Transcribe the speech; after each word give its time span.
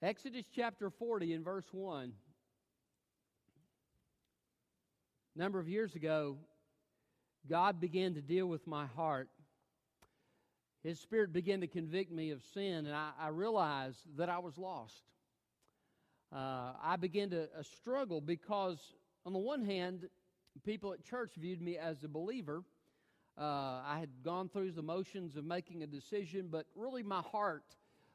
Exodus 0.00 0.44
chapter 0.54 0.90
40 0.90 1.32
and 1.32 1.44
verse 1.44 1.66
1. 1.72 2.12
A 5.34 5.38
number 5.38 5.58
of 5.58 5.68
years 5.68 5.96
ago, 5.96 6.36
God 7.50 7.80
began 7.80 8.14
to 8.14 8.22
deal 8.22 8.46
with 8.46 8.64
my 8.68 8.86
heart. 8.86 9.28
His 10.84 11.00
Spirit 11.00 11.32
began 11.32 11.62
to 11.62 11.66
convict 11.66 12.12
me 12.12 12.30
of 12.30 12.44
sin, 12.54 12.86
and 12.86 12.94
I, 12.94 13.10
I 13.18 13.28
realized 13.28 13.98
that 14.18 14.28
I 14.28 14.38
was 14.38 14.56
lost. 14.56 15.02
Uh, 16.32 16.74
I 16.80 16.94
began 16.94 17.30
to 17.30 17.42
uh, 17.42 17.62
struggle 17.80 18.20
because, 18.20 18.78
on 19.26 19.32
the 19.32 19.40
one 19.40 19.64
hand, 19.64 20.08
people 20.64 20.92
at 20.92 21.02
church 21.02 21.32
viewed 21.36 21.60
me 21.60 21.76
as 21.76 22.04
a 22.04 22.08
believer. 22.08 22.62
Uh, 23.36 23.82
I 23.84 23.96
had 23.98 24.10
gone 24.22 24.48
through 24.48 24.72
the 24.72 24.82
motions 24.82 25.34
of 25.34 25.44
making 25.44 25.82
a 25.82 25.88
decision, 25.88 26.46
but 26.52 26.66
really 26.76 27.02
my 27.02 27.22
heart 27.32 27.64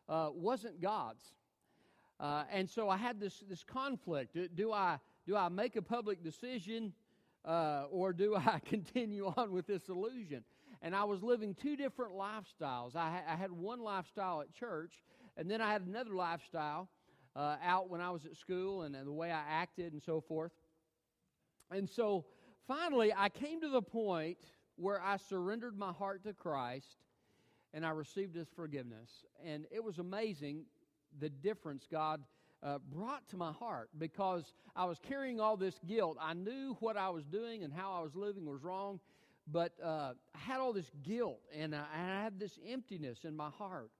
uh, 0.08 0.30
wasn't 0.34 0.80
God's. 0.80 1.34
Uh, 2.20 2.44
and 2.52 2.70
so 2.70 2.90
I 2.90 2.98
had 2.98 3.20
this, 3.20 3.44
this 3.50 3.64
conflict. 3.64 4.38
Do, 4.56 4.72
I, 4.72 5.00
do 5.28 5.36
I 5.36 5.50
make 5.50 5.76
a 5.76 5.82
public 5.82 6.24
decision 6.24 6.94
uh, 7.46 7.86
or 7.92 8.14
do 8.14 8.36
I 8.38 8.60
continue 8.66 9.34
on 9.36 9.52
with 9.52 9.68
this 9.68 9.90
illusion? 9.90 10.44
And 10.82 10.96
I 10.96 11.06
was 11.06 11.24
living 11.24 11.56
two 11.56 11.76
different 11.76 12.14
lifestyles. 12.14 12.96
I, 12.96 13.10
ha- 13.10 13.34
I 13.34 13.36
had 13.36 13.52
one 13.52 13.82
lifestyle 13.82 14.42
at 14.42 14.54
church, 14.54 15.04
and 15.38 15.50
then 15.50 15.62
I 15.62 15.72
had 15.72 15.84
another 15.84 16.14
lifestyle 16.14 16.90
uh, 17.36 17.56
out 17.64 17.90
when 17.90 18.02
I 18.02 18.12
was 18.12 18.26
at 18.26 18.36
school 18.36 18.84
and, 18.84 18.96
and 18.96 19.08
the 19.08 19.14
way 19.14 19.32
I 19.32 19.42
acted 19.48 19.94
and 19.94 20.02
so 20.04 20.22
forth. 20.22 20.52
And 21.72 21.90
so 21.90 22.26
finally, 22.68 23.14
I 23.16 23.30
came 23.30 23.62
to 23.62 23.70
the 23.70 23.82
point 23.82 24.38
where 24.76 25.02
I 25.02 25.18
surrendered 25.18 25.78
my 25.78 25.92
heart 25.92 26.24
to 26.26 26.34
Christ 26.34 26.98
and 27.74 27.86
I 27.86 27.90
received 27.90 28.36
His 28.36 28.48
forgiveness. 28.56 29.10
And 29.44 29.66
it 29.72 29.84
was 29.84 30.00
amazing 30.00 30.66
the 31.20 31.30
difference 31.30 31.88
God 31.90 32.22
uh, 32.64 32.80
brought 32.92 33.28
to 33.30 33.38
my 33.38 33.52
heart 33.52 33.90
because 33.98 34.54
I 34.76 34.86
was 34.86 34.98
carrying 35.08 35.40
all 35.40 35.58
this 35.58 35.80
guilt. 35.86 36.18
I 36.20 36.34
knew 36.34 36.78
what 36.80 36.98
I 36.98 37.10
was 37.10 37.26
doing 37.26 37.64
and 37.64 37.74
how 37.74 37.94
I 37.94 38.02
was 38.02 38.16
living 38.16 38.46
was 38.46 38.64
wrong, 38.64 39.00
but 39.52 39.74
uh, 39.84 40.14
I 40.34 40.38
had 40.38 40.60
all 40.60 40.74
this 40.74 40.90
guilt 41.04 41.42
and 41.56 41.76
I, 41.76 41.84
I 41.94 42.24
had 42.24 42.40
this 42.40 42.58
emptiness 42.68 43.20
in 43.26 43.36
my 43.36 43.50
heart. 43.50 43.92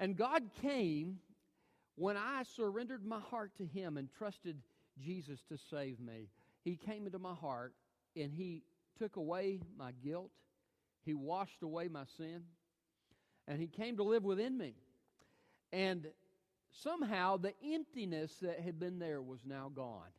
And 0.00 0.16
God 0.16 0.42
came 0.60 1.18
when 1.94 2.16
I 2.16 2.42
surrendered 2.56 3.04
my 3.04 3.20
heart 3.20 3.52
to 3.58 3.64
Him 3.64 3.96
and 3.96 4.08
trusted 4.10 4.56
Jesus 4.98 5.40
to 5.48 5.56
save 5.70 6.00
me. 6.00 6.28
He 6.64 6.76
came 6.76 7.06
into 7.06 7.18
my 7.18 7.34
heart 7.34 7.74
and 8.16 8.32
He 8.32 8.62
took 8.98 9.16
away 9.16 9.60
my 9.78 9.92
guilt, 10.04 10.30
He 11.04 11.14
washed 11.14 11.62
away 11.62 11.88
my 11.88 12.04
sin, 12.16 12.42
and 13.46 13.60
He 13.60 13.68
came 13.68 13.96
to 13.96 14.02
live 14.02 14.24
within 14.24 14.58
me. 14.58 14.74
And 15.72 16.08
somehow 16.82 17.36
the 17.36 17.54
emptiness 17.64 18.36
that 18.42 18.60
had 18.60 18.80
been 18.80 18.98
there 18.98 19.20
was 19.20 19.40
now 19.44 19.70
gone. 19.74 20.10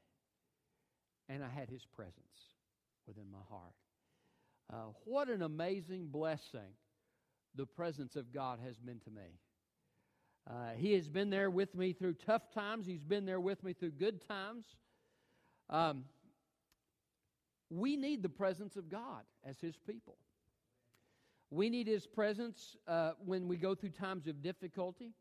And 1.29 1.43
I 1.43 1.49
had 1.49 1.69
his 1.69 1.85
presence 1.85 2.17
within 3.07 3.31
my 3.31 3.39
heart. 3.49 3.73
Uh, 4.71 4.91
what 5.05 5.29
an 5.29 5.41
amazing 5.41 6.07
blessing 6.07 6.73
the 7.55 7.65
presence 7.65 8.15
of 8.15 8.33
God 8.33 8.59
has 8.63 8.77
been 8.77 8.99
to 8.99 9.11
me. 9.11 9.39
Uh, 10.49 10.71
he 10.75 10.93
has 10.93 11.07
been 11.07 11.29
there 11.29 11.49
with 11.49 11.73
me 11.75 11.93
through 11.93 12.13
tough 12.13 12.51
times, 12.53 12.85
He's 12.85 13.03
been 13.03 13.25
there 13.25 13.39
with 13.39 13.63
me 13.63 13.73
through 13.73 13.91
good 13.91 14.27
times. 14.27 14.65
Um, 15.69 16.03
we 17.69 17.95
need 17.95 18.21
the 18.21 18.29
presence 18.29 18.75
of 18.75 18.89
God 18.89 19.23
as 19.45 19.59
His 19.59 19.77
people. 19.77 20.17
We 21.49 21.69
need 21.69 21.88
His 21.88 22.05
presence 22.05 22.75
uh, 22.88 23.11
when 23.23 23.47
we 23.47 23.57
go 23.57 23.73
through 23.73 23.91
times 23.91 24.27
of 24.27 24.41
difficulty. 24.41 25.13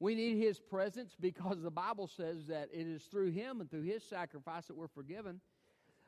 We 0.00 0.14
need 0.14 0.38
His 0.38 0.58
presence 0.58 1.14
because 1.20 1.62
the 1.62 1.70
Bible 1.70 2.08
says 2.08 2.46
that 2.46 2.70
it 2.72 2.86
is 2.86 3.02
through 3.02 3.32
Him 3.32 3.60
and 3.60 3.70
through 3.70 3.82
His 3.82 4.02
sacrifice 4.02 4.66
that 4.66 4.76
we're 4.76 4.88
forgiven. 4.88 5.40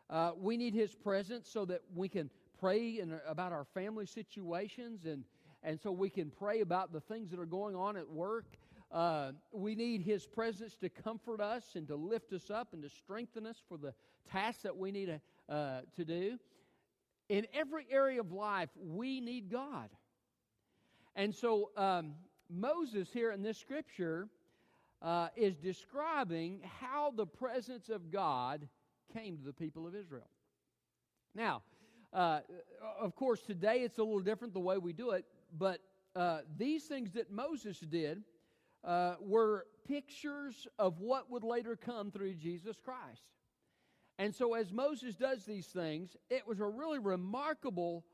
Uh, 0.08 0.32
we 0.36 0.56
need 0.56 0.72
His 0.72 0.94
presence 0.94 1.46
so 1.48 1.66
that 1.66 1.82
we 1.94 2.08
can 2.08 2.30
pray 2.58 3.00
in, 3.00 3.20
about 3.28 3.52
our 3.52 3.64
family 3.74 4.06
situations 4.06 5.04
and, 5.04 5.24
and 5.62 5.78
so 5.78 5.92
we 5.92 6.08
can 6.08 6.30
pray 6.30 6.62
about 6.62 6.92
the 6.92 7.00
things 7.00 7.30
that 7.30 7.38
are 7.38 7.46
going 7.46 7.76
on 7.76 7.98
at 7.98 8.08
work. 8.08 8.46
Uh, 8.90 9.32
we 9.52 9.74
need 9.74 10.00
His 10.00 10.26
presence 10.26 10.74
to 10.76 10.88
comfort 10.88 11.42
us 11.42 11.64
and 11.74 11.86
to 11.88 11.96
lift 11.96 12.32
us 12.32 12.50
up 12.50 12.72
and 12.72 12.82
to 12.82 12.88
strengthen 12.88 13.46
us 13.46 13.56
for 13.68 13.76
the 13.76 13.92
tasks 14.30 14.62
that 14.62 14.76
we 14.76 14.90
need 14.90 15.06
to, 15.06 15.54
uh, 15.54 15.80
to 15.96 16.04
do. 16.06 16.38
In 17.28 17.46
every 17.54 17.86
area 17.90 18.20
of 18.20 18.32
life, 18.32 18.70
we 18.82 19.20
need 19.20 19.50
God. 19.50 19.90
And 21.14 21.34
so, 21.34 21.70
um, 21.76 22.14
Moses, 22.52 23.08
here 23.12 23.32
in 23.32 23.42
this 23.42 23.58
scripture, 23.58 24.28
uh, 25.00 25.28
is 25.36 25.56
describing 25.56 26.60
how 26.80 27.12
the 27.16 27.26
presence 27.26 27.88
of 27.88 28.10
God 28.10 28.68
came 29.12 29.36
to 29.38 29.44
the 29.44 29.52
people 29.52 29.86
of 29.86 29.94
Israel. 29.94 30.28
Now, 31.34 31.62
uh, 32.12 32.40
of 33.00 33.16
course, 33.16 33.40
today 33.40 33.80
it's 33.80 33.98
a 33.98 34.02
little 34.02 34.20
different 34.20 34.52
the 34.52 34.60
way 34.60 34.78
we 34.78 34.92
do 34.92 35.10
it, 35.10 35.24
but 35.58 35.80
uh, 36.14 36.40
these 36.56 36.84
things 36.84 37.12
that 37.12 37.30
Moses 37.30 37.78
did 37.78 38.22
uh, 38.84 39.14
were 39.20 39.66
pictures 39.88 40.66
of 40.78 41.00
what 41.00 41.30
would 41.30 41.44
later 41.44 41.76
come 41.76 42.10
through 42.10 42.34
Jesus 42.34 42.76
Christ. 42.84 43.22
And 44.18 44.34
so, 44.34 44.54
as 44.54 44.70
Moses 44.70 45.14
does 45.14 45.44
these 45.46 45.66
things, 45.66 46.16
it 46.28 46.46
was 46.46 46.60
a 46.60 46.66
really 46.66 46.98
remarkable 46.98 48.04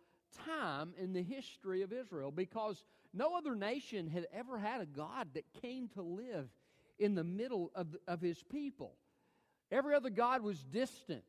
time 0.47 0.95
in 0.97 1.13
the 1.13 1.23
history 1.23 1.83
of 1.83 1.93
Israel 1.93 2.31
because 2.31 2.85
no 3.15 3.37
other 3.37 3.55
nation 3.55 4.09
had 4.09 4.27
ever 4.33 4.59
had 4.59 4.81
a 4.81 4.87
God 4.87 5.29
that 5.35 5.45
came 5.63 5.89
to 5.95 6.03
live 6.03 6.49
in 6.99 7.15
the 7.15 7.25
middle 7.25 7.71
of, 7.75 7.89
of 8.07 8.21
his 8.21 8.43
people. 8.43 8.95
Every 9.71 9.95
other 9.95 10.11
God 10.11 10.43
was 10.43 10.65
distant, 10.65 11.23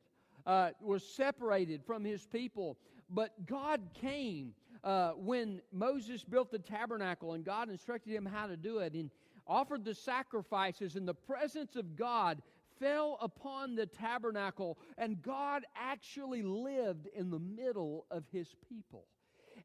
uh, 0.46 0.72
was 0.82 1.04
separated 1.04 1.84
from 1.86 2.04
his 2.04 2.26
people. 2.26 2.78
But 3.10 3.46
God 3.46 3.82
came 3.94 4.54
uh, 4.84 5.12
when 5.12 5.62
Moses 5.72 6.24
built 6.24 6.52
the 6.52 6.60
tabernacle 6.60 7.34
and 7.34 7.44
God 7.44 7.70
instructed 7.70 8.14
him 8.14 8.26
how 8.26 8.48
to 8.48 8.58
do 8.58 8.80
it 8.80 8.94
and 8.94 9.10
offered 9.48 9.84
the 9.84 9.96
sacrifices, 9.96 10.96
and 10.96 11.08
the 11.08 11.14
presence 11.14 11.76
of 11.76 11.96
God 11.96 12.42
fell 12.80 13.18
upon 13.20 13.76
the 13.76 13.88
tabernacle, 13.88 14.78
and 14.98 15.22
God 15.22 15.66
actually 15.76 16.44
lived 16.44 17.08
in 17.08 17.32
the 17.32 17.40
middle 17.40 18.06
of 18.12 18.24
his 18.32 18.56
people. 18.70 19.06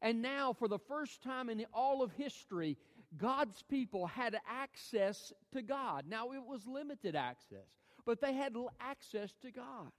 And 0.04 0.20
now, 0.20 0.52
for 0.52 0.68
the 0.68 0.78
first 0.78 1.22
time 1.22 1.48
in 1.48 1.64
all 1.72 2.02
of 2.02 2.12
history, 2.12 2.76
God's 3.16 3.62
people 3.62 4.06
had 4.06 4.38
access 4.46 5.32
to 5.54 5.62
God. 5.62 6.04
Now, 6.06 6.32
it 6.32 6.44
was 6.46 6.66
limited 6.66 7.16
access, 7.16 7.66
but 8.04 8.20
they 8.20 8.34
had 8.34 8.54
access 8.80 9.32
to 9.40 9.50
God. 9.50 9.90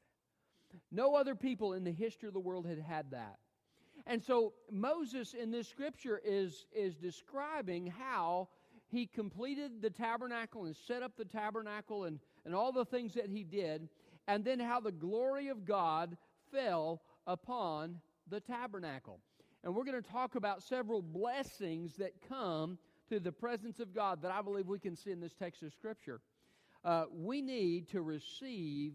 No 0.92 1.16
other 1.16 1.34
people 1.34 1.74
in 1.74 1.84
the 1.84 1.92
history 1.92 2.28
of 2.28 2.36
the 2.36 2.40
world 2.40 2.68
had 2.68 2.78
had 2.78 3.10
that. 3.12 3.38
And 4.06 4.24
so, 4.24 4.54
Moses 4.70 5.34
in 5.34 5.50
this 5.50 5.68
scripture 5.68 6.22
is, 6.24 6.68
is 6.72 6.94
describing 6.96 7.88
how 7.88 8.50
he 8.90 9.08
completed 9.08 9.82
the 9.82 9.90
tabernacle 9.90 10.66
and 10.66 10.76
set 10.76 11.02
up 11.02 11.18
the 11.18 11.26
tabernacle 11.26 12.04
and, 12.04 12.20
and 12.46 12.54
all 12.54 12.72
the 12.72 12.86
things 12.86 13.16
that 13.16 13.28
he 13.28 13.44
did, 13.44 13.90
and 14.28 14.46
then 14.46 14.60
how 14.60 14.80
the 14.80 14.92
glory 14.92 15.48
of 15.48 15.66
God 15.66 16.16
fell 16.52 17.02
upon 17.26 18.00
the 18.30 18.40
tabernacle. 18.40 19.20
And 19.66 19.74
we're 19.74 19.84
going 19.84 20.02
to 20.02 20.08
talk 20.08 20.36
about 20.36 20.62
several 20.62 21.02
blessings 21.02 21.96
that 21.96 22.14
come 22.30 22.78
to 23.10 23.20
the 23.20 23.32
presence 23.32 23.80
of 23.80 23.96
God 23.96 24.22
that 24.22 24.32
I 24.32 24.44
believe 24.44 24.68
we 24.68 24.78
can 24.78 24.96
see 24.96 25.10
in 25.10 25.20
this 25.20 25.34
text 25.34 25.64
of 25.64 25.74
Scripture. 25.74 26.22
Uh, 26.84 27.06
we 27.12 27.42
need 27.42 27.90
to 27.90 28.04
receive 28.04 28.94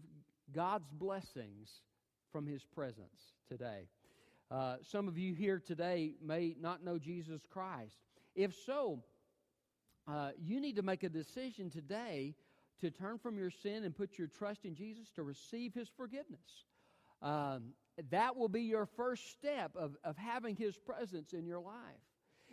God's 0.53 0.89
blessings 0.93 1.81
from 2.31 2.47
His 2.47 2.63
presence 2.63 3.33
today. 3.49 3.89
Uh, 4.49 4.77
some 4.81 5.09
of 5.09 5.17
you 5.17 5.33
here 5.33 5.59
today 5.59 6.13
may 6.25 6.55
not 6.59 6.85
know 6.85 6.97
Jesus 6.97 7.41
Christ. 7.49 7.97
If 8.33 8.55
so, 8.65 9.03
uh, 10.07 10.29
you 10.41 10.61
need 10.61 10.77
to 10.77 10.83
make 10.83 11.03
a 11.03 11.09
decision 11.09 11.69
today 11.69 12.33
to 12.79 12.89
turn 12.91 13.19
from 13.19 13.37
your 13.37 13.51
sin 13.51 13.83
and 13.83 13.93
put 13.93 14.17
your 14.17 14.27
trust 14.27 14.63
in 14.63 14.73
Jesus 14.73 15.09
to 15.15 15.23
receive 15.23 15.73
His 15.73 15.89
forgiveness. 15.97 16.65
Um, 17.21 17.73
that 18.09 18.35
will 18.35 18.49
be 18.49 18.63
your 18.63 18.85
first 18.85 19.31
step 19.31 19.75
of, 19.75 19.95
of 20.03 20.17
having 20.17 20.55
His 20.55 20.75
presence 20.77 21.33
in 21.33 21.45
your 21.45 21.59
life. 21.59 21.75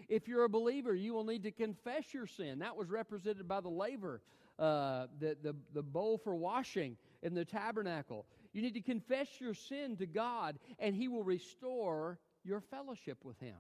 If 0.09 0.29
you're 0.29 0.45
a 0.45 0.49
believer, 0.49 0.95
you 0.95 1.13
will 1.13 1.25
need 1.25 1.43
to 1.43 1.51
confess 1.51 2.13
your 2.15 2.27
sin. 2.27 2.61
That 2.61 2.77
was 2.77 2.89
represented 2.89 3.49
by 3.49 3.61
the 3.61 3.69
laver, 3.69 4.21
uh, 4.59 5.07
the, 5.19 5.37
the, 5.43 5.57
the 5.75 5.83
bowl 5.83 6.19
for 6.19 6.37
washing 6.37 6.97
in 7.23 7.35
the 7.35 7.45
tabernacle. 7.45 8.27
You 8.53 8.63
need 8.63 8.75
to 8.75 8.81
confess 8.81 9.29
your 9.41 9.55
sin 9.55 9.97
to 9.97 10.07
God, 10.07 10.59
and 10.79 10.95
He 10.95 11.09
will 11.09 11.25
restore 11.25 12.19
your 12.45 12.61
fellowship 12.61 13.25
with 13.25 13.39
Him. 13.41 13.57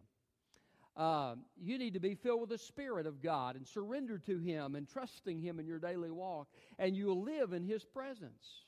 Uh, 0.96 1.36
you 1.62 1.78
need 1.78 1.94
to 1.94 2.00
be 2.00 2.14
filled 2.14 2.40
with 2.40 2.50
the 2.50 2.58
Spirit 2.58 3.06
of 3.06 3.22
God 3.22 3.54
and 3.54 3.66
surrender 3.66 4.18
to 4.18 4.38
Him 4.38 4.74
and 4.74 4.88
trusting 4.88 5.40
Him 5.40 5.60
in 5.60 5.66
your 5.66 5.78
daily 5.78 6.10
walk, 6.10 6.48
and 6.78 6.96
you'll 6.96 7.22
live 7.22 7.52
in 7.52 7.64
His 7.64 7.84
presence. 7.84 8.66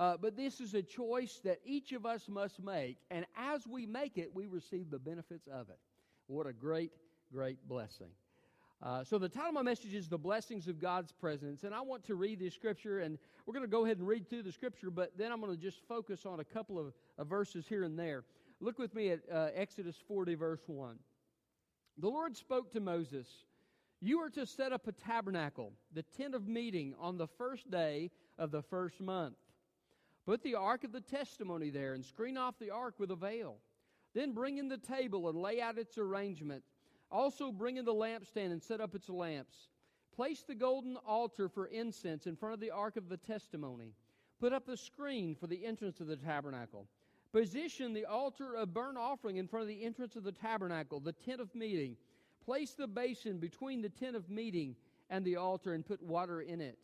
Uh, 0.00 0.16
but 0.16 0.34
this 0.34 0.62
is 0.62 0.72
a 0.72 0.82
choice 0.82 1.42
that 1.44 1.58
each 1.62 1.92
of 1.92 2.06
us 2.06 2.26
must 2.26 2.58
make. 2.58 2.96
And 3.10 3.26
as 3.36 3.66
we 3.66 3.84
make 3.84 4.16
it, 4.16 4.34
we 4.34 4.46
receive 4.46 4.90
the 4.90 4.98
benefits 4.98 5.46
of 5.46 5.68
it. 5.68 5.78
What 6.26 6.46
a 6.46 6.54
great, 6.54 6.90
great 7.30 7.58
blessing. 7.68 8.08
Uh, 8.82 9.04
so 9.04 9.18
the 9.18 9.28
title 9.28 9.50
of 9.50 9.54
my 9.54 9.62
message 9.62 9.92
is 9.92 10.08
The 10.08 10.16
Blessings 10.16 10.68
of 10.68 10.80
God's 10.80 11.12
Presence. 11.12 11.64
And 11.64 11.74
I 11.74 11.82
want 11.82 12.02
to 12.04 12.14
read 12.14 12.38
the 12.38 12.48
scripture, 12.48 13.00
and 13.00 13.18
we're 13.44 13.52
going 13.52 13.66
to 13.66 13.70
go 13.70 13.84
ahead 13.84 13.98
and 13.98 14.08
read 14.08 14.26
through 14.26 14.44
the 14.44 14.52
scripture, 14.52 14.90
but 14.90 15.18
then 15.18 15.32
I'm 15.32 15.40
going 15.42 15.54
to 15.54 15.62
just 15.62 15.86
focus 15.86 16.24
on 16.24 16.40
a 16.40 16.44
couple 16.44 16.78
of, 16.78 16.94
of 17.18 17.26
verses 17.26 17.66
here 17.68 17.82
and 17.82 17.98
there. 17.98 18.24
Look 18.58 18.78
with 18.78 18.94
me 18.94 19.10
at 19.10 19.20
uh, 19.30 19.48
Exodus 19.54 19.96
40, 20.08 20.34
verse 20.34 20.62
1. 20.66 20.96
The 21.98 22.08
Lord 22.08 22.38
spoke 22.38 22.72
to 22.72 22.80
Moses 22.80 23.28
You 24.00 24.20
are 24.20 24.30
to 24.30 24.46
set 24.46 24.72
up 24.72 24.86
a 24.86 24.92
tabernacle, 24.92 25.74
the 25.92 26.04
tent 26.04 26.34
of 26.34 26.48
meeting, 26.48 26.94
on 26.98 27.18
the 27.18 27.26
first 27.26 27.70
day 27.70 28.10
of 28.38 28.50
the 28.50 28.62
first 28.62 28.98
month. 28.98 29.34
Put 30.26 30.42
the 30.42 30.54
ark 30.54 30.84
of 30.84 30.92
the 30.92 31.00
testimony 31.00 31.70
there 31.70 31.94
and 31.94 32.04
screen 32.04 32.36
off 32.36 32.58
the 32.58 32.70
ark 32.70 32.94
with 32.98 33.10
a 33.10 33.16
veil. 33.16 33.58
Then 34.14 34.32
bring 34.32 34.58
in 34.58 34.68
the 34.68 34.78
table 34.78 35.28
and 35.28 35.40
lay 35.40 35.60
out 35.60 35.78
its 35.78 35.98
arrangement 35.98 36.62
also, 37.10 37.50
bring 37.50 37.76
in 37.76 37.84
the 37.84 37.94
lampstand 37.94 38.52
and 38.52 38.62
set 38.62 38.80
up 38.80 38.94
its 38.94 39.08
lamps. 39.08 39.68
Place 40.14 40.42
the 40.42 40.54
golden 40.54 40.96
altar 40.98 41.48
for 41.48 41.66
incense 41.66 42.26
in 42.26 42.36
front 42.36 42.54
of 42.54 42.60
the 42.60 42.70
ark 42.70 42.96
of 42.96 43.08
the 43.08 43.16
testimony. 43.16 43.94
Put 44.38 44.52
up 44.52 44.64
the 44.64 44.76
screen 44.76 45.34
for 45.34 45.46
the 45.46 45.66
entrance 45.66 46.00
of 46.00 46.06
the 46.06 46.16
tabernacle. 46.16 46.86
Position 47.32 47.92
the 47.92 48.04
altar 48.04 48.54
of 48.54 48.74
burnt 48.74 48.98
offering 48.98 49.36
in 49.36 49.48
front 49.48 49.62
of 49.62 49.68
the 49.68 49.84
entrance 49.84 50.16
of 50.16 50.24
the 50.24 50.32
tabernacle, 50.32 51.00
the 51.00 51.12
tent 51.12 51.40
of 51.40 51.54
meeting. 51.54 51.96
Place 52.44 52.72
the 52.72 52.86
basin 52.86 53.38
between 53.38 53.82
the 53.82 53.88
tent 53.88 54.16
of 54.16 54.30
meeting 54.30 54.76
and 55.10 55.24
the 55.24 55.36
altar 55.36 55.74
and 55.74 55.84
put 55.84 56.02
water 56.02 56.40
in 56.40 56.60
it. 56.60 56.78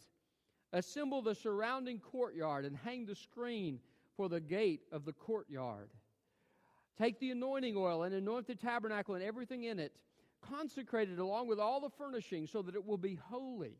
Assemble 0.73 1.23
the 1.23 1.35
surrounding 1.35 1.99
courtyard 1.99 2.65
and 2.65 2.77
hang 2.77 3.07
the 3.07 3.15
screen 3.15 3.81
for 4.17 4.29
the 4.29 4.41
gate 4.41 4.83
of 4.93 5.05
the 5.05 5.13
courtyard. 5.13 5.91
Take 6.99 7.19
the 7.21 7.31
anointing 7.31 7.77
oil 7.77 8.03
and 8.05 8.15
anoint 8.15 8.47
the 8.47 8.55
tabernacle 8.55 9.15
and 9.15 9.25
everything 9.25 9.65
in 9.65 9.79
it 9.79 9.93
consecrated 10.41 11.19
along 11.19 11.49
with 11.49 11.59
all 11.59 11.81
the 11.81 11.91
furnishings 11.91 12.51
so 12.51 12.63
that 12.63 12.75
it 12.75 12.87
will 12.87 12.99
be 12.99 13.15
holy. 13.15 13.77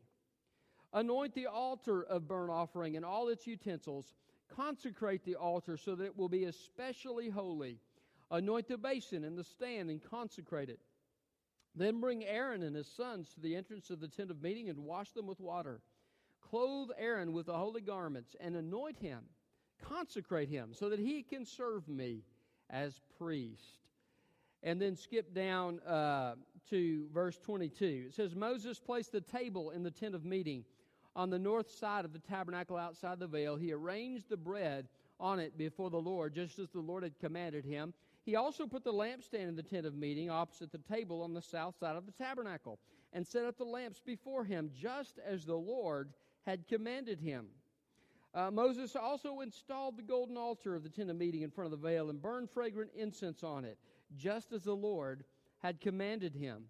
Anoint 0.93 1.33
the 1.33 1.47
altar 1.47 2.03
of 2.03 2.27
burnt 2.27 2.51
offering 2.51 2.95
and 2.95 3.05
all 3.05 3.29
its 3.29 3.45
utensils. 3.47 4.13
Consecrate 4.55 5.23
the 5.25 5.35
altar 5.35 5.77
so 5.77 5.95
that 5.95 6.05
it 6.05 6.17
will 6.17 6.29
be 6.29 6.45
especially 6.45 7.29
holy. 7.29 7.79
Anoint 8.31 8.67
the 8.67 8.77
basin 8.77 9.23
and 9.23 9.37
the 9.37 9.43
stand 9.43 9.89
and 9.89 10.01
consecrate 10.01 10.69
it. 10.69 10.79
Then 11.75 11.99
bring 11.99 12.25
Aaron 12.25 12.63
and 12.63 12.75
his 12.75 12.87
sons 12.87 13.29
to 13.33 13.39
the 13.39 13.55
entrance 13.55 13.89
of 13.89 13.99
the 13.99 14.07
tent 14.07 14.31
of 14.31 14.41
meeting 14.41 14.69
and 14.69 14.79
wash 14.79 15.11
them 15.11 15.27
with 15.27 15.39
water. 15.39 15.81
Clothe 16.49 16.89
Aaron 16.97 17.33
with 17.33 17.47
the 17.47 17.53
holy 17.53 17.81
garments 17.81 18.35
and 18.39 18.55
anoint 18.55 18.99
him. 18.99 19.19
Consecrate 19.81 20.49
him 20.49 20.71
so 20.73 20.89
that 20.89 20.99
he 20.99 21.21
can 21.21 21.45
serve 21.45 21.87
me 21.87 22.23
as 22.69 22.99
priest 23.17 23.79
and 24.63 24.81
then 24.81 24.95
skip 24.95 25.33
down 25.33 25.79
uh, 25.81 26.35
to 26.69 27.07
verse 27.13 27.37
22. 27.37 28.05
It 28.07 28.13
says, 28.15 28.35
Moses 28.35 28.79
placed 28.79 29.11
the 29.11 29.21
table 29.21 29.69
in 29.71 29.83
the 29.83 29.91
tent 29.91 30.15
of 30.15 30.25
meeting 30.25 30.65
on 31.15 31.29
the 31.29 31.39
north 31.39 31.71
side 31.71 32.05
of 32.05 32.13
the 32.13 32.19
tabernacle 32.19 32.77
outside 32.77 33.19
the 33.19 33.27
veil. 33.27 33.55
He 33.55 33.71
arranged 33.71 34.29
the 34.29 34.37
bread 34.37 34.87
on 35.19 35.39
it 35.39 35.57
before 35.57 35.89
the 35.89 35.97
Lord, 35.97 36.33
just 36.33 36.59
as 36.59 36.69
the 36.69 36.79
Lord 36.79 37.03
had 37.03 37.19
commanded 37.19 37.65
him. 37.65 37.93
He 38.23 38.35
also 38.35 38.67
put 38.67 38.83
the 38.83 38.93
lampstand 38.93 39.47
in 39.47 39.55
the 39.55 39.63
tent 39.63 39.85
of 39.85 39.95
meeting 39.95 40.29
opposite 40.29 40.71
the 40.71 40.79
table 40.79 41.21
on 41.21 41.33
the 41.33 41.41
south 41.41 41.75
side 41.79 41.95
of 41.95 42.05
the 42.05 42.11
tabernacle 42.11 42.77
and 43.13 43.25
set 43.25 43.45
up 43.45 43.57
the 43.57 43.63
lamps 43.63 44.01
before 44.05 44.43
him, 44.43 44.69
just 44.77 45.17
as 45.25 45.45
the 45.45 45.55
Lord 45.55 46.09
had 46.47 46.65
commanded 46.65 47.19
him. 47.19 47.47
Uh, 48.33 48.49
Moses 48.49 48.95
also 48.95 49.41
installed 49.41 49.97
the 49.97 50.01
golden 50.01 50.37
altar 50.37 50.75
of 50.75 50.83
the 50.83 50.89
tent 50.89 51.09
of 51.09 51.17
meeting 51.17 51.41
in 51.41 51.51
front 51.51 51.71
of 51.71 51.79
the 51.79 51.87
veil 51.87 52.09
and 52.09 52.21
burned 52.21 52.49
fragrant 52.49 52.89
incense 52.95 53.43
on 53.43 53.65
it 53.65 53.77
just 54.15 54.53
as 54.53 54.63
the 54.63 54.75
Lord 54.75 55.25
had 55.59 55.81
commanded 55.81 56.33
him. 56.33 56.63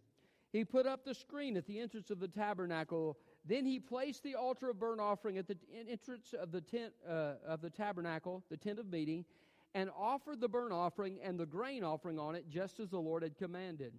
He 0.51 0.65
put 0.65 0.88
up 0.88 1.06
the 1.06 1.13
screen 1.13 1.56
at 1.57 1.68
the 1.68 1.79
entrance 1.79 2.09
of 2.09 2.19
the 2.19 2.27
tabernacle. 2.27 3.18
Then 3.45 3.65
he 3.65 3.79
placed 3.79 4.24
the 4.24 4.33
altar 4.33 4.71
of 4.71 4.79
burnt 4.79 5.00
offering 5.00 5.38
at 5.38 5.47
the 5.47 5.57
entrance 5.88 6.33
of 6.33 6.51
the 6.51 6.62
tent 6.62 6.94
uh, 7.07 7.33
of 7.45 7.62
the 7.62 7.69
tabernacle, 7.69 8.44
the 8.50 8.57
tent 8.57 8.80
of 8.80 8.88
meeting, 8.88 9.25
and 9.75 9.91
offered 9.95 10.41
the 10.41 10.50
burnt 10.50 10.73
offering 10.73 11.19
and 11.21 11.39
the 11.39 11.45
grain 11.45 11.83
offering 11.83 12.18
on 12.18 12.33
it, 12.33 12.50
just 12.50 12.80
as 12.80 12.89
the 12.89 13.00
Lord 13.00 13.21
had 13.21 13.38
commanded. 13.38 13.94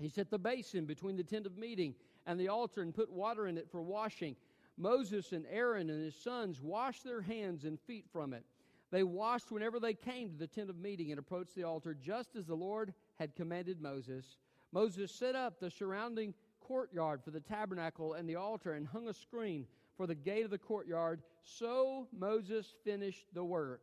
He 0.00 0.08
set 0.08 0.30
the 0.30 0.38
basin 0.38 0.86
between 0.86 1.16
the 1.16 1.22
tent 1.22 1.46
of 1.46 1.56
meeting 1.56 1.94
and 2.26 2.40
the 2.40 2.48
altar 2.48 2.82
and 2.82 2.94
put 2.94 3.12
water 3.12 3.46
in 3.46 3.58
it 3.58 3.68
for 3.70 3.82
washing. 3.82 4.34
Moses 4.76 5.32
and 5.32 5.44
Aaron 5.50 5.90
and 5.90 6.02
his 6.02 6.16
sons 6.16 6.60
washed 6.60 7.04
their 7.04 7.22
hands 7.22 7.64
and 7.64 7.80
feet 7.80 8.06
from 8.12 8.32
it. 8.32 8.44
They 8.90 9.02
washed 9.02 9.50
whenever 9.50 9.80
they 9.80 9.94
came 9.94 10.30
to 10.30 10.36
the 10.36 10.46
tent 10.46 10.70
of 10.70 10.76
meeting 10.76 11.10
and 11.10 11.18
approached 11.18 11.54
the 11.54 11.64
altar, 11.64 11.94
just 11.94 12.36
as 12.36 12.46
the 12.46 12.54
Lord 12.54 12.92
had 13.18 13.34
commanded 13.34 13.80
Moses. 13.80 14.36
Moses 14.70 15.10
set 15.10 15.34
up 15.34 15.58
the 15.58 15.70
surrounding 15.70 16.34
courtyard 16.60 17.22
for 17.22 17.30
the 17.30 17.40
tabernacle 17.40 18.14
and 18.14 18.28
the 18.28 18.36
altar 18.36 18.74
and 18.74 18.86
hung 18.86 19.08
a 19.08 19.14
screen 19.14 19.66
for 19.96 20.06
the 20.06 20.14
gate 20.14 20.44
of 20.44 20.50
the 20.50 20.58
courtyard. 20.58 21.22
So 21.42 22.06
Moses 22.16 22.74
finished 22.84 23.26
the 23.32 23.44
work. 23.44 23.82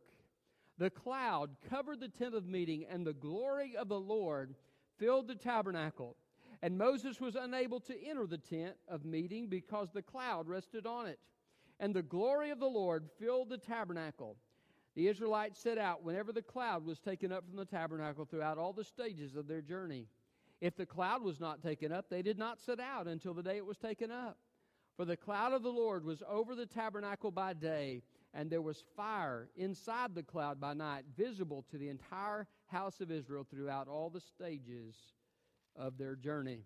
The 0.78 0.90
cloud 0.90 1.50
covered 1.68 2.00
the 2.00 2.08
tent 2.08 2.34
of 2.34 2.46
meeting, 2.46 2.86
and 2.88 3.06
the 3.06 3.12
glory 3.12 3.76
of 3.76 3.88
the 3.88 4.00
Lord 4.00 4.54
filled 4.98 5.28
the 5.28 5.34
tabernacle. 5.34 6.16
And 6.62 6.76
Moses 6.76 7.20
was 7.20 7.36
unable 7.36 7.80
to 7.80 8.06
enter 8.06 8.26
the 8.26 8.38
tent 8.38 8.76
of 8.86 9.04
meeting 9.04 9.48
because 9.48 9.90
the 9.92 10.02
cloud 10.02 10.46
rested 10.46 10.86
on 10.86 11.06
it. 11.06 11.18
And 11.78 11.94
the 11.94 12.02
glory 12.02 12.50
of 12.50 12.60
the 12.60 12.66
Lord 12.66 13.08
filled 13.18 13.48
the 13.48 13.56
tabernacle. 13.56 14.36
The 14.94 15.08
Israelites 15.08 15.58
set 15.58 15.78
out 15.78 16.04
whenever 16.04 16.32
the 16.32 16.42
cloud 16.42 16.84
was 16.84 16.98
taken 16.98 17.32
up 17.32 17.46
from 17.46 17.56
the 17.56 17.64
tabernacle 17.64 18.26
throughout 18.26 18.58
all 18.58 18.74
the 18.74 18.84
stages 18.84 19.36
of 19.36 19.48
their 19.48 19.62
journey. 19.62 20.06
If 20.60 20.76
the 20.76 20.84
cloud 20.84 21.22
was 21.22 21.40
not 21.40 21.62
taken 21.62 21.90
up, 21.90 22.10
they 22.10 22.20
did 22.20 22.38
not 22.38 22.60
set 22.60 22.80
out 22.80 23.06
until 23.06 23.32
the 23.32 23.42
day 23.42 23.56
it 23.56 23.64
was 23.64 23.78
taken 23.78 24.10
up. 24.10 24.36
For 24.96 25.06
the 25.06 25.16
cloud 25.16 25.54
of 25.54 25.62
the 25.62 25.72
Lord 25.72 26.04
was 26.04 26.22
over 26.28 26.54
the 26.54 26.66
tabernacle 26.66 27.30
by 27.30 27.54
day, 27.54 28.02
and 28.34 28.50
there 28.50 28.60
was 28.60 28.84
fire 28.94 29.48
inside 29.56 30.14
the 30.14 30.22
cloud 30.22 30.60
by 30.60 30.74
night, 30.74 31.04
visible 31.16 31.64
to 31.70 31.78
the 31.78 31.88
entire 31.88 32.46
house 32.66 33.00
of 33.00 33.10
Israel 33.10 33.46
throughout 33.50 33.88
all 33.88 34.10
the 34.10 34.20
stages 34.20 34.96
of 35.80 35.98
their 35.98 36.14
journey. 36.14 36.60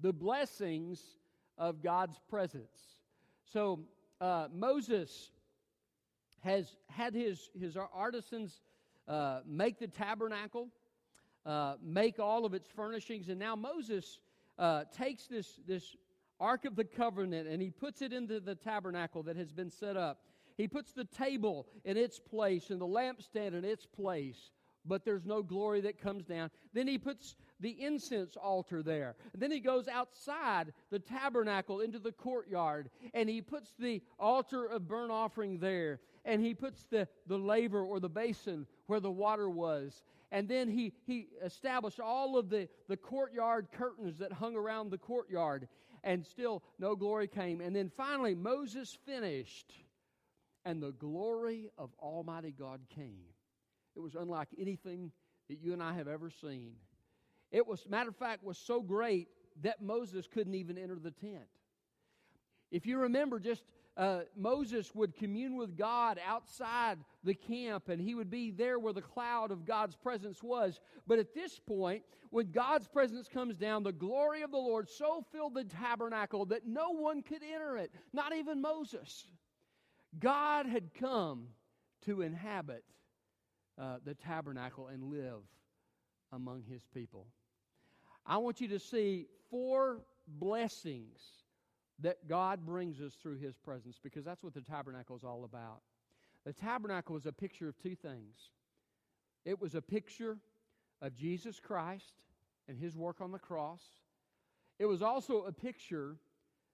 The 0.00 0.12
blessings 0.12 1.02
of 1.58 1.82
God's 1.82 2.18
presence. 2.30 3.00
So, 3.52 3.80
uh, 4.20 4.48
Moses 4.54 5.32
has 6.40 6.76
had 6.88 7.14
his, 7.14 7.50
his 7.58 7.76
artisans 7.76 8.60
uh, 9.08 9.40
make 9.46 9.78
the 9.78 9.88
tabernacle, 9.88 10.68
uh, 11.44 11.74
make 11.82 12.18
all 12.18 12.44
of 12.44 12.54
its 12.54 12.68
furnishings, 12.68 13.28
and 13.28 13.38
now 13.38 13.56
Moses 13.56 14.20
uh, 14.58 14.84
takes 14.96 15.26
this, 15.26 15.60
this 15.66 15.96
Ark 16.42 16.64
of 16.64 16.74
the 16.74 16.84
Covenant 16.84 17.46
and 17.46 17.62
he 17.62 17.70
puts 17.70 18.02
it 18.02 18.12
into 18.12 18.40
the 18.40 18.56
tabernacle 18.56 19.22
that 19.22 19.36
has 19.36 19.52
been 19.52 19.70
set 19.70 19.96
up. 19.96 20.22
He 20.56 20.66
puts 20.66 20.92
the 20.92 21.04
table 21.04 21.68
in 21.84 21.96
its 21.96 22.18
place 22.18 22.70
and 22.70 22.80
the 22.80 22.86
lampstand 22.86 23.54
in 23.54 23.64
its 23.64 23.86
place, 23.86 24.50
but 24.84 25.04
there's 25.04 25.24
no 25.24 25.42
glory 25.42 25.80
that 25.82 26.00
comes 26.00 26.24
down. 26.24 26.50
Then 26.72 26.86
he 26.86 26.98
puts 26.98 27.36
the 27.60 27.70
incense 27.82 28.36
altar 28.36 28.82
there. 28.82 29.14
And 29.32 29.40
then 29.40 29.50
he 29.50 29.60
goes 29.60 29.88
outside 29.88 30.72
the 30.90 30.98
tabernacle 30.98 31.80
into 31.80 31.98
the 31.98 32.12
courtyard 32.12 32.90
and 33.14 33.28
he 33.28 33.40
puts 33.40 33.74
the 33.78 34.02
altar 34.18 34.66
of 34.66 34.88
burnt 34.88 35.12
offering 35.12 35.58
there 35.58 36.00
and 36.24 36.40
he 36.40 36.54
puts 36.54 36.84
the, 36.90 37.08
the 37.26 37.38
laver 37.38 37.82
or 37.82 38.00
the 38.00 38.08
basin 38.08 38.66
where 38.86 39.00
the 39.00 39.10
water 39.10 39.48
was. 39.48 40.02
And 40.30 40.48
then 40.48 40.68
he, 40.68 40.92
he 41.06 41.26
established 41.44 42.00
all 42.00 42.38
of 42.38 42.48
the, 42.48 42.68
the 42.88 42.96
courtyard 42.96 43.68
curtains 43.72 44.18
that 44.18 44.32
hung 44.32 44.56
around 44.56 44.90
the 44.90 44.98
courtyard, 44.98 45.68
and 46.02 46.24
still 46.24 46.62
no 46.78 46.96
glory 46.96 47.28
came. 47.28 47.60
And 47.60 47.76
then 47.76 47.90
finally, 47.94 48.34
Moses 48.34 48.96
finished, 49.04 49.72
and 50.64 50.82
the 50.82 50.92
glory 50.92 51.68
of 51.76 51.90
Almighty 52.00 52.54
God 52.56 52.80
came. 52.94 53.31
It 53.96 54.00
was 54.00 54.14
unlike 54.14 54.48
anything 54.58 55.12
that 55.48 55.58
you 55.60 55.72
and 55.72 55.82
I 55.82 55.94
have 55.94 56.08
ever 56.08 56.30
seen. 56.30 56.72
It 57.50 57.66
was, 57.66 57.86
matter 57.88 58.08
of 58.08 58.16
fact, 58.16 58.42
was 58.42 58.58
so 58.58 58.80
great 58.80 59.28
that 59.62 59.82
Moses 59.82 60.26
couldn't 60.26 60.54
even 60.54 60.78
enter 60.78 60.98
the 60.98 61.10
tent. 61.10 61.48
If 62.70 62.86
you 62.86 62.98
remember, 62.98 63.38
just 63.38 63.64
uh, 63.98 64.20
Moses 64.34 64.94
would 64.94 65.14
commune 65.14 65.56
with 65.56 65.76
God 65.76 66.18
outside 66.26 66.98
the 67.22 67.34
camp, 67.34 67.90
and 67.90 68.00
he 68.00 68.14
would 68.14 68.30
be 68.30 68.50
there 68.50 68.78
where 68.78 68.94
the 68.94 69.02
cloud 69.02 69.50
of 69.50 69.66
God's 69.66 69.94
presence 69.94 70.42
was. 70.42 70.80
But 71.06 71.18
at 71.18 71.34
this 71.34 71.58
point, 71.58 72.02
when 72.30 72.50
God's 72.50 72.88
presence 72.88 73.28
comes 73.28 73.58
down, 73.58 73.82
the 73.82 73.92
glory 73.92 74.40
of 74.40 74.50
the 74.50 74.56
Lord 74.56 74.88
so 74.88 75.22
filled 75.30 75.54
the 75.54 75.64
tabernacle 75.64 76.46
that 76.46 76.66
no 76.66 76.92
one 76.92 77.22
could 77.22 77.42
enter 77.42 77.76
it, 77.76 77.92
not 78.14 78.34
even 78.34 78.62
Moses. 78.62 79.26
God 80.18 80.64
had 80.64 80.94
come 80.94 81.48
to 82.06 82.22
inhabit 82.22 82.84
uh, 83.80 83.96
the 84.04 84.14
tabernacle 84.14 84.88
and 84.88 85.04
live 85.04 85.42
among 86.32 86.62
his 86.62 86.82
people. 86.94 87.26
I 88.26 88.38
want 88.38 88.60
you 88.60 88.68
to 88.68 88.78
see 88.78 89.26
four 89.50 90.02
blessings 90.26 91.20
that 92.00 92.28
God 92.28 92.64
brings 92.66 93.00
us 93.00 93.14
through 93.14 93.38
His 93.38 93.56
presence 93.56 93.98
because 94.02 94.24
that's 94.24 94.42
what 94.42 94.54
the 94.54 94.60
tabernacle 94.60 95.16
is 95.16 95.24
all 95.24 95.44
about. 95.44 95.80
The 96.44 96.52
tabernacle 96.52 97.14
was 97.14 97.26
a 97.26 97.32
picture 97.32 97.68
of 97.68 97.78
two 97.78 97.94
things 97.94 98.50
it 99.44 99.60
was 99.60 99.74
a 99.74 99.82
picture 99.82 100.38
of 101.00 101.16
Jesus 101.16 101.58
Christ 101.58 102.14
and 102.68 102.78
His 102.78 102.96
work 102.96 103.20
on 103.20 103.32
the 103.32 103.38
cross, 103.38 103.82
it 104.78 104.86
was 104.86 105.02
also 105.02 105.42
a 105.42 105.52
picture 105.52 106.16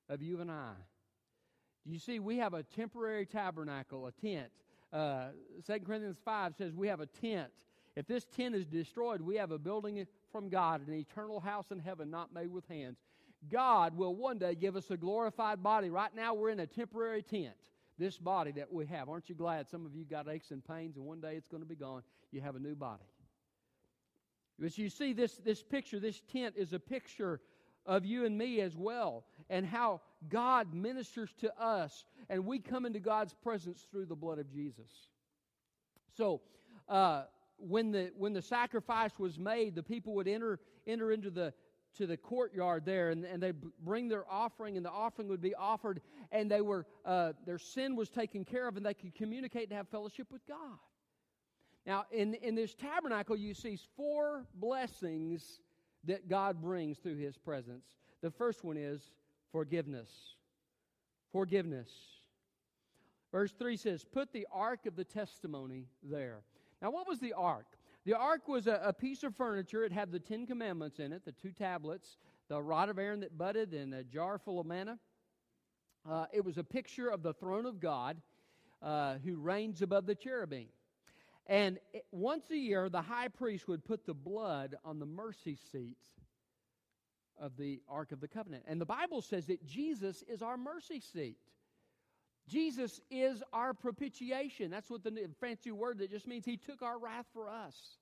of 0.08 0.22
you 0.22 0.40
and 0.40 0.50
I. 0.50 0.72
You 1.86 1.98
see, 1.98 2.18
we 2.18 2.36
have 2.36 2.52
a 2.52 2.62
temporary 2.62 3.24
tabernacle, 3.24 4.06
a 4.06 4.12
tent. 4.12 4.50
Uh, 4.92 5.28
2 5.66 5.80
Corinthians 5.80 6.18
5 6.24 6.54
says 6.56 6.74
we 6.74 6.88
have 6.88 7.00
a 7.00 7.06
tent. 7.06 7.50
If 7.96 8.06
this 8.06 8.24
tent 8.24 8.54
is 8.54 8.64
destroyed, 8.64 9.20
we 9.20 9.36
have 9.36 9.50
a 9.50 9.58
building 9.58 10.06
from 10.30 10.48
God, 10.48 10.86
an 10.86 10.94
eternal 10.94 11.40
house 11.40 11.66
in 11.70 11.80
heaven 11.80 12.10
not 12.10 12.32
made 12.32 12.52
with 12.52 12.66
hands. 12.68 12.98
God 13.50 13.96
will 13.96 14.14
one 14.14 14.38
day 14.38 14.54
give 14.54 14.76
us 14.76 14.90
a 14.90 14.96
glorified 14.96 15.62
body. 15.62 15.90
Right 15.90 16.14
now, 16.14 16.34
we're 16.34 16.50
in 16.50 16.60
a 16.60 16.66
temporary 16.66 17.22
tent, 17.22 17.54
this 17.98 18.18
body 18.18 18.52
that 18.52 18.72
we 18.72 18.86
have. 18.86 19.08
Aren't 19.08 19.28
you 19.28 19.34
glad? 19.34 19.68
Some 19.68 19.84
of 19.86 19.94
you 19.94 20.04
got 20.04 20.28
aches 20.28 20.50
and 20.50 20.64
pains, 20.64 20.96
and 20.96 21.04
one 21.04 21.20
day 21.20 21.34
it's 21.34 21.48
going 21.48 21.62
to 21.62 21.68
be 21.68 21.76
gone. 21.76 22.02
You 22.30 22.40
have 22.40 22.56
a 22.56 22.60
new 22.60 22.74
body. 22.74 23.04
But 24.58 24.76
you 24.76 24.88
see, 24.88 25.12
this, 25.12 25.36
this 25.36 25.62
picture, 25.62 26.00
this 26.00 26.20
tent 26.32 26.54
is 26.56 26.72
a 26.72 26.80
picture 26.80 27.40
of 27.86 28.04
you 28.04 28.24
and 28.26 28.36
me 28.36 28.60
as 28.60 28.76
well, 28.76 29.24
and 29.48 29.64
how 29.64 30.00
God 30.28 30.74
ministers 30.74 31.30
to 31.40 31.52
us, 31.60 32.04
and 32.28 32.44
we 32.44 32.58
come 32.58 32.86
into 32.86 33.00
God's 33.00 33.34
presence 33.34 33.86
through 33.90 34.06
the 34.06 34.16
blood 34.16 34.38
of 34.38 34.50
Jesus. 34.50 34.90
So, 36.16 36.40
uh, 36.88 37.24
when 37.58 37.90
the 37.90 38.12
when 38.16 38.32
the 38.32 38.42
sacrifice 38.42 39.18
was 39.18 39.38
made, 39.38 39.74
the 39.74 39.82
people 39.82 40.14
would 40.14 40.28
enter 40.28 40.60
enter 40.86 41.12
into 41.12 41.30
the 41.30 41.52
to 41.96 42.06
the 42.06 42.16
courtyard 42.16 42.84
there, 42.84 43.10
and, 43.10 43.24
and 43.24 43.42
they 43.42 43.52
bring 43.84 44.08
their 44.08 44.24
offering, 44.30 44.76
and 44.76 44.84
the 44.84 44.90
offering 44.90 45.28
would 45.28 45.40
be 45.40 45.54
offered, 45.54 46.00
and 46.30 46.50
they 46.50 46.60
were 46.60 46.86
uh, 47.04 47.32
their 47.46 47.58
sin 47.58 47.96
was 47.96 48.08
taken 48.08 48.44
care 48.44 48.68
of, 48.68 48.76
and 48.76 48.84
they 48.84 48.94
could 48.94 49.14
communicate 49.14 49.68
and 49.68 49.72
have 49.72 49.88
fellowship 49.88 50.28
with 50.30 50.46
God. 50.46 50.78
Now, 51.86 52.04
in 52.10 52.34
in 52.34 52.54
this 52.54 52.74
tabernacle, 52.74 53.36
you 53.36 53.54
see 53.54 53.78
four 53.96 54.46
blessings 54.54 55.60
that 56.04 56.28
God 56.28 56.60
brings 56.60 56.98
through 56.98 57.16
His 57.16 57.36
presence. 57.36 57.84
The 58.22 58.30
first 58.30 58.64
one 58.64 58.76
is 58.76 59.10
forgiveness. 59.52 60.10
Forgiveness. 61.32 61.88
Verse 63.32 63.52
3 63.58 63.76
says, 63.76 64.04
Put 64.04 64.32
the 64.32 64.46
ark 64.52 64.86
of 64.86 64.96
the 64.96 65.04
testimony 65.04 65.86
there. 66.02 66.40
Now, 66.80 66.90
what 66.90 67.08
was 67.08 67.18
the 67.20 67.32
ark? 67.32 67.66
The 68.06 68.14
ark 68.14 68.48
was 68.48 68.66
a, 68.66 68.80
a, 68.84 68.92
piece 68.92 69.22
of 69.22 69.36
furniture. 69.36 69.84
It 69.84 69.92
had 69.92 70.10
the 70.10 70.18
Ten 70.18 70.46
Commandments 70.46 70.98
in 70.98 71.12
it, 71.12 71.24
the 71.24 71.32
two 71.32 71.52
tablets, 71.52 72.16
the 72.48 72.62
rod 72.62 72.88
of 72.88 72.98
Aaron 72.98 73.20
that 73.20 73.36
budded, 73.36 73.74
and 73.74 73.92
a 73.92 74.04
jar 74.04 74.38
full 74.38 74.60
of 74.60 74.66
manna. 74.66 74.98
Uh, 76.08 76.24
it 76.32 76.42
was 76.42 76.56
a 76.56 76.64
picture 76.64 77.08
of 77.08 77.22
the 77.22 77.34
throne 77.34 77.66
of 77.66 77.80
God 77.80 78.16
uh, 78.80 79.16
who 79.24 79.36
reigns 79.36 79.82
above 79.82 80.06
the 80.06 80.14
cherubim. 80.14 80.68
And 81.46 81.78
it, 81.92 82.06
once 82.12 82.50
a 82.50 82.56
year, 82.56 82.88
the 82.88 83.02
high 83.02 83.28
priest 83.28 83.68
would 83.68 83.84
put 83.84 84.06
the 84.06 84.14
blood 84.14 84.76
on 84.84 84.98
the 84.98 85.06
mercy 85.06 85.58
seat 85.70 85.98
of 87.40 87.56
the 87.56 87.80
Ark 87.88 88.12
of 88.12 88.20
the 88.20 88.28
Covenant. 88.28 88.64
And 88.66 88.80
the 88.80 88.86
Bible 88.86 89.22
says 89.22 89.46
that 89.46 89.64
Jesus 89.64 90.22
is 90.28 90.42
our 90.42 90.56
mercy 90.56 91.00
seat. 91.00 91.38
Jesus 92.48 93.00
is 93.10 93.42
our 93.52 93.74
propitiation. 93.74 94.70
That's 94.70 94.90
what 94.90 95.04
the 95.04 95.28
fancy 95.40 95.70
word 95.70 95.98
that 95.98 96.10
just 96.10 96.26
means 96.26 96.44
he 96.44 96.56
took 96.56 96.82
our 96.82 96.98
wrath 96.98 97.26
for 97.32 97.48
us. 97.48 97.98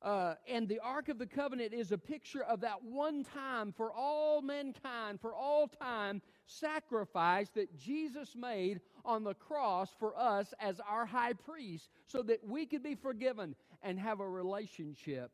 Uh, 0.00 0.34
and 0.48 0.68
the 0.68 0.78
Ark 0.78 1.08
of 1.08 1.18
the 1.18 1.26
Covenant 1.26 1.74
is 1.74 1.90
a 1.90 1.98
picture 1.98 2.44
of 2.44 2.60
that 2.60 2.84
one 2.84 3.24
time 3.24 3.72
for 3.72 3.92
all 3.92 4.40
mankind, 4.40 5.20
for 5.20 5.34
all 5.34 5.66
time, 5.66 6.22
sacrifice 6.46 7.50
that 7.50 7.76
Jesus 7.76 8.36
made 8.36 8.80
on 9.04 9.24
the 9.24 9.34
cross 9.34 9.90
for 9.98 10.16
us 10.16 10.54
as 10.60 10.80
our 10.88 11.04
high 11.04 11.32
priest 11.32 11.90
so 12.06 12.22
that 12.22 12.46
we 12.46 12.64
could 12.64 12.82
be 12.82 12.94
forgiven 12.94 13.56
and 13.82 13.98
have 13.98 14.20
a 14.20 14.28
relationship 14.28 15.32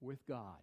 with 0.00 0.26
God. 0.26 0.56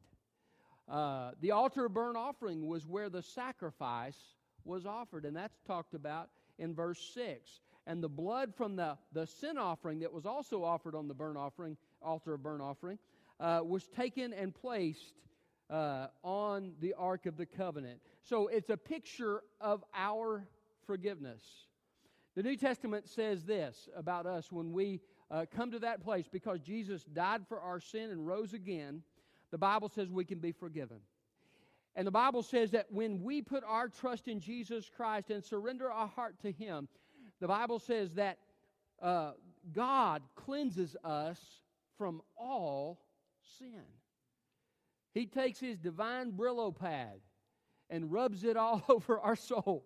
Uh, 0.89 1.31
the 1.41 1.51
altar 1.51 1.85
of 1.85 1.93
burnt 1.93 2.17
offering 2.17 2.67
was 2.67 2.85
where 2.85 3.09
the 3.09 3.21
sacrifice 3.21 4.17
was 4.65 4.85
offered, 4.85 5.25
and 5.25 5.35
that's 5.35 5.59
talked 5.65 5.93
about 5.93 6.29
in 6.57 6.73
verse 6.73 6.99
6. 7.13 7.61
And 7.85 8.01
the 8.01 8.09
blood 8.09 8.53
from 8.55 8.75
the, 8.75 8.97
the 9.11 9.27
sin 9.27 9.57
offering 9.57 9.99
that 9.99 10.13
was 10.13 10.25
also 10.25 10.63
offered 10.63 10.95
on 10.95 11.07
the 11.07 11.13
burnt 11.13 11.37
offering, 11.37 11.77
altar 12.01 12.33
of 12.33 12.43
burnt 12.43 12.61
offering, 12.61 12.97
uh, 13.39 13.61
was 13.63 13.87
taken 13.87 14.33
and 14.33 14.53
placed 14.53 15.15
uh, 15.69 16.07
on 16.23 16.73
the 16.79 16.93
Ark 16.93 17.25
of 17.25 17.35
the 17.35 17.45
Covenant. 17.45 17.99
So 18.21 18.47
it's 18.47 18.69
a 18.69 18.77
picture 18.77 19.41
of 19.59 19.83
our 19.93 20.47
forgiveness. 20.85 21.41
The 22.35 22.43
New 22.43 22.55
Testament 22.55 23.07
says 23.07 23.43
this 23.43 23.89
about 23.95 24.25
us 24.25 24.51
when 24.51 24.71
we 24.71 25.01
uh, 25.29 25.45
come 25.55 25.71
to 25.71 25.79
that 25.79 26.03
place 26.03 26.27
because 26.31 26.59
Jesus 26.59 27.03
died 27.03 27.41
for 27.47 27.59
our 27.59 27.79
sin 27.79 28.11
and 28.11 28.25
rose 28.25 28.53
again, 28.53 29.03
the 29.53 29.57
Bible 29.59 29.87
says 29.87 30.09
we 30.09 30.25
can 30.25 30.39
be 30.39 30.51
forgiven. 30.51 30.97
And 31.95 32.07
the 32.07 32.11
Bible 32.11 32.41
says 32.41 32.71
that 32.71 32.87
when 32.89 33.21
we 33.21 33.43
put 33.43 33.63
our 33.63 33.87
trust 33.87 34.27
in 34.27 34.39
Jesus 34.39 34.89
Christ 34.89 35.29
and 35.29 35.43
surrender 35.43 35.91
our 35.91 36.07
heart 36.07 36.39
to 36.41 36.51
Him, 36.51 36.87
the 37.39 37.47
Bible 37.47 37.77
says 37.77 38.15
that 38.15 38.39
uh, 38.99 39.33
God 39.71 40.23
cleanses 40.35 40.95
us 41.03 41.39
from 41.99 42.23
all 42.35 42.99
sin. 43.59 43.83
He 45.13 45.27
takes 45.27 45.59
His 45.59 45.77
divine 45.77 46.31
Brillo 46.31 46.75
pad 46.75 47.19
and 47.91 48.11
rubs 48.11 48.43
it 48.43 48.57
all 48.57 48.83
over 48.89 49.19
our 49.19 49.35
soul 49.35 49.85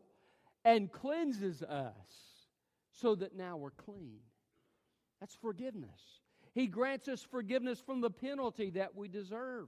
and 0.64 0.90
cleanses 0.90 1.62
us 1.62 1.94
so 2.94 3.16
that 3.16 3.36
now 3.36 3.58
we're 3.58 3.72
clean. 3.72 4.20
That's 5.20 5.36
forgiveness. 5.36 6.22
He 6.58 6.66
grants 6.66 7.08
us 7.08 7.22
forgiveness 7.22 7.80
from 7.80 8.02
the 8.02 8.10
penalty 8.10 8.72
that 8.72 8.96
we 8.96 9.08
deserve 9.08 9.68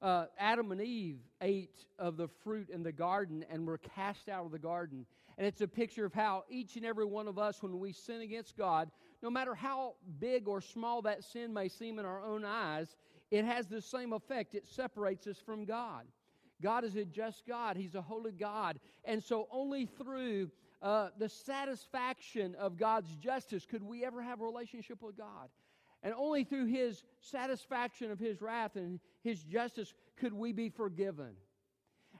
uh, 0.00 0.26
Adam 0.38 0.70
and 0.70 0.80
Eve 0.80 1.18
ate 1.40 1.86
of 1.98 2.16
the 2.16 2.28
fruit 2.44 2.70
in 2.70 2.84
the 2.84 2.92
garden 2.92 3.44
and 3.50 3.66
were 3.66 3.78
cast 3.78 4.28
out 4.28 4.44
of 4.44 4.52
the 4.52 4.60
garden. 4.60 5.04
And 5.36 5.44
it's 5.44 5.60
a 5.60 5.66
picture 5.66 6.04
of 6.04 6.14
how 6.14 6.44
each 6.48 6.76
and 6.76 6.86
every 6.86 7.04
one 7.04 7.26
of 7.26 7.36
us, 7.36 7.64
when 7.64 7.80
we 7.80 7.90
sin 7.90 8.20
against 8.20 8.56
God, 8.56 8.92
no 9.20 9.28
matter 9.28 9.56
how 9.56 9.94
big 10.20 10.46
or 10.46 10.60
small 10.60 11.02
that 11.02 11.24
sin 11.24 11.52
may 11.52 11.66
seem 11.68 11.98
in 11.98 12.04
our 12.04 12.24
own 12.24 12.44
eyes, 12.44 12.96
it 13.32 13.44
has 13.44 13.66
the 13.66 13.82
same 13.82 14.12
effect. 14.12 14.54
It 14.54 14.68
separates 14.68 15.26
us 15.26 15.38
from 15.44 15.64
God. 15.64 16.04
God 16.62 16.84
is 16.84 16.94
a 16.94 17.04
just 17.04 17.44
God, 17.44 17.76
He's 17.76 17.96
a 17.96 18.02
holy 18.02 18.30
God. 18.30 18.78
And 19.04 19.20
so, 19.20 19.48
only 19.50 19.86
through 19.86 20.50
uh, 20.82 21.08
the 21.18 21.28
satisfaction 21.28 22.54
of 22.56 22.76
God's 22.76 23.14
justice 23.16 23.66
could 23.66 23.82
we 23.82 24.04
ever 24.04 24.22
have 24.22 24.40
a 24.40 24.44
relationship 24.44 25.02
with 25.02 25.16
God. 25.16 25.48
And 26.02 26.14
only 26.14 26.44
through 26.44 26.66
his 26.66 27.02
satisfaction 27.20 28.10
of 28.10 28.18
his 28.18 28.40
wrath 28.40 28.76
and 28.76 29.00
his 29.22 29.42
justice 29.42 29.92
could 30.16 30.32
we 30.32 30.52
be 30.52 30.68
forgiven. 30.68 31.34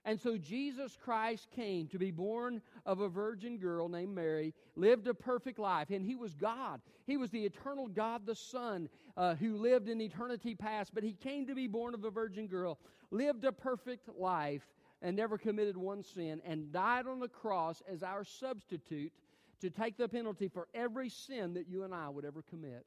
And 0.05 0.19
so 0.21 0.38
Jesus 0.38 0.97
Christ 0.97 1.49
came 1.55 1.87
to 1.88 1.99
be 1.99 2.11
born 2.11 2.62
of 2.87 3.00
a 3.00 3.09
virgin 3.09 3.59
girl 3.59 3.88
named 3.88 4.15
Mary, 4.15 4.55
lived 4.75 5.07
a 5.07 5.15
perfect 5.15 5.59
life, 5.59 5.91
and 5.91 6.05
he 6.05 6.17
was 6.17 6.35
God. 6.35 6.81
He 7.07 7.17
was 7.17 7.31
the 7.31 7.45
eternal 7.45 7.88
God, 7.88 8.25
the 8.25 8.35
Son, 8.35 8.88
uh, 9.17 9.35
who 9.35 9.57
lived 9.57 9.88
in 9.88 10.00
eternity 10.00 10.55
past, 10.55 10.95
but 10.95 11.05
he 11.05 11.12
came 11.12 11.47
to 11.47 11.55
be 11.55 11.67
born 11.67 11.95
of 11.95 12.05
a 12.05 12.11
virgin 12.11 12.47
girl, 12.47 12.79
lived 13.11 13.45
a 13.45 13.53
perfect 13.53 14.09
life, 14.17 14.67
and 15.02 15.17
never 15.17 15.38
committed 15.38 15.76
one 15.76 16.02
sin, 16.02 16.40
and 16.45 16.73
died 16.73 17.07
on 17.07 17.21
the 17.21 17.28
cross 17.28 17.83
as 17.90 18.02
our 18.02 18.25
substitute 18.25 19.12
to 19.61 19.71
take 19.71 19.97
the 19.97 20.09
penalty 20.09 20.49
for 20.49 20.69
every 20.75 21.09
sin 21.09 21.55
that 21.55 21.69
you 21.69 21.85
and 21.85 21.95
I 21.95 22.09
would 22.09 22.25
ever 22.25 22.43
commit. 22.43 22.85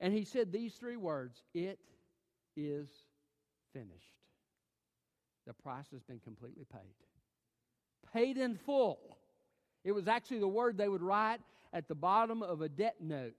And 0.00 0.12
he 0.12 0.24
said 0.24 0.52
these 0.52 0.74
three 0.74 0.96
words 0.96 1.42
It 1.54 1.78
is 2.56 2.88
finished. 3.72 4.14
The 5.46 5.54
price 5.54 5.86
has 5.92 6.02
been 6.02 6.20
completely 6.20 6.66
paid. 6.70 6.94
Paid 8.12 8.36
in 8.36 8.56
full. 8.56 9.16
It 9.84 9.92
was 9.92 10.08
actually 10.08 10.40
the 10.40 10.48
word 10.48 10.76
they 10.76 10.88
would 10.88 11.02
write 11.02 11.40
at 11.72 11.88
the 11.88 11.94
bottom 11.94 12.42
of 12.42 12.60
a 12.60 12.68
debt 12.68 12.96
note 13.00 13.36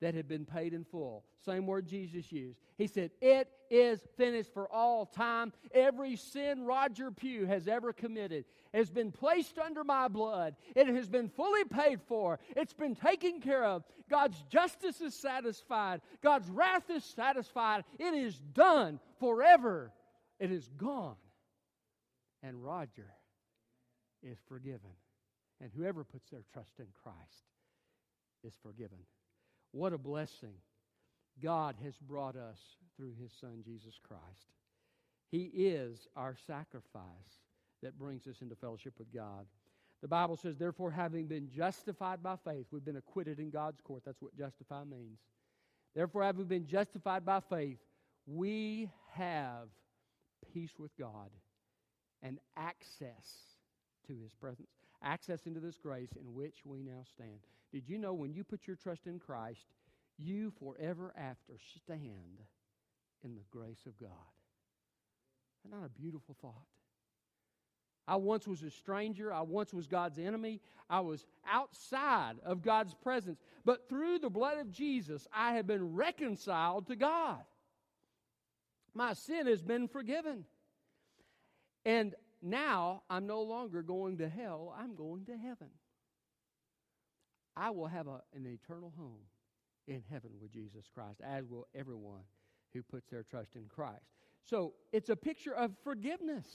that 0.00 0.14
had 0.14 0.28
been 0.28 0.44
paid 0.44 0.74
in 0.74 0.84
full. 0.84 1.24
Same 1.44 1.66
word 1.66 1.86
Jesus 1.86 2.30
used. 2.30 2.58
He 2.76 2.86
said, 2.86 3.10
It 3.20 3.48
is 3.70 4.00
finished 4.16 4.52
for 4.52 4.70
all 4.72 5.06
time. 5.06 5.52
Every 5.72 6.16
sin 6.16 6.64
Roger 6.64 7.10
Pugh 7.10 7.46
has 7.46 7.66
ever 7.66 7.92
committed 7.92 8.44
has 8.72 8.90
been 8.90 9.10
placed 9.10 9.58
under 9.58 9.82
my 9.82 10.08
blood. 10.08 10.54
It 10.76 10.86
has 10.88 11.08
been 11.08 11.28
fully 11.28 11.64
paid 11.64 12.00
for. 12.02 12.38
It's 12.56 12.74
been 12.74 12.94
taken 12.94 13.40
care 13.40 13.64
of. 13.64 13.82
God's 14.08 14.42
justice 14.50 15.00
is 15.00 15.14
satisfied. 15.14 16.00
God's 16.22 16.48
wrath 16.48 16.88
is 16.90 17.04
satisfied. 17.04 17.84
It 17.98 18.14
is 18.14 18.38
done 18.38 19.00
forever. 19.18 19.92
It 20.38 20.52
is 20.52 20.68
gone. 20.76 21.16
And 22.42 22.62
Roger 22.62 23.08
is 24.22 24.38
forgiven. 24.48 24.94
And 25.60 25.70
whoever 25.76 26.04
puts 26.04 26.30
their 26.30 26.44
trust 26.52 26.78
in 26.78 26.86
Christ 27.02 27.44
is 28.44 28.54
forgiven. 28.62 28.98
What 29.72 29.92
a 29.92 29.98
blessing 29.98 30.54
God 31.42 31.76
has 31.84 31.98
brought 31.98 32.36
us 32.36 32.58
through 32.96 33.12
his 33.20 33.32
Son, 33.40 33.62
Jesus 33.64 33.94
Christ. 34.02 34.52
He 35.30 35.50
is 35.54 36.08
our 36.16 36.36
sacrifice 36.46 37.02
that 37.82 37.98
brings 37.98 38.26
us 38.26 38.40
into 38.40 38.56
fellowship 38.56 38.94
with 38.98 39.12
God. 39.12 39.46
The 40.00 40.08
Bible 40.08 40.36
says, 40.36 40.56
therefore, 40.56 40.90
having 40.90 41.26
been 41.26 41.48
justified 41.48 42.22
by 42.22 42.36
faith, 42.44 42.66
we've 42.70 42.84
been 42.84 42.96
acquitted 42.96 43.38
in 43.38 43.50
God's 43.50 43.80
court. 43.80 44.02
That's 44.06 44.22
what 44.22 44.36
justify 44.36 44.84
means. 44.84 45.18
Therefore, 45.94 46.22
having 46.22 46.46
been 46.46 46.66
justified 46.66 47.24
by 47.24 47.40
faith, 47.40 47.78
we 48.26 48.90
have 49.14 49.68
peace 50.52 50.78
with 50.78 50.96
God, 50.96 51.30
and 52.22 52.38
access 52.56 53.56
to 54.06 54.14
his 54.22 54.32
presence, 54.34 54.68
access 55.02 55.46
into 55.46 55.60
this 55.60 55.78
grace 55.78 56.10
in 56.18 56.34
which 56.34 56.58
we 56.64 56.82
now 56.82 57.02
stand. 57.14 57.40
Did 57.72 57.88
you 57.88 57.98
know 57.98 58.14
when 58.14 58.32
you 58.32 58.44
put 58.44 58.66
your 58.66 58.76
trust 58.76 59.06
in 59.06 59.18
Christ, 59.18 59.66
you 60.18 60.52
forever 60.58 61.12
after 61.16 61.54
stand 61.76 62.42
in 63.22 63.34
the 63.34 63.44
grace 63.50 63.86
of 63.86 63.98
God? 63.98 64.10
Isn't 65.64 65.78
that 65.78 65.86
a 65.86 66.00
beautiful 66.00 66.36
thought? 66.40 66.66
I 68.06 68.16
once 68.16 68.48
was 68.48 68.62
a 68.62 68.70
stranger. 68.70 69.32
I 69.32 69.42
once 69.42 69.74
was 69.74 69.86
God's 69.86 70.18
enemy. 70.18 70.60
I 70.88 71.00
was 71.00 71.26
outside 71.46 72.36
of 72.42 72.62
God's 72.62 72.94
presence. 72.94 73.38
But 73.66 73.86
through 73.90 74.20
the 74.20 74.30
blood 74.30 74.56
of 74.56 74.72
Jesus, 74.72 75.28
I 75.32 75.54
have 75.54 75.66
been 75.66 75.94
reconciled 75.94 76.86
to 76.86 76.96
God. 76.96 77.42
My 78.94 79.12
sin 79.12 79.46
has 79.46 79.62
been 79.62 79.88
forgiven. 79.88 80.46
And 81.84 82.14
now 82.40 83.02
I'm 83.10 83.26
no 83.26 83.42
longer 83.42 83.82
going 83.82 84.18
to 84.18 84.28
hell, 84.28 84.74
I'm 84.78 84.94
going 84.94 85.26
to 85.26 85.36
heaven. 85.36 85.68
I 87.58 87.70
will 87.70 87.88
have 87.88 88.06
a, 88.06 88.20
an 88.34 88.46
eternal 88.46 88.92
home 88.96 89.20
in 89.88 90.02
heaven 90.10 90.30
with 90.40 90.52
Jesus 90.52 90.86
Christ, 90.94 91.20
as 91.24 91.44
will 91.46 91.66
everyone 91.74 92.22
who 92.72 92.82
puts 92.82 93.08
their 93.08 93.22
trust 93.22 93.56
in 93.56 93.64
Christ. 93.68 94.04
So 94.44 94.74
it's 94.92 95.08
a 95.08 95.16
picture 95.16 95.54
of 95.54 95.72
forgiveness. 95.82 96.46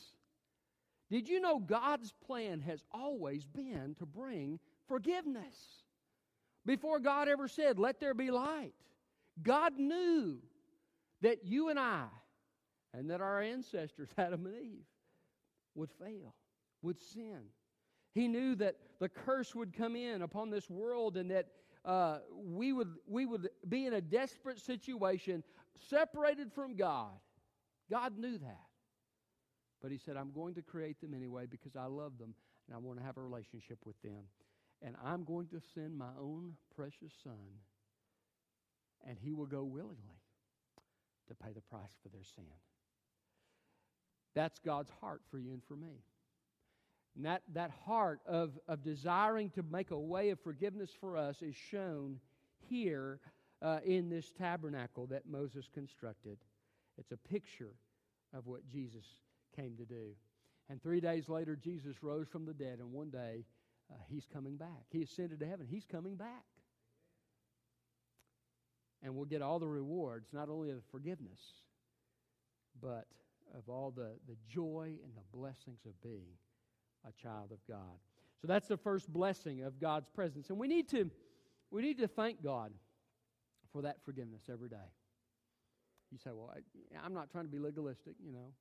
Did 1.10 1.28
you 1.28 1.42
know 1.42 1.60
God's 1.60 2.14
plan 2.26 2.62
has 2.62 2.84
always 2.92 3.46
been 3.46 3.96
to 4.00 4.06
bring 4.06 4.60
forgiveness? 4.88 5.84
Before 6.66 7.00
God 7.00 7.28
ever 7.28 7.48
said, 7.48 7.78
Let 7.78 8.00
there 8.00 8.14
be 8.14 8.32
light, 8.32 8.74
God 9.42 9.78
knew 9.78 10.40
that 11.22 11.46
you 11.46 11.70
and 11.70 11.80
I, 11.80 12.06
and 12.94 13.10
that 13.10 13.22
our 13.22 13.42
ancestors, 13.42 14.10
Adam 14.18 14.46
and 14.46 14.56
Eve, 14.56 14.86
would 15.76 15.90
fail, 15.92 16.34
would 16.82 17.00
sin. 17.00 17.42
He 18.14 18.28
knew 18.28 18.56
that 18.56 18.76
the 19.00 19.10
curse 19.10 19.56
would 19.56 19.76
come 19.76 19.96
in 19.96 20.22
upon 20.22 20.50
this 20.50 20.70
world 20.70 21.18
and 21.18 21.32
that 21.32 21.48
uh, 21.84 22.20
we, 22.34 22.72
would, 22.72 22.94
we 23.08 23.26
would 23.26 23.50
be 23.68 23.86
in 23.86 23.94
a 23.94 24.02
desperate 24.02 24.60
situation, 24.60 25.44
separated 25.90 26.52
from 26.54 26.76
God. 26.76 27.12
God 27.90 28.18
knew 28.18 28.38
that. 28.38 28.68
But 29.82 29.92
he 29.92 29.98
said, 29.98 30.16
I'm 30.16 30.32
going 30.32 30.54
to 30.56 30.62
create 30.62 31.02
them 31.02 31.14
anyway 31.14 31.46
because 31.50 31.76
I 31.76 31.86
love 31.86 32.18
them 32.18 32.34
and 32.68 32.76
I 32.76 32.80
want 32.80 33.00
to 33.00 33.06
have 33.06 33.18
a 33.18 33.22
relationship 33.22 33.80
with 33.86 34.02
them. 34.02 34.24
And 34.82 34.96
I'm 35.04 35.24
going 35.24 35.48
to 35.48 35.62
send 35.74 35.98
my 35.98 36.12
own 36.20 36.54
precious 36.76 37.14
son, 37.24 37.60
and 39.08 39.18
he 39.18 39.32
will 39.32 39.46
go 39.46 39.64
willingly 39.64 40.20
to 41.30 41.36
pay 41.36 41.52
the 41.54 41.62
price 41.62 41.94
for 42.02 42.10
their 42.10 42.24
sin. 42.36 42.44
That's 44.36 44.60
God's 44.60 44.92
heart 45.00 45.22
for 45.32 45.38
you 45.38 45.52
and 45.52 45.64
for 45.64 45.76
me. 45.76 46.04
And 47.16 47.26
that, 47.26 47.44
that 47.54 47.72
heart 47.86 48.22
of, 48.26 48.58
of 48.68 48.84
desiring 48.84 49.50
to 49.52 49.64
make 49.64 49.92
a 49.92 50.00
way 50.00 50.30
of 50.30 50.40
forgiveness 50.40 50.90
for 51.00 51.16
us 51.16 51.42
is 51.42 51.56
shown 51.56 52.20
here 52.70 53.20
uh, 53.62 53.80
in 53.86 54.10
this 54.10 54.32
tabernacle 54.32 55.06
that 55.08 55.28
Moses 55.28 55.70
constructed. 55.74 56.38
It's 56.98 57.12
a 57.12 57.18
picture 57.18 57.76
of 58.34 58.48
what 58.48 58.68
Jesus 58.68 59.06
came 59.56 59.76
to 59.78 59.86
do. 59.86 60.16
And 60.70 60.82
three 60.82 61.02
days 61.02 61.30
later, 61.30 61.56
Jesus 61.56 62.02
rose 62.02 62.28
from 62.28 62.46
the 62.46 62.54
dead, 62.54 62.80
and 62.80 62.92
one 62.92 63.10
day 63.10 63.46
uh, 63.92 63.98
he's 64.10 64.26
coming 64.32 64.58
back. 64.58 64.86
He 64.90 65.04
ascended 65.04 65.40
to 65.42 65.46
heaven. 65.46 65.68
He's 65.70 65.86
coming 65.86 66.16
back. 66.16 66.46
And 69.04 69.16
we'll 69.16 69.26
get 69.26 69.42
all 69.42 69.60
the 69.60 69.68
rewards, 69.68 70.30
not 70.32 70.50
only 70.50 70.72
of 70.72 70.82
forgiveness, 70.90 71.40
but 72.82 73.06
of 73.56 73.68
all 73.68 73.92
the, 73.92 74.14
the 74.28 74.38
joy 74.50 74.94
and 75.04 75.14
the 75.16 75.38
blessings 75.38 75.80
of 75.86 76.02
being 76.02 76.32
a 77.08 77.12
child 77.22 77.52
of 77.52 77.60
God. 77.68 77.98
So 78.42 78.48
that's 78.48 78.68
the 78.68 78.78
first 78.78 79.12
blessing 79.12 79.64
of 79.64 79.80
God's 79.80 80.10
presence. 80.10 80.50
And 80.50 80.58
we 80.58 80.68
need 80.68 80.90
to, 80.90 81.10
we 81.72 81.82
need 81.82 81.98
to 82.00 82.08
thank 82.08 82.44
God 82.44 82.72
for 83.72 83.82
that 83.84 83.98
forgiveness 84.04 84.44
every 84.52 84.70
day. 84.70 84.92
You 86.12 86.18
say, 86.18 86.32
well, 86.34 86.54
I, 86.54 87.06
am 87.06 87.14
not 87.14 87.32
trying 87.32 87.46
to 87.46 87.50
be 87.50 87.60
legalistic, 87.60 88.16
you 88.24 88.32
know 88.32 88.54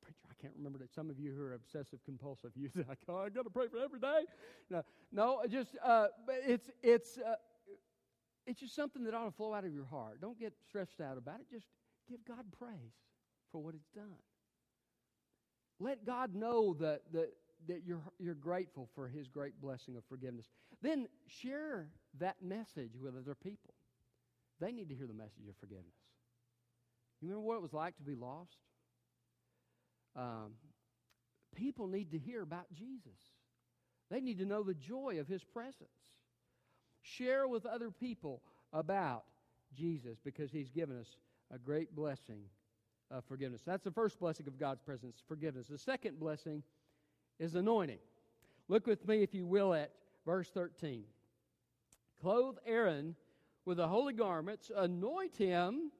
preacher, 0.00 0.26
I 0.30 0.34
can't 0.40 0.54
remember 0.56 0.78
that. 0.78 0.92
Some 0.92 1.10
of 1.10 1.18
you 1.18 1.32
who 1.32 1.42
are 1.42 1.54
obsessive 1.54 2.00
compulsive, 2.04 2.50
you 2.56 2.68
say, 2.74 2.82
oh, 3.08 3.18
I 3.18 3.28
got 3.28 3.44
to 3.44 3.50
pray 3.50 3.68
for 3.68 3.78
every 3.78 4.00
day. 4.00 4.22
No, 4.70 4.82
no, 5.12 5.42
just 5.48 5.76
uh, 5.84 6.06
it's 6.46 6.70
it's 6.82 7.18
uh, 7.18 7.34
it's 8.46 8.60
just 8.60 8.74
something 8.74 9.04
that 9.04 9.14
ought 9.14 9.26
to 9.26 9.30
flow 9.30 9.54
out 9.54 9.64
of 9.64 9.72
your 9.72 9.86
heart. 9.86 10.20
Don't 10.20 10.38
get 10.38 10.54
stressed 10.66 11.00
out 11.00 11.18
about 11.18 11.40
it. 11.40 11.46
Just 11.50 11.66
give 12.08 12.24
God 12.26 12.44
praise 12.58 12.94
for 13.52 13.62
what 13.62 13.74
He's 13.74 13.88
done. 13.94 14.18
Let 15.78 16.04
God 16.04 16.34
know 16.34 16.74
that 16.80 17.02
that 17.12 17.30
that 17.68 17.82
you're 17.84 18.00
you're 18.18 18.34
grateful 18.34 18.88
for 18.94 19.08
His 19.08 19.28
great 19.28 19.60
blessing 19.60 19.96
of 19.96 20.04
forgiveness. 20.08 20.46
Then 20.82 21.08
share 21.26 21.88
that 22.18 22.36
message 22.42 22.92
with 23.00 23.14
other 23.16 23.34
people. 23.34 23.74
They 24.60 24.72
need 24.72 24.88
to 24.90 24.94
hear 24.94 25.06
the 25.06 25.14
message 25.14 25.48
of 25.48 25.56
forgiveness. 25.58 25.94
You 27.20 27.28
remember 27.28 27.46
what 27.46 27.56
it 27.56 27.62
was 27.62 27.72
like 27.72 27.96
to 27.96 28.02
be 28.02 28.14
lost? 28.14 28.56
Um, 30.16 30.52
people 31.54 31.86
need 31.86 32.10
to 32.12 32.18
hear 32.18 32.42
about 32.42 32.66
Jesus. 32.72 33.18
They 34.10 34.20
need 34.20 34.38
to 34.38 34.44
know 34.44 34.62
the 34.62 34.74
joy 34.74 35.18
of 35.20 35.28
his 35.28 35.44
presence. 35.44 35.88
Share 37.02 37.46
with 37.46 37.64
other 37.64 37.90
people 37.90 38.42
about 38.72 39.24
Jesus 39.74 40.18
because 40.24 40.50
he's 40.50 40.70
given 40.70 40.98
us 40.98 41.16
a 41.52 41.58
great 41.58 41.94
blessing 41.94 42.42
of 43.10 43.24
forgiveness. 43.24 43.62
That's 43.64 43.84
the 43.84 43.90
first 43.90 44.18
blessing 44.18 44.46
of 44.46 44.58
God's 44.58 44.80
presence, 44.80 45.22
forgiveness. 45.26 45.68
The 45.68 45.78
second 45.78 46.18
blessing 46.18 46.62
is 47.40 47.56
anointing. 47.56 47.98
Look 48.68 48.86
with 48.86 49.08
me, 49.08 49.22
if 49.24 49.34
you 49.34 49.46
will, 49.46 49.74
at 49.74 49.90
verse 50.24 50.48
13. 50.50 51.02
Clothe 52.20 52.58
Aaron 52.64 53.16
with 53.64 53.78
the 53.78 53.88
holy 53.88 54.12
garments, 54.12 54.70
anoint 54.74 55.36
him, 55.36 55.90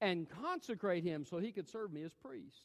and 0.00 0.28
consecrate 0.28 1.04
him 1.04 1.24
so 1.24 1.38
he 1.38 1.52
could 1.52 1.68
serve 1.68 1.92
me 1.92 2.02
as 2.02 2.12
priest. 2.14 2.64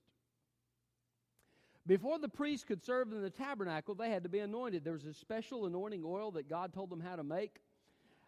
Before 1.87 2.17
the 2.17 2.29
priests 2.29 2.65
could 2.65 2.83
serve 2.83 3.11
in 3.11 3.21
the 3.21 3.29
tabernacle, 3.29 3.93
they 3.93 4.09
had 4.09 4.23
to 4.23 4.29
be 4.29 4.39
anointed. 4.39 4.83
There 4.83 4.93
was 4.93 5.05
a 5.05 5.13
special 5.13 5.67
anointing 5.67 6.03
oil 6.03 6.31
that 6.31 6.49
God 6.49 6.73
told 6.73 6.89
them 6.89 6.99
how 6.99 7.15
to 7.15 7.23
make. 7.23 7.61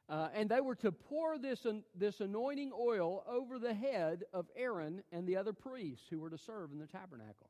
Uh, 0.10 0.30
and 0.34 0.48
they 0.48 0.62
were 0.62 0.76
to 0.76 0.92
pour 0.92 1.38
this, 1.38 1.66
this 1.96 2.22
anointing 2.22 2.72
oil 2.80 3.24
over 3.28 3.60
the 3.60 3.74
head 3.74 4.24
of 4.32 4.46
Aaron 4.56 5.04
and 5.12 5.28
the 5.28 5.36
other 5.36 5.54
priests 5.54 6.06
who 6.10 6.20
were 6.20 6.30
to 6.30 6.38
serve 6.38 6.72
in 6.72 6.80
the 6.80 6.86
tabernacle. 6.86 7.50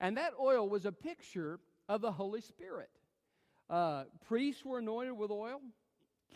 And 0.00 0.16
that 0.16 0.32
oil 0.40 0.68
was 0.68 0.86
a 0.86 0.92
picture 0.92 1.60
of 1.88 2.00
the 2.00 2.12
Holy 2.12 2.40
Spirit. 2.40 2.90
Uh, 3.68 4.04
priests 4.26 4.64
were 4.64 4.78
anointed 4.78 5.16
with 5.16 5.30
oil, 5.30 5.60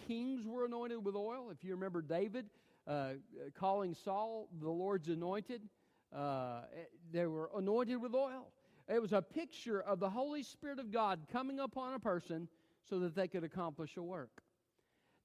kings 0.07 0.47
were 0.47 0.67
anointed 0.67 1.05
with 1.05 1.17
oil. 1.17 1.51
If 1.51 1.65
you 1.65 1.75
remember 1.75 2.03
David 2.03 2.47
uh, 2.87 3.15
calling 3.59 3.95
Saul 3.95 4.49
the 4.61 4.71
Lord's 4.71 5.09
anointed, 5.09 5.63
uh, 6.15 6.63
they 7.13 7.27
were 7.27 7.51
anointed 7.57 8.01
with 8.01 8.15
oil. 8.15 8.49
It 8.89 9.01
was 9.01 9.13
a 9.13 9.23
picture 9.23 9.81
of 9.81 9.99
the 9.99 10.11
Holy 10.11 10.43
Spirit 10.43 10.79
of 10.79 10.93
God 10.93 11.21
coming 11.33 11.59
upon 11.59 11.95
a 11.95 11.99
person 11.99 12.49
so 12.89 12.99
that 13.01 13.15
they 13.15 13.27
could 13.27 13.43
accomplish 13.43 13.97
a 13.97 14.03
work. 14.03 14.43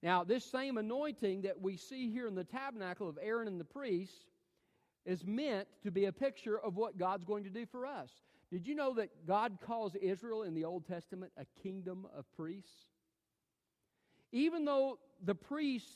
Now, 0.01 0.23
this 0.23 0.45
same 0.45 0.77
anointing 0.77 1.41
that 1.41 1.59
we 1.61 1.75
see 1.75 2.09
here 2.09 2.27
in 2.27 2.35
the 2.35 2.45
tabernacle 2.45 3.09
of 3.09 3.19
Aaron 3.21 3.47
and 3.49 3.59
the 3.59 3.65
priests 3.65 4.25
is 5.05 5.25
meant 5.25 5.67
to 5.83 5.91
be 5.91 6.05
a 6.05 6.11
picture 6.11 6.59
of 6.59 6.75
what 6.75 6.97
God's 6.97 7.25
going 7.25 7.43
to 7.43 7.49
do 7.49 7.65
for 7.65 7.85
us. 7.85 8.09
Did 8.51 8.67
you 8.67 8.75
know 8.75 8.93
that 8.95 9.27
God 9.27 9.59
calls 9.61 9.95
Israel 9.95 10.43
in 10.43 10.53
the 10.53 10.65
Old 10.65 10.87
Testament 10.87 11.31
a 11.37 11.45
kingdom 11.61 12.07
of 12.17 12.25
priests? 12.35 12.87
Even 14.31 14.65
though 14.65 14.99
the 15.23 15.35
priests 15.35 15.91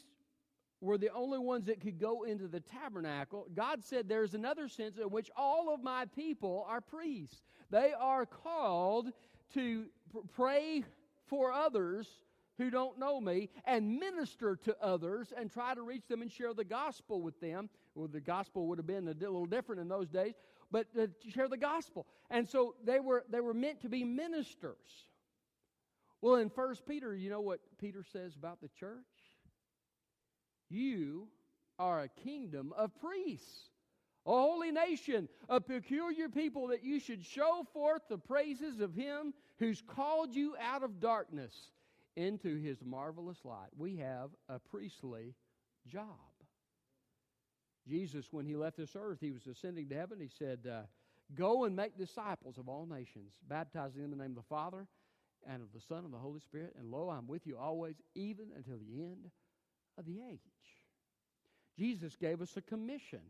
were 0.82 0.98
the 0.98 1.12
only 1.14 1.40
ones 1.40 1.66
that 1.68 1.82
could 1.82 2.00
go 2.00 2.24
into 2.24 2.48
the 2.48 2.60
tabernacle, 2.60 3.48
God 3.56 3.84
said 3.84 4.08
there's 4.08 4.34
another 4.34 4.68
sense 4.68 4.98
in 4.98 5.10
which 5.10 5.32
all 5.36 5.74
of 5.74 5.82
my 5.82 6.06
people 6.16 6.66
are 6.68 6.82
priests. 6.82 7.42
They 7.70 7.94
are 7.98 8.26
called 8.26 9.12
to 9.54 9.86
pray 10.34 10.84
for 11.28 11.52
others 11.52 12.08
who 12.58 12.70
don't 12.70 13.00
know 13.00 13.20
me 13.20 13.50
and 13.66 14.00
minister 14.00 14.56
to 14.56 14.76
others 14.82 15.34
and 15.36 15.52
try 15.52 15.74
to 15.74 15.82
reach 15.82 16.08
them 16.08 16.22
and 16.22 16.32
share 16.32 16.54
the 16.54 16.64
gospel 16.64 17.22
with 17.22 17.40
them. 17.40 17.70
Well, 17.96 18.08
the 18.08 18.22
gospel 18.22 18.68
would 18.68 18.78
have 18.78 18.88
been 18.88 19.08
a 19.08 19.14
little 19.14 19.46
different 19.46 19.82
in 19.82 19.88
those 19.88 20.10
days, 20.10 20.34
but 20.72 20.88
uh, 20.98 21.08
to 21.24 21.32
share 21.32 21.48
the 21.48 21.58
gospel. 21.58 22.06
And 22.30 22.48
so 22.48 22.76
they 22.84 23.00
were 23.00 23.24
they 23.30 23.40
were 23.40 23.54
meant 23.54 23.82
to 23.82 23.90
be 23.90 24.04
ministers. 24.04 25.08
Well, 26.22 26.36
in 26.36 26.50
First 26.50 26.86
Peter, 26.86 27.14
you 27.14 27.30
know 27.30 27.42
what 27.42 27.60
Peter 27.80 28.04
says 28.14 28.36
about 28.36 28.62
the 28.62 28.70
church? 28.70 29.04
You 30.70 31.28
are 31.78 32.02
a 32.02 32.08
kingdom 32.08 32.74
of 32.78 32.92
priests, 32.96 33.70
a 34.26 34.32
holy 34.32 34.72
nation, 34.72 35.28
a 35.50 35.60
peculiar 35.60 36.30
people 36.30 36.68
that 36.68 36.84
you 36.84 37.00
should 37.00 37.26
show 37.26 37.66
forth 37.74 38.04
the 38.10 38.18
praises 38.18 38.80
of 38.80 38.96
him 38.96 39.34
who's 39.60 39.82
called 39.82 40.34
you 40.34 40.56
out 40.62 40.82
of 40.82 41.00
darkness 41.00 41.72
into 42.16 42.58
his 42.58 42.78
marvelous 42.84 43.40
light. 43.44 43.70
We 43.78 43.98
have 43.98 44.30
a 44.50 44.60
priestly 44.60 45.36
job. 45.88 46.08
Jesus, 47.88 48.28
when 48.32 48.46
he 48.46 48.56
left 48.56 48.78
this 48.78 48.96
earth, 48.96 49.18
he 49.20 49.32
was 49.32 49.46
ascending 49.48 49.90
to 49.90 49.96
heaven. 49.96 50.20
He 50.20 50.30
said, 50.30 50.68
uh, 50.70 50.84
Go 51.36 51.64
and 51.66 51.76
make 51.76 51.98
disciples 51.98 52.58
of 52.58 52.70
all 52.70 52.86
nations, 52.86 53.34
baptizing 53.48 54.02
them 54.02 54.12
in 54.12 54.18
the 54.18 54.24
name 54.24 54.32
of 54.32 54.44
the 54.44 54.50
Father 54.50 54.88
and 55.48 55.62
of 55.62 55.74
the 55.74 55.82
Son 55.82 56.06
and 56.06 56.14
the 56.14 56.18
Holy 56.18 56.40
Spirit. 56.40 56.76
And 56.78 56.92
lo, 56.92 57.10
I'm 57.10 57.28
with 57.28 57.48
you 57.48 57.58
always, 57.58 57.96
even 58.16 58.48
until 58.56 58.78
the 58.78 59.02
end 59.02 59.30
of 59.98 60.06
the 60.06 60.20
age. 60.30 60.40
Jesus 61.78 62.16
gave 62.16 62.42
us 62.42 62.56
a 62.56 62.62
commission. 62.62 63.22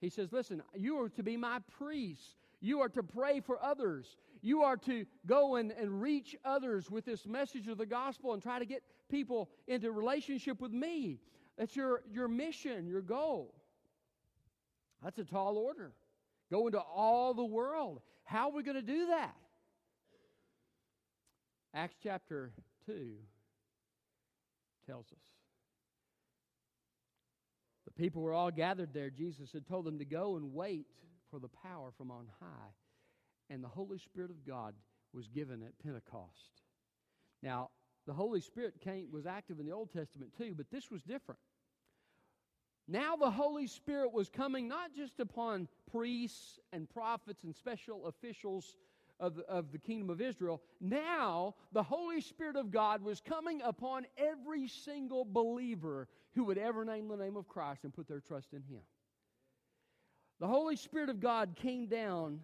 He 0.00 0.08
says, 0.08 0.32
Listen, 0.32 0.62
you 0.74 1.02
are 1.02 1.08
to 1.10 1.22
be 1.22 1.36
my 1.36 1.58
priests. 1.78 2.36
You 2.60 2.80
are 2.80 2.88
to 2.90 3.02
pray 3.02 3.40
for 3.40 3.62
others. 3.62 4.16
You 4.42 4.62
are 4.62 4.76
to 4.78 5.06
go 5.26 5.56
and, 5.56 5.72
and 5.72 6.00
reach 6.00 6.36
others 6.44 6.90
with 6.90 7.04
this 7.04 7.26
message 7.26 7.68
of 7.68 7.78
the 7.78 7.86
gospel 7.86 8.34
and 8.34 8.42
try 8.42 8.58
to 8.58 8.66
get 8.66 8.82
people 9.10 9.48
into 9.66 9.90
relationship 9.90 10.60
with 10.60 10.72
me. 10.72 11.20
That's 11.56 11.74
your, 11.74 12.02
your 12.10 12.28
mission, 12.28 12.86
your 12.86 13.02
goal. 13.02 13.54
That's 15.02 15.18
a 15.18 15.24
tall 15.24 15.56
order. 15.56 15.92
Go 16.50 16.66
into 16.66 16.80
all 16.80 17.32
the 17.34 17.44
world. 17.44 18.00
How 18.24 18.50
are 18.50 18.52
we 18.52 18.62
going 18.62 18.76
to 18.76 18.82
do 18.82 19.06
that? 19.06 19.34
Acts 21.74 21.96
chapter 22.02 22.52
2 22.86 23.12
tells 24.86 25.06
us. 25.06 25.18
The 27.86 27.92
people 27.92 28.22
were 28.22 28.32
all 28.32 28.50
gathered 28.50 28.92
there. 28.92 29.10
Jesus 29.10 29.52
had 29.52 29.66
told 29.66 29.84
them 29.84 29.98
to 29.98 30.04
go 30.04 30.36
and 30.36 30.52
wait 30.52 30.86
for 31.30 31.38
the 31.38 31.48
power 31.48 31.90
from 31.96 32.10
on 32.10 32.26
high. 32.40 32.74
And 33.48 33.62
the 33.62 33.68
Holy 33.68 33.98
Spirit 33.98 34.30
of 34.30 34.46
God 34.46 34.74
was 35.12 35.28
given 35.28 35.62
at 35.62 35.78
Pentecost. 35.82 36.62
Now, 37.42 37.70
the 38.06 38.12
Holy 38.12 38.40
Spirit 38.40 38.80
came, 38.80 39.08
was 39.10 39.26
active 39.26 39.58
in 39.60 39.66
the 39.66 39.72
Old 39.72 39.92
Testament 39.92 40.32
too, 40.36 40.54
but 40.56 40.70
this 40.70 40.90
was 40.90 41.02
different. 41.02 41.40
Now 42.90 43.14
the 43.14 43.30
Holy 43.30 43.68
Spirit 43.68 44.12
was 44.12 44.28
coming 44.28 44.66
not 44.66 44.92
just 44.92 45.20
upon 45.20 45.68
priests 45.92 46.58
and 46.72 46.90
prophets 46.90 47.44
and 47.44 47.54
special 47.54 48.08
officials 48.08 48.76
of 49.20 49.38
of 49.48 49.70
the 49.70 49.78
kingdom 49.78 50.10
of 50.10 50.20
Israel. 50.20 50.60
Now 50.80 51.54
the 51.72 51.84
Holy 51.84 52.20
Spirit 52.20 52.56
of 52.56 52.72
God 52.72 53.02
was 53.02 53.20
coming 53.20 53.62
upon 53.62 54.06
every 54.18 54.66
single 54.66 55.24
believer 55.24 56.08
who 56.34 56.44
would 56.44 56.58
ever 56.58 56.84
name 56.84 57.06
the 57.06 57.16
name 57.16 57.36
of 57.36 57.46
Christ 57.46 57.84
and 57.84 57.94
put 57.94 58.08
their 58.08 58.20
trust 58.20 58.54
in 58.54 58.62
Him. 58.62 58.80
The 60.40 60.46
Holy 60.46 60.76
Spirit 60.76 61.10
of 61.10 61.20
God 61.20 61.54
came 61.54 61.86
down 61.86 62.40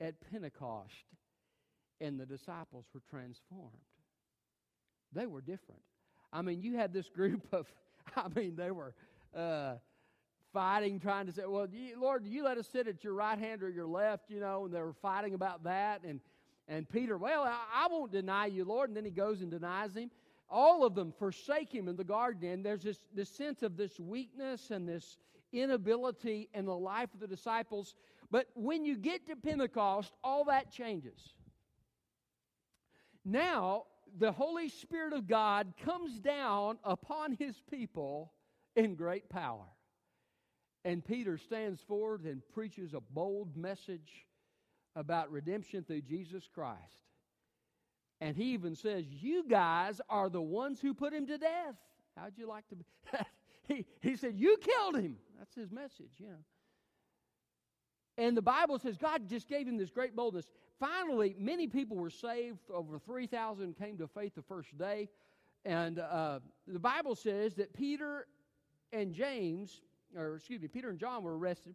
at 0.00 0.14
Pentecost, 0.30 0.94
and 2.00 2.18
the 2.18 2.24
disciples 2.26 2.86
were 2.94 3.02
transformed. 3.10 3.72
They 5.12 5.26
were 5.26 5.40
different. 5.40 5.82
I 6.32 6.42
mean, 6.42 6.62
you 6.62 6.76
had 6.76 6.92
this 6.92 7.08
group 7.08 7.46
of, 7.52 7.66
I 8.16 8.28
mean, 8.34 8.54
they 8.54 8.70
were 8.70 8.94
uh, 9.34 9.74
fighting, 10.52 11.00
trying 11.00 11.26
to 11.26 11.32
say, 11.32 11.42
well, 11.46 11.66
Lord, 11.96 12.24
you 12.24 12.44
let 12.44 12.56
us 12.56 12.68
sit 12.70 12.86
at 12.86 13.02
your 13.02 13.14
right 13.14 13.38
hand 13.38 13.64
or 13.64 13.68
your 13.68 13.86
left, 13.86 14.30
you 14.30 14.38
know, 14.38 14.66
and 14.66 14.74
they 14.74 14.80
were 14.80 14.94
fighting 14.94 15.34
about 15.34 15.64
that. 15.64 16.02
And, 16.04 16.20
and 16.68 16.88
Peter, 16.88 17.18
well, 17.18 17.42
I, 17.42 17.58
I 17.74 17.88
won't 17.90 18.12
deny 18.12 18.46
you, 18.46 18.64
Lord. 18.64 18.90
And 18.90 18.96
then 18.96 19.04
he 19.04 19.10
goes 19.10 19.40
and 19.40 19.50
denies 19.50 19.96
him. 19.96 20.10
All 20.48 20.84
of 20.84 20.94
them 20.94 21.12
forsake 21.18 21.72
him 21.72 21.88
in 21.88 21.96
the 21.96 22.04
garden. 22.04 22.48
And 22.48 22.64
there's 22.64 22.82
this, 22.82 22.98
this 23.14 23.28
sense 23.28 23.62
of 23.62 23.76
this 23.76 23.98
weakness 23.98 24.70
and 24.70 24.88
this 24.88 25.16
inability 25.52 26.48
in 26.54 26.66
the 26.66 26.76
life 26.76 27.12
of 27.14 27.20
the 27.20 27.26
disciples. 27.26 27.94
But 28.30 28.46
when 28.54 28.84
you 28.84 28.96
get 28.96 29.26
to 29.28 29.36
Pentecost, 29.36 30.12
all 30.22 30.44
that 30.44 30.70
changes. 30.70 31.20
Now, 33.24 33.84
the 34.18 34.32
Holy 34.32 34.68
Spirit 34.68 35.12
of 35.12 35.26
God 35.26 35.74
comes 35.84 36.18
down 36.20 36.78
upon 36.84 37.32
his 37.32 37.60
people 37.70 38.32
in 38.76 38.94
great 38.94 39.28
power. 39.28 39.66
And 40.84 41.04
Peter 41.04 41.36
stands 41.36 41.80
forward 41.82 42.24
and 42.24 42.42
preaches 42.54 42.94
a 42.94 43.00
bold 43.00 43.56
message 43.56 44.26
about 44.96 45.30
redemption 45.30 45.84
through 45.84 46.02
Jesus 46.02 46.48
Christ. 46.52 46.78
And 48.20 48.36
he 48.36 48.52
even 48.52 48.74
says, 48.74 49.04
You 49.06 49.44
guys 49.48 50.00
are 50.08 50.28
the 50.28 50.42
ones 50.42 50.80
who 50.80 50.94
put 50.94 51.12
him 51.12 51.26
to 51.26 51.38
death. 51.38 51.76
How'd 52.16 52.32
you 52.36 52.46
like 52.46 52.68
to 52.68 52.76
be? 52.76 52.84
he, 53.68 53.86
he 54.00 54.16
said, 54.16 54.34
You 54.36 54.56
killed 54.58 54.96
him. 54.96 55.16
That's 55.40 55.54
his 55.54 55.72
message, 55.72 56.12
you 56.18 56.26
know. 56.26 56.44
And 58.18 58.36
the 58.36 58.42
Bible 58.42 58.78
says 58.78 58.98
God 58.98 59.26
just 59.26 59.48
gave 59.48 59.66
him 59.66 59.78
this 59.78 59.90
great 59.90 60.14
boldness. 60.14 60.50
Finally, 60.78 61.34
many 61.38 61.66
people 61.66 61.96
were 61.96 62.10
saved. 62.10 62.58
Over 62.70 62.98
3,000 62.98 63.74
came 63.78 63.96
to 63.96 64.06
faith 64.06 64.34
the 64.34 64.42
first 64.42 64.76
day. 64.76 65.08
And 65.64 65.98
uh, 65.98 66.40
the 66.66 66.78
Bible 66.78 67.14
says 67.14 67.54
that 67.54 67.72
Peter 67.72 68.26
and 68.92 69.14
James, 69.14 69.80
or 70.14 70.36
excuse 70.36 70.60
me, 70.60 70.68
Peter 70.68 70.90
and 70.90 70.98
John 70.98 71.22
were 71.22 71.38
arrested. 71.38 71.74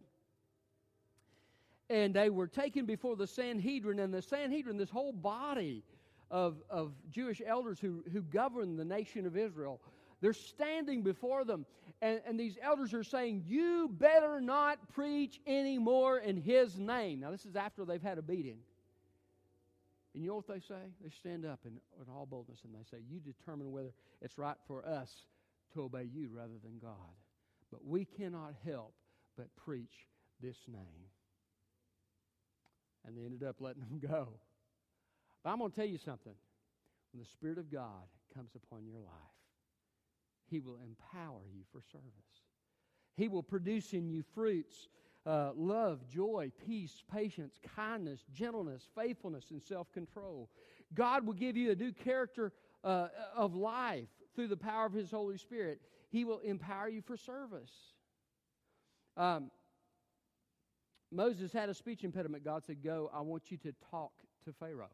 And 1.90 2.14
they 2.14 2.30
were 2.30 2.46
taken 2.46 2.86
before 2.86 3.16
the 3.16 3.26
Sanhedrin, 3.26 3.98
and 3.98 4.14
the 4.14 4.22
Sanhedrin, 4.22 4.76
this 4.76 4.90
whole 4.90 5.12
body 5.12 5.82
of, 6.30 6.62
of 6.70 6.92
Jewish 7.10 7.42
elders 7.44 7.80
who, 7.80 8.04
who 8.12 8.22
govern 8.22 8.76
the 8.76 8.84
nation 8.84 9.26
of 9.26 9.36
Israel, 9.36 9.80
they're 10.26 10.32
standing 10.32 11.02
before 11.02 11.44
them. 11.44 11.64
And, 12.02 12.20
and 12.26 12.38
these 12.38 12.58
elders 12.60 12.92
are 12.94 13.04
saying, 13.04 13.44
You 13.46 13.88
better 13.88 14.40
not 14.40 14.80
preach 14.92 15.40
anymore 15.46 16.18
in 16.18 16.36
his 16.36 16.76
name. 16.76 17.20
Now, 17.20 17.30
this 17.30 17.46
is 17.46 17.54
after 17.54 17.84
they've 17.84 18.02
had 18.02 18.18
a 18.18 18.22
beating. 18.22 18.58
And 20.12 20.24
you 20.24 20.28
know 20.28 20.34
what 20.34 20.48
they 20.48 20.58
say? 20.58 20.82
They 21.00 21.10
stand 21.10 21.46
up 21.46 21.60
in, 21.64 21.74
in 21.74 22.12
all 22.12 22.26
boldness 22.26 22.58
and 22.64 22.74
they 22.74 22.82
say, 22.90 23.04
You 23.08 23.20
determine 23.20 23.70
whether 23.70 23.92
it's 24.20 24.36
right 24.36 24.56
for 24.66 24.84
us 24.84 25.12
to 25.74 25.82
obey 25.82 26.08
you 26.12 26.28
rather 26.32 26.58
than 26.64 26.80
God. 26.82 27.14
But 27.70 27.86
we 27.86 28.04
cannot 28.04 28.54
help 28.64 28.94
but 29.36 29.46
preach 29.54 30.08
this 30.42 30.56
name. 30.66 31.06
And 33.06 33.16
they 33.16 33.22
ended 33.22 33.44
up 33.44 33.60
letting 33.60 33.82
them 33.88 34.00
go. 34.00 34.30
But 35.44 35.50
I'm 35.50 35.58
going 35.58 35.70
to 35.70 35.76
tell 35.76 35.86
you 35.86 35.98
something. 35.98 36.34
When 37.12 37.22
the 37.22 37.30
Spirit 37.30 37.58
of 37.58 37.70
God 37.70 38.02
comes 38.34 38.50
upon 38.56 38.84
your 38.84 38.98
life, 38.98 39.36
He 40.48 40.60
will 40.60 40.78
empower 40.78 41.40
you 41.52 41.62
for 41.72 41.80
service. 41.80 42.06
He 43.16 43.28
will 43.28 43.42
produce 43.42 43.92
in 43.92 44.08
you 44.08 44.22
fruits 44.34 44.88
uh, 45.26 45.50
love, 45.56 46.06
joy, 46.08 46.52
peace, 46.66 47.02
patience, 47.12 47.58
kindness, 47.74 48.20
gentleness, 48.32 48.88
faithfulness, 48.94 49.50
and 49.50 49.60
self 49.60 49.90
control. 49.92 50.48
God 50.94 51.26
will 51.26 51.34
give 51.34 51.56
you 51.56 51.72
a 51.72 51.74
new 51.74 51.92
character 51.92 52.52
uh, 52.84 53.08
of 53.34 53.54
life 53.56 54.06
through 54.36 54.46
the 54.46 54.56
power 54.56 54.86
of 54.86 54.92
His 54.92 55.10
Holy 55.10 55.36
Spirit. 55.36 55.80
He 56.10 56.24
will 56.24 56.38
empower 56.38 56.88
you 56.88 57.02
for 57.02 57.16
service. 57.16 57.72
Um, 59.16 59.50
Moses 61.10 61.52
had 61.52 61.68
a 61.68 61.74
speech 61.74 62.04
impediment. 62.04 62.44
God 62.44 62.64
said, 62.64 62.82
Go, 62.82 63.10
I 63.12 63.20
want 63.20 63.50
you 63.50 63.56
to 63.58 63.74
talk 63.90 64.12
to 64.44 64.52
Pharaoh. 64.52 64.90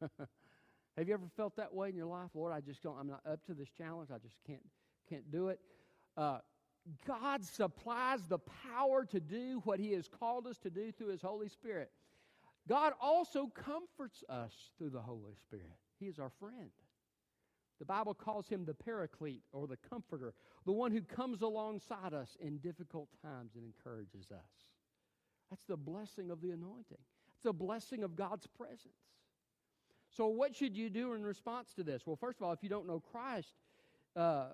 Have 0.96 1.08
you 1.08 1.14
ever 1.14 1.28
felt 1.36 1.56
that 1.56 1.72
way 1.74 1.88
in 1.88 1.96
your 1.96 2.06
life? 2.06 2.30
Lord, 2.34 2.52
I 2.52 2.60
just 2.60 2.82
don't, 2.82 2.98
I'm 2.98 3.06
not 3.06 3.20
up 3.30 3.44
to 3.46 3.54
this 3.54 3.68
challenge. 3.76 4.10
I 4.10 4.18
just 4.18 4.36
can't, 4.46 4.64
can't 5.08 5.30
do 5.30 5.48
it. 5.48 5.58
Uh, 6.16 6.38
God 7.06 7.44
supplies 7.44 8.26
the 8.28 8.38
power 8.38 9.04
to 9.06 9.20
do 9.20 9.62
what 9.64 9.80
He 9.80 9.92
has 9.92 10.08
called 10.08 10.46
us 10.46 10.58
to 10.58 10.70
do 10.70 10.92
through 10.92 11.08
His 11.08 11.22
Holy 11.22 11.48
Spirit. 11.48 11.90
God 12.68 12.92
also 13.00 13.46
comforts 13.46 14.22
us 14.28 14.52
through 14.78 14.90
the 14.90 15.00
Holy 15.00 15.34
Spirit. 15.40 15.78
He 15.98 16.06
is 16.06 16.18
our 16.18 16.30
friend. 16.40 16.70
The 17.78 17.86
Bible 17.86 18.14
calls 18.14 18.48
him 18.48 18.64
the 18.64 18.74
paraclete 18.74 19.42
or 19.52 19.66
the 19.66 19.76
comforter, 19.76 20.34
the 20.64 20.72
one 20.72 20.92
who 20.92 21.00
comes 21.00 21.42
alongside 21.42 22.14
us 22.14 22.36
in 22.40 22.58
difficult 22.58 23.08
times 23.20 23.56
and 23.56 23.64
encourages 23.64 24.30
us. 24.30 24.68
That's 25.50 25.64
the 25.64 25.76
blessing 25.76 26.30
of 26.30 26.40
the 26.40 26.50
anointing. 26.50 26.98
It's 27.36 27.46
a 27.46 27.52
blessing 27.52 28.04
of 28.04 28.14
God's 28.14 28.46
presence. 28.46 28.94
So, 30.16 30.26
what 30.26 30.54
should 30.54 30.76
you 30.76 30.90
do 30.90 31.14
in 31.14 31.22
response 31.22 31.72
to 31.74 31.82
this? 31.82 32.02
Well, 32.04 32.16
first 32.16 32.38
of 32.38 32.44
all, 32.44 32.52
if 32.52 32.62
you 32.62 32.68
don't 32.68 32.86
know 32.86 33.00
Christ, 33.00 33.48
uh, 34.14 34.48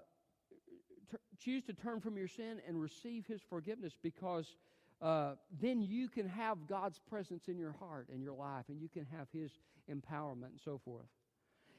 t- 1.11 1.16
choose 1.38 1.64
to 1.64 1.73
turn 1.73 2.01
from 2.01 2.16
your 2.16 2.29
sin 2.29 2.61
and 2.66 2.81
receive 2.81 3.27
His 3.27 3.40
forgiveness 3.49 3.94
because 4.01 4.57
uh, 5.03 5.33
then 5.61 5.83
you 5.83 6.09
can 6.09 6.29
have 6.29 6.66
God's 6.68 7.01
presence 7.01 7.49
in 7.49 7.59
your 7.59 7.73
heart 7.73 8.09
and 8.12 8.23
your 8.23 8.35
life, 8.35 8.66
and 8.68 8.81
you 8.81 8.88
can 8.88 9.05
have 9.16 9.27
His 9.33 9.51
empowerment 9.90 10.51
and 10.51 10.61
so 10.64 10.81
forth. 10.85 11.07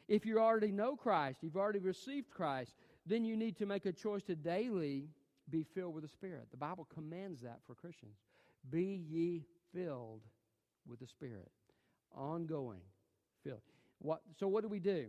If 0.10 0.26
you 0.26 0.40
already 0.40 0.72
know 0.72 0.96
Christ, 0.96 1.40
you've 1.42 1.56
already 1.56 1.80
received 1.80 2.32
Christ, 2.32 2.74
then 3.06 3.24
you 3.24 3.38
need 3.38 3.58
to 3.58 3.66
make 3.66 3.86
a 3.86 3.94
choice 3.94 4.24
to 4.24 4.36
daily 4.36 5.08
be 5.50 5.64
filled 5.64 5.94
with 5.94 6.04
the 6.04 6.10
Spirit. 6.10 6.48
The 6.52 6.58
Bible 6.58 6.88
commands 6.94 7.42
that 7.42 7.60
for 7.66 7.76
Christians. 7.76 8.18
Be 8.70 9.04
ye 9.08 9.46
filled 9.74 10.22
with 10.86 11.00
the 11.00 11.08
Spirit. 11.08 11.50
Ongoing 12.14 12.82
filled. 13.44 13.62
What, 14.00 14.22
so, 14.40 14.48
what 14.48 14.64
do 14.64 14.70
we 14.70 14.80
do? 14.80 15.08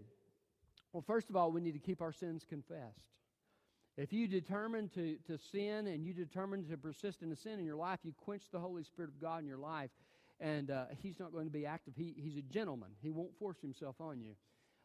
Well, 0.92 1.02
first 1.06 1.30
of 1.30 1.36
all, 1.36 1.52
we 1.52 1.60
need 1.60 1.72
to 1.72 1.78
keep 1.78 2.02
our 2.02 2.12
sins 2.12 2.44
confessed. 2.48 3.06
If 3.96 4.12
you 4.12 4.26
determine 4.26 4.88
to, 4.90 5.16
to 5.26 5.38
sin 5.38 5.86
and 5.86 6.04
you 6.04 6.12
determine 6.12 6.64
to 6.68 6.76
persist 6.76 7.22
in 7.22 7.30
the 7.30 7.36
sin 7.36 7.58
in 7.58 7.64
your 7.64 7.76
life, 7.76 8.00
you 8.02 8.12
quench 8.16 8.44
the 8.50 8.58
Holy 8.58 8.82
Spirit 8.82 9.10
of 9.10 9.20
God 9.20 9.42
in 9.42 9.46
your 9.46 9.58
life, 9.58 9.90
and 10.40 10.70
uh, 10.70 10.86
He's 11.02 11.20
not 11.20 11.32
going 11.32 11.46
to 11.46 11.52
be 11.52 11.66
active. 11.66 11.94
He, 11.96 12.14
he's 12.16 12.36
a 12.36 12.42
gentleman, 12.42 12.90
He 13.02 13.10
won't 13.10 13.36
force 13.38 13.58
Himself 13.60 13.96
on 14.00 14.20
you. 14.20 14.32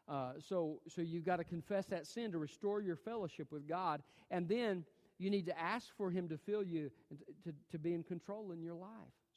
Uh, 0.08 0.34
so, 0.38 0.80
so 0.88 1.02
you've 1.02 1.24
got 1.24 1.36
to 1.36 1.44
confess 1.44 1.86
that 1.86 2.06
sin 2.06 2.30
to 2.30 2.38
restore 2.38 2.80
your 2.80 2.94
fellowship 2.94 3.50
with 3.50 3.66
God. 3.68 4.02
And 4.30 4.48
then 4.48 4.84
you 5.18 5.30
need 5.30 5.46
to 5.46 5.58
ask 5.58 5.88
for 5.96 6.10
Him 6.10 6.28
to 6.28 6.38
fill 6.38 6.62
you 6.62 6.90
and 7.10 7.18
to, 7.18 7.50
to, 7.50 7.56
to 7.72 7.78
be 7.78 7.92
in 7.92 8.04
control 8.04 8.52
in 8.52 8.62
your 8.62 8.74
life. 8.74 8.90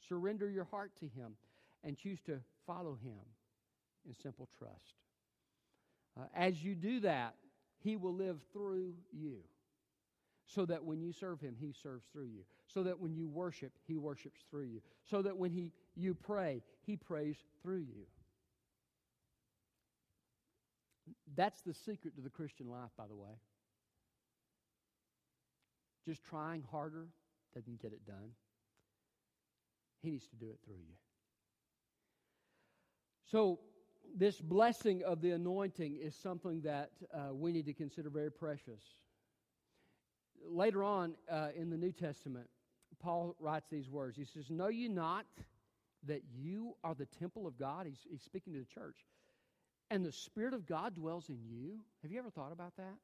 Surrender 0.08 0.48
your 0.48 0.64
heart 0.64 0.92
to 1.00 1.06
Him 1.06 1.32
and 1.82 1.96
choose 1.96 2.20
to 2.26 2.38
follow 2.66 2.96
Him 3.02 3.18
in 4.06 4.14
simple 4.14 4.48
trust. 4.58 4.94
Uh, 6.18 6.24
as 6.34 6.62
you 6.62 6.74
do 6.74 7.00
that, 7.00 7.34
He 7.78 7.96
will 7.96 8.14
live 8.14 8.40
through 8.52 8.94
you. 9.12 9.38
So 10.46 10.66
that 10.66 10.84
when 10.84 11.00
you 11.00 11.12
serve 11.12 11.40
Him, 11.40 11.54
He 11.58 11.72
serves 11.72 12.04
through 12.12 12.26
you. 12.26 12.42
So 12.66 12.82
that 12.82 12.98
when 12.98 13.14
you 13.14 13.28
worship, 13.28 13.72
He 13.86 13.98
worships 13.98 14.40
through 14.50 14.64
you. 14.64 14.80
So 15.08 15.22
that 15.22 15.36
when 15.36 15.52
he, 15.52 15.72
you 15.94 16.14
pray, 16.14 16.62
He 16.84 16.96
prays 16.96 17.36
through 17.62 17.78
you. 17.78 18.06
That's 21.36 21.62
the 21.62 21.74
secret 21.74 22.16
to 22.16 22.22
the 22.22 22.30
Christian 22.30 22.68
life, 22.68 22.90
by 22.96 23.06
the 23.06 23.14
way. 23.14 23.30
Just 26.04 26.24
trying 26.24 26.64
harder 26.70 27.06
doesn't 27.54 27.80
get 27.80 27.92
it 27.92 28.04
done. 28.06 28.30
He 30.02 30.10
needs 30.10 30.26
to 30.28 30.36
do 30.36 30.50
it 30.50 30.58
through 30.64 30.76
you. 30.76 30.94
So, 33.30 33.60
this 34.16 34.40
blessing 34.40 35.02
of 35.04 35.20
the 35.20 35.30
anointing 35.30 35.98
is 36.00 36.14
something 36.14 36.60
that 36.62 36.90
uh, 37.12 37.32
we 37.32 37.52
need 37.52 37.66
to 37.66 37.72
consider 37.72 38.10
very 38.10 38.30
precious. 38.30 38.82
Later 40.46 40.82
on 40.82 41.14
uh, 41.30 41.48
in 41.54 41.70
the 41.70 41.76
New 41.76 41.92
Testament, 41.92 42.48
Paul 43.00 43.36
writes 43.38 43.66
these 43.70 43.88
words. 43.88 44.16
He 44.16 44.24
says, 44.24 44.50
Know 44.50 44.68
you 44.68 44.88
not 44.88 45.26
that 46.06 46.22
you 46.34 46.74
are 46.82 46.94
the 46.94 47.06
temple 47.06 47.46
of 47.46 47.58
God? 47.58 47.86
He's, 47.86 48.06
he's 48.10 48.22
speaking 48.22 48.52
to 48.54 48.58
the 48.58 48.64
church. 48.64 48.96
And 49.90 50.04
the 50.04 50.12
Spirit 50.12 50.54
of 50.54 50.66
God 50.66 50.94
dwells 50.94 51.28
in 51.28 51.38
you. 51.48 51.80
Have 52.02 52.12
you 52.12 52.18
ever 52.18 52.30
thought 52.30 52.52
about 52.52 52.76
that? 52.76 52.94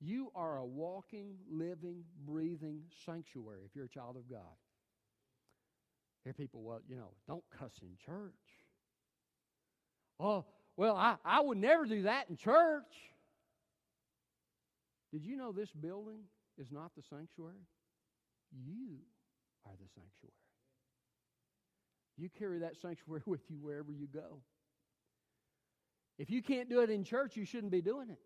You 0.00 0.30
are 0.34 0.58
a 0.58 0.64
walking, 0.64 1.36
living, 1.50 2.04
breathing 2.24 2.82
sanctuary 3.04 3.62
if 3.64 3.74
you're 3.74 3.86
a 3.86 3.88
child 3.88 4.16
of 4.16 4.30
God. 4.30 4.40
Hear 6.24 6.34
people, 6.34 6.62
well, 6.62 6.80
you 6.88 6.96
know, 6.96 7.10
don't 7.26 7.44
cuss 7.58 7.72
in 7.82 7.88
church. 8.04 8.32
Oh, 10.20 10.44
well, 10.76 10.96
I, 10.96 11.16
I 11.24 11.40
would 11.40 11.58
never 11.58 11.86
do 11.86 12.02
that 12.02 12.26
in 12.28 12.36
church. 12.36 12.94
Did 15.12 15.24
you 15.24 15.36
know 15.36 15.52
this 15.52 15.70
building 15.72 16.20
is 16.58 16.70
not 16.70 16.92
the 16.96 17.02
sanctuary? 17.02 17.66
You 18.52 18.98
are 19.66 19.72
the 19.72 19.88
sanctuary. 19.94 20.34
You 22.16 22.28
carry 22.38 22.58
that 22.60 22.76
sanctuary 22.80 23.22
with 23.26 23.40
you 23.48 23.58
wherever 23.60 23.92
you 23.92 24.06
go. 24.06 24.40
If 26.18 26.30
you 26.30 26.42
can't 26.42 26.68
do 26.68 26.80
it 26.80 26.90
in 26.90 27.04
church, 27.04 27.36
you 27.36 27.44
shouldn't 27.44 27.70
be 27.70 27.80
doing 27.80 28.10
it 28.10 28.18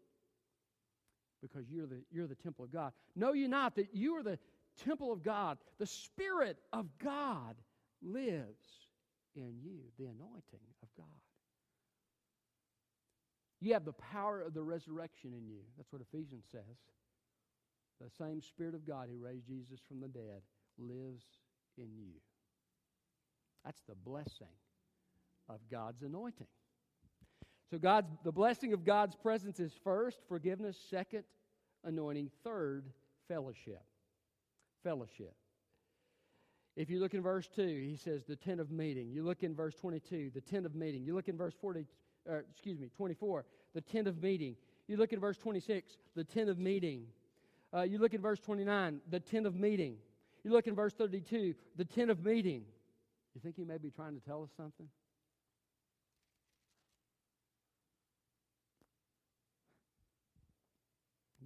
because 1.43 1.69
you're 1.69 1.87
the, 1.87 2.03
you're 2.11 2.27
the 2.27 2.35
temple 2.35 2.65
of 2.65 2.73
God. 2.73 2.93
Know 3.15 3.33
you 3.33 3.49
not 3.49 3.75
that 3.77 3.89
you 3.93 4.17
are 4.17 4.23
the 4.23 4.39
temple 4.83 5.13
of 5.13 5.23
God? 5.23 5.59
The 5.79 5.87
Spirit 5.87 6.57
of 6.73 6.87
God 7.03 7.57
lives 8.01 8.89
in 9.35 9.55
you, 9.63 9.81
the 9.99 10.05
anointing 10.05 10.61
of 10.83 10.89
God. 10.97 11.07
You 13.63 13.75
have 13.75 13.85
the 13.85 13.93
power 13.93 14.41
of 14.41 14.55
the 14.55 14.63
resurrection 14.63 15.33
in 15.39 15.47
you. 15.47 15.61
That's 15.77 15.93
what 15.93 16.03
Ephesians 16.03 16.45
says. 16.51 16.77
The 18.01 18.11
same 18.19 18.43
Spirit 18.43 18.75
of 18.75 18.85
God 18.85 19.09
who 19.09 19.25
raised 19.25 19.47
Jesus 19.47 19.79
from 19.87 20.01
the 20.01 20.09
dead 20.09 20.43
lives 20.79 21.23
in 21.79 21.95
you. 21.97 22.15
That's 23.65 23.81
the 23.89 23.95
blessing 23.95 24.49
of 25.49 25.61
God's 25.71 26.03
anointing. 26.03 26.49
So 27.71 27.79
God's 27.79 28.09
the 28.25 28.33
blessing 28.33 28.73
of 28.73 28.85
God's 28.85 29.15
presence 29.15 29.61
is 29.61 29.73
first 29.85 30.19
forgiveness, 30.29 30.77
second 30.91 31.23
anointing, 31.85 32.33
third 32.43 32.87
fellowship. 33.29 33.83
Fellowship. 34.83 35.37
If 36.75 36.91
you 36.91 36.99
look 36.99 37.15
in 37.15 37.23
verse 37.23 37.49
2, 37.55 37.63
he 37.63 37.97
says 37.97 38.25
the 38.25 38.35
tent 38.35 38.61
of 38.61 38.73
meeting. 38.73 39.13
You 39.13 39.23
look 39.23 39.45
in 39.45 39.55
verse 39.55 39.77
22, 39.77 40.33
the 40.35 40.41
tent 40.41 40.67
of 40.67 40.75
meeting. 40.75 41.05
You 41.05 41.15
look 41.15 41.29
in 41.29 41.37
verse 41.37 41.55
40, 41.61 41.87
uh, 42.31 42.39
excuse 42.51 42.79
me, 42.79 42.91
24, 42.97 43.45
the 43.75 43.81
tent 43.81 44.09
of 44.09 44.23
meeting. 44.23 44.57
You 44.89 44.97
look 44.97 45.13
at 45.13 45.19
verse 45.19 45.39
26, 45.39 45.97
the 46.15 46.25
tent 46.25 46.51
of 46.51 46.59
meeting. 46.59 47.05
Uh, 47.75 47.83
you 47.83 47.99
look 47.99 48.15
at 48.15 48.21
verse 48.21 48.41
29, 48.41 49.01
the 49.11 49.21
tent 49.21 49.47
of 49.47 49.55
meeting. 49.55 49.97
You 50.45 50.51
look 50.51 50.67
in 50.67 50.75
verse 50.75 50.93
32, 50.95 51.55
the 51.77 51.85
tent 51.85 52.11
of 52.11 52.25
meeting. 52.25 52.65
You 53.35 53.41
think 53.41 53.57
he 53.57 53.65
may 53.65 53.79
be 53.79 53.91
trying 53.91 54.15
to 54.15 54.21
tell 54.21 54.43
us 54.43 54.51
something? 54.57 54.89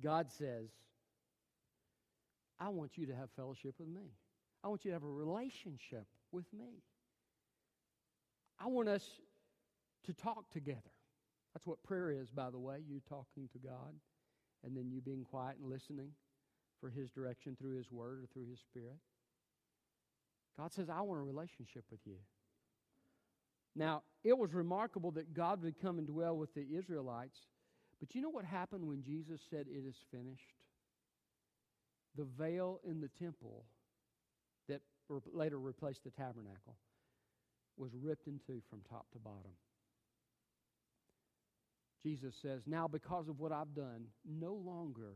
God 0.02 0.30
says, 0.30 0.68
I 2.58 2.68
want 2.68 2.96
you 2.96 3.06
to 3.06 3.14
have 3.14 3.28
fellowship 3.36 3.74
with 3.78 3.88
me. 3.88 4.12
I 4.64 4.68
want 4.68 4.84
you 4.84 4.90
to 4.90 4.94
have 4.94 5.04
a 5.04 5.08
relationship 5.08 6.06
with 6.32 6.46
me. 6.52 6.82
I 8.58 8.68
want 8.68 8.88
us 8.88 9.04
to 10.06 10.12
talk 10.12 10.50
together. 10.50 10.80
That's 11.54 11.66
what 11.66 11.82
prayer 11.82 12.10
is, 12.10 12.30
by 12.30 12.50
the 12.50 12.58
way. 12.58 12.78
You 12.86 13.00
talking 13.08 13.48
to 13.52 13.58
God, 13.58 13.94
and 14.64 14.76
then 14.76 14.90
you 14.90 15.00
being 15.00 15.24
quiet 15.24 15.56
and 15.60 15.70
listening 15.70 16.10
for 16.80 16.90
His 16.90 17.10
direction 17.10 17.56
through 17.58 17.76
His 17.76 17.90
Word 17.90 18.20
or 18.22 18.26
through 18.32 18.48
His 18.50 18.60
Spirit. 18.60 18.98
God 20.58 20.72
says, 20.72 20.88
I 20.88 21.00
want 21.02 21.20
a 21.20 21.24
relationship 21.24 21.84
with 21.90 22.00
you. 22.04 22.16
Now, 23.74 24.02
it 24.24 24.36
was 24.36 24.54
remarkable 24.54 25.10
that 25.12 25.34
God 25.34 25.62
would 25.62 25.80
come 25.80 25.98
and 25.98 26.06
dwell 26.06 26.36
with 26.36 26.54
the 26.54 26.66
Israelites, 26.76 27.38
but 28.00 28.14
you 28.14 28.22
know 28.22 28.30
what 28.30 28.44
happened 28.44 28.86
when 28.86 29.02
Jesus 29.02 29.40
said, 29.50 29.66
It 29.70 29.86
is 29.86 29.96
finished? 30.10 30.54
The 32.16 32.24
veil 32.38 32.80
in 32.88 33.00
the 33.00 33.10
temple 33.22 33.64
that 34.68 34.80
later 35.32 35.58
replaced 35.58 36.04
the 36.04 36.10
tabernacle 36.10 36.76
was 37.76 37.92
ripped 37.94 38.26
in 38.26 38.40
two 38.46 38.62
from 38.68 38.80
top 38.88 39.06
to 39.12 39.18
bottom. 39.18 39.52
Jesus 42.06 42.34
says, 42.40 42.62
Now, 42.66 42.86
because 42.86 43.28
of 43.28 43.40
what 43.40 43.50
I've 43.50 43.74
done, 43.74 44.04
no 44.24 44.54
longer 44.54 45.14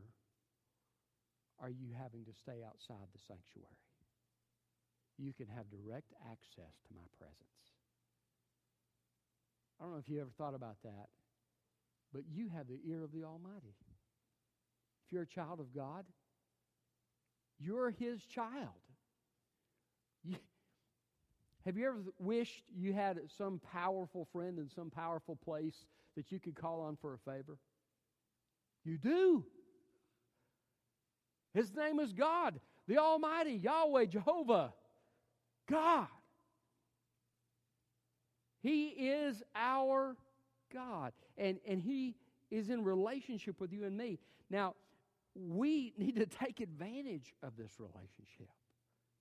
are 1.59 1.69
you 1.69 1.89
having 1.97 2.25
to 2.25 2.31
stay 2.33 2.63
outside 2.65 3.07
the 3.13 3.19
sanctuary 3.27 3.77
you 5.21 5.33
can 5.33 5.47
have 5.55 5.65
direct 5.69 6.13
access 6.31 6.73
to 6.87 6.93
my 6.95 7.05
presence. 7.17 7.37
I 9.79 9.83
don't 9.83 9.93
know 9.93 9.99
if 9.99 10.09
you 10.09 10.19
ever 10.19 10.31
thought 10.37 10.55
about 10.55 10.77
that, 10.83 11.09
but 12.13 12.23
you 12.31 12.49
have 12.55 12.67
the 12.67 12.79
ear 12.87 13.03
of 13.03 13.11
the 13.11 13.23
Almighty. 13.23 13.75
If 15.05 15.13
you're 15.13 15.23
a 15.23 15.27
child 15.27 15.59
of 15.59 15.73
God, 15.73 16.05
you're 17.59 17.91
His 17.91 18.23
child. 18.25 18.81
You, 20.23 20.35
have 21.65 21.77
you 21.77 21.87
ever 21.87 21.97
wished 22.19 22.63
you 22.75 22.93
had 22.93 23.19
some 23.37 23.59
powerful 23.71 24.27
friend 24.31 24.57
in 24.59 24.69
some 24.69 24.89
powerful 24.89 25.35
place 25.35 25.85
that 26.15 26.31
you 26.31 26.39
could 26.39 26.55
call 26.55 26.81
on 26.81 26.97
for 27.01 27.13
a 27.13 27.17
favor? 27.19 27.57
You 28.83 28.97
do. 28.97 29.45
His 31.53 31.73
name 31.75 31.99
is 31.99 32.13
God, 32.13 32.59
the 32.87 32.97
Almighty, 32.97 33.53
Yahweh, 33.53 34.05
Jehovah. 34.05 34.73
God. 35.69 36.07
He 38.61 38.87
is 38.87 39.43
our 39.55 40.15
God. 40.73 41.13
And, 41.37 41.59
and 41.67 41.81
He 41.81 42.15
is 42.49 42.69
in 42.69 42.83
relationship 42.83 43.59
with 43.59 43.73
you 43.73 43.85
and 43.85 43.97
me. 43.97 44.19
Now, 44.49 44.75
we 45.35 45.93
need 45.97 46.15
to 46.17 46.25
take 46.25 46.59
advantage 46.59 47.33
of 47.41 47.55
this 47.57 47.71
relationship. 47.79 48.49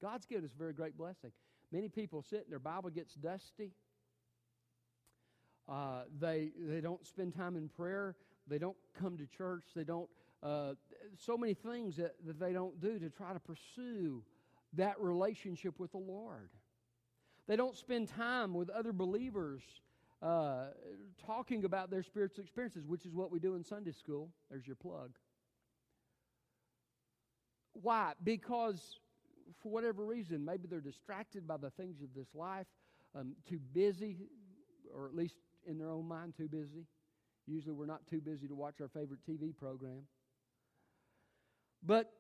God's 0.03 0.26
given 0.26 0.44
us 0.44 0.53
a 0.55 0.59
very 0.59 0.72
great 0.72 0.96
blessing. 0.96 1.31
Many 1.72 1.88
people 1.88 2.22
sit 2.22 2.44
and 2.44 2.50
their 2.50 2.59
Bible 2.59 2.90
gets 2.90 3.14
dusty. 3.14 3.72
Uh, 5.68 6.03
they, 6.18 6.51
they 6.59 6.81
don't 6.81 7.07
spend 7.07 7.35
time 7.35 7.57
in 7.57 7.68
prayer. 7.68 8.16
They 8.49 8.59
don't 8.59 8.77
come 9.01 9.16
to 9.18 9.27
church. 9.27 9.64
They 9.75 9.85
don't, 9.85 10.09
uh, 10.42 10.75
so 11.16 11.37
many 11.37 11.55
things 11.55 11.96
that, 11.96 12.14
that 12.27 12.40
they 12.40 12.53
don't 12.53 12.81
do 12.81 12.99
to 12.99 13.11
try 13.11 13.33
to 13.33 13.40
pursue 13.40 14.23
that 14.75 15.01
relationship 15.01 15.79
with 15.79 15.92
the 15.92 15.99
Lord. 15.99 16.51
They 17.46 17.57
don't 17.57 17.77
spend 17.77 18.09
time 18.09 18.55
with 18.55 18.70
other 18.70 18.92
believers 18.92 19.62
uh, 20.23 20.66
talking 21.25 21.64
about 21.64 21.90
their 21.90 22.03
spiritual 22.03 22.44
experiences, 22.44 22.87
which 22.87 23.07
is 23.07 23.14
what 23.14 23.31
we 23.31 23.38
do 23.38 23.55
in 23.55 23.64
Sunday 23.64 23.92
school. 23.92 24.31
There's 24.51 24.66
your 24.66 24.77
plug. 24.77 25.12
Why? 27.73 28.12
Because 28.23 28.99
for 29.62 29.70
whatever 29.70 30.05
reason, 30.05 30.44
maybe 30.44 30.68
they're 30.68 30.81
distracted 30.81 31.46
by 31.46 31.57
the 31.57 31.70
things 31.70 32.03
of 32.03 32.09
this 32.14 32.29
life, 32.35 32.66
um, 33.14 33.35
too 33.49 33.59
busy, 33.73 34.18
or 34.94 35.07
at 35.07 35.14
least 35.14 35.37
in 35.66 35.79
their 35.79 35.90
own 35.90 36.07
mind, 36.07 36.35
too 36.37 36.49
busy. 36.49 36.87
Usually 37.46 37.75
we're 37.75 37.87
not 37.87 38.07
too 38.09 38.20
busy 38.20 38.46
to 38.49 38.55
watch 38.55 38.81
our 38.81 38.88
favorite 38.88 39.20
TV 39.29 39.57
program. 39.57 40.03
But 41.85 42.12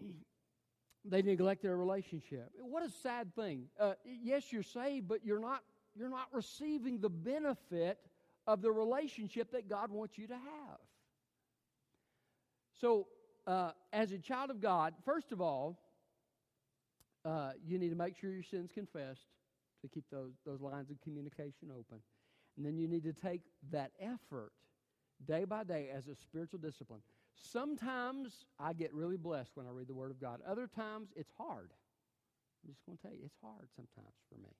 they 1.04 1.22
neglect 1.22 1.62
their 1.62 1.76
relationship. 1.76 2.50
What 2.60 2.84
a 2.84 2.90
sad 2.90 3.34
thing. 3.34 3.64
Uh, 3.78 3.94
yes, 4.04 4.52
you're 4.52 4.62
saved, 4.62 5.08
but 5.08 5.24
you're 5.24 5.40
not, 5.40 5.62
you're 5.94 6.10
not 6.10 6.28
receiving 6.32 7.00
the 7.00 7.08
benefit 7.08 7.98
of 8.46 8.62
the 8.62 8.70
relationship 8.70 9.52
that 9.52 9.68
God 9.68 9.90
wants 9.90 10.18
you 10.18 10.26
to 10.28 10.34
have. 10.34 10.78
So 12.80 13.06
uh, 13.46 13.70
as 13.92 14.12
a 14.12 14.18
child 14.18 14.50
of 14.50 14.60
God, 14.60 14.94
first 15.04 15.32
of 15.32 15.40
all, 15.40 15.78
uh, 17.24 17.50
you 17.66 17.78
need 17.78 17.90
to 17.90 17.96
make 17.96 18.16
sure 18.16 18.30
your 18.30 18.42
sin's 18.42 18.70
confessed 18.72 19.26
to 19.82 19.88
keep 19.88 20.04
those, 20.10 20.32
those 20.44 20.60
lines 20.60 20.90
of 20.90 21.00
communication 21.02 21.70
open. 21.70 21.98
And 22.56 22.64
then 22.64 22.78
you 22.78 22.88
need 22.88 23.04
to 23.04 23.12
take 23.12 23.42
that 23.70 23.92
effort 24.00 24.52
day 25.26 25.44
by 25.44 25.64
day 25.64 25.88
as 25.94 26.08
a 26.08 26.14
spiritual 26.14 26.58
discipline. 26.58 27.00
Sometimes 27.34 28.44
I 28.58 28.72
get 28.72 28.94
really 28.94 29.16
blessed 29.16 29.52
when 29.54 29.66
I 29.66 29.70
read 29.70 29.88
the 29.88 29.94
Word 29.94 30.10
of 30.10 30.20
God. 30.20 30.40
Other 30.46 30.66
times 30.66 31.08
it's 31.14 31.32
hard. 31.36 31.70
I'm 32.64 32.72
just 32.72 32.84
going 32.86 32.96
to 32.96 33.02
tell 33.02 33.12
you, 33.12 33.20
it's 33.24 33.36
hard 33.42 33.68
sometimes 33.76 34.14
for 34.28 34.38
me. 34.38 34.54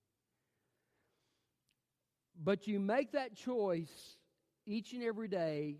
But 2.42 2.66
you 2.66 2.78
make 2.78 3.12
that 3.12 3.34
choice 3.34 4.18
each 4.66 4.92
and 4.92 5.02
every 5.02 5.28
day 5.28 5.76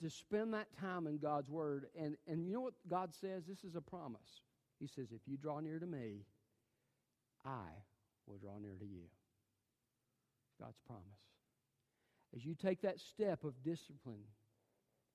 to 0.00 0.10
spend 0.10 0.54
that 0.54 0.68
time 0.80 1.06
in 1.06 1.18
God's 1.18 1.50
Word. 1.50 1.86
And, 1.98 2.16
and 2.26 2.46
you 2.46 2.54
know 2.54 2.62
what 2.62 2.74
God 2.88 3.14
says? 3.14 3.44
This 3.46 3.62
is 3.62 3.76
a 3.76 3.80
promise. 3.80 4.40
He 4.80 4.86
says, 4.86 5.12
If 5.12 5.20
you 5.26 5.36
draw 5.36 5.60
near 5.60 5.78
to 5.78 5.86
me, 5.86 6.24
I 7.44 7.68
will 8.26 8.38
draw 8.38 8.58
near 8.58 8.76
to 8.78 8.86
you. 8.86 9.04
God's 10.60 10.78
promise. 10.86 11.31
As 12.34 12.44
you 12.44 12.54
take 12.54 12.80
that 12.82 12.98
step 12.98 13.44
of 13.44 13.54
discipline 13.62 14.24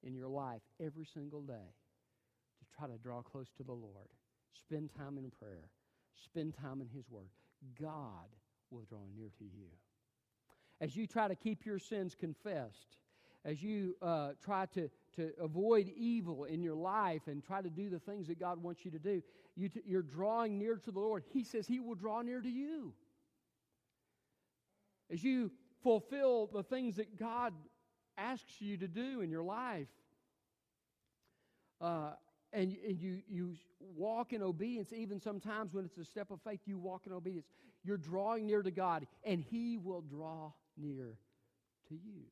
in 0.04 0.14
your 0.14 0.28
life 0.28 0.62
every 0.80 1.06
single 1.06 1.42
day 1.42 1.54
to 1.54 2.78
try 2.78 2.88
to 2.88 2.98
draw 2.98 3.22
close 3.22 3.48
to 3.58 3.64
the 3.64 3.74
Lord, 3.74 4.08
spend 4.54 4.92
time 4.96 5.18
in 5.18 5.32
prayer, 5.32 5.70
spend 6.24 6.56
time 6.56 6.82
in 6.82 6.88
His 6.88 7.10
Word, 7.10 7.30
God 7.82 8.28
will 8.70 8.84
draw 8.88 9.00
near 9.16 9.30
to 9.40 9.44
you. 9.44 9.70
As 10.80 10.96
you 10.96 11.08
try 11.08 11.28
to 11.28 11.36
keep 11.36 11.66
your 11.66 11.80
sins 11.80 12.16
confessed, 12.16 12.98
as 13.44 13.64
you 13.64 13.96
uh, 14.02 14.32
try 14.44 14.68
to, 14.68 14.90
to 15.16 15.32
avoid 15.40 15.92
evil 15.96 16.44
in 16.44 16.62
your 16.62 16.76
life 16.76 17.22
and 17.28 17.44
try 17.44 17.62
to 17.62 17.70
do 17.70 17.90
the 17.90 18.00
things 18.00 18.28
that 18.28 18.40
God 18.40 18.62
wants 18.62 18.86
you 18.86 18.92
to 18.92 19.00
do, 19.00 19.24
you 19.56 19.70
t- 19.70 19.82
you're 19.86 20.04
drawing 20.04 20.60
near 20.60 20.76
to 20.76 20.92
the 20.92 21.00
Lord. 21.00 21.24
He 21.34 21.44
says 21.44 21.66
He 21.66 21.80
will 21.80 21.96
draw 21.96 22.22
near 22.22 22.42
to 22.42 22.50
you. 22.50 22.94
As 25.12 25.24
you 25.24 25.52
fulfill 25.88 26.50
the 26.52 26.63
things 26.63 26.97
that 26.97 27.17
God 27.17 27.54
asks 28.17 28.60
you 28.60 28.76
to 28.76 28.89
do 28.89 29.21
in 29.21 29.30
your 29.30 29.43
life, 29.43 29.88
uh, 31.80 32.12
and, 32.52 32.76
and 32.86 33.00
you, 33.00 33.21
you 33.30 33.56
walk 33.95 34.34
in 34.34 34.41
obedience, 34.41 34.91
even 34.91 35.21
sometimes 35.21 35.73
when 35.73 35.86
it's 35.86 35.97
a 35.97 36.04
step 36.04 36.30
of 36.30 36.41
faith, 36.41 36.60
you 36.65 36.78
walk 36.78 37.04
in 37.06 37.13
obedience. 37.13 37.47
You're 37.86 37.97
drawing 37.97 38.45
near 38.45 38.62
to 38.63 38.71
God, 38.71 39.08
and 39.23 39.41
He 39.41 39.78
will 39.78 40.02
draw 40.02 40.52
near 40.78 41.17
to 41.88 41.95
you. 41.95 42.23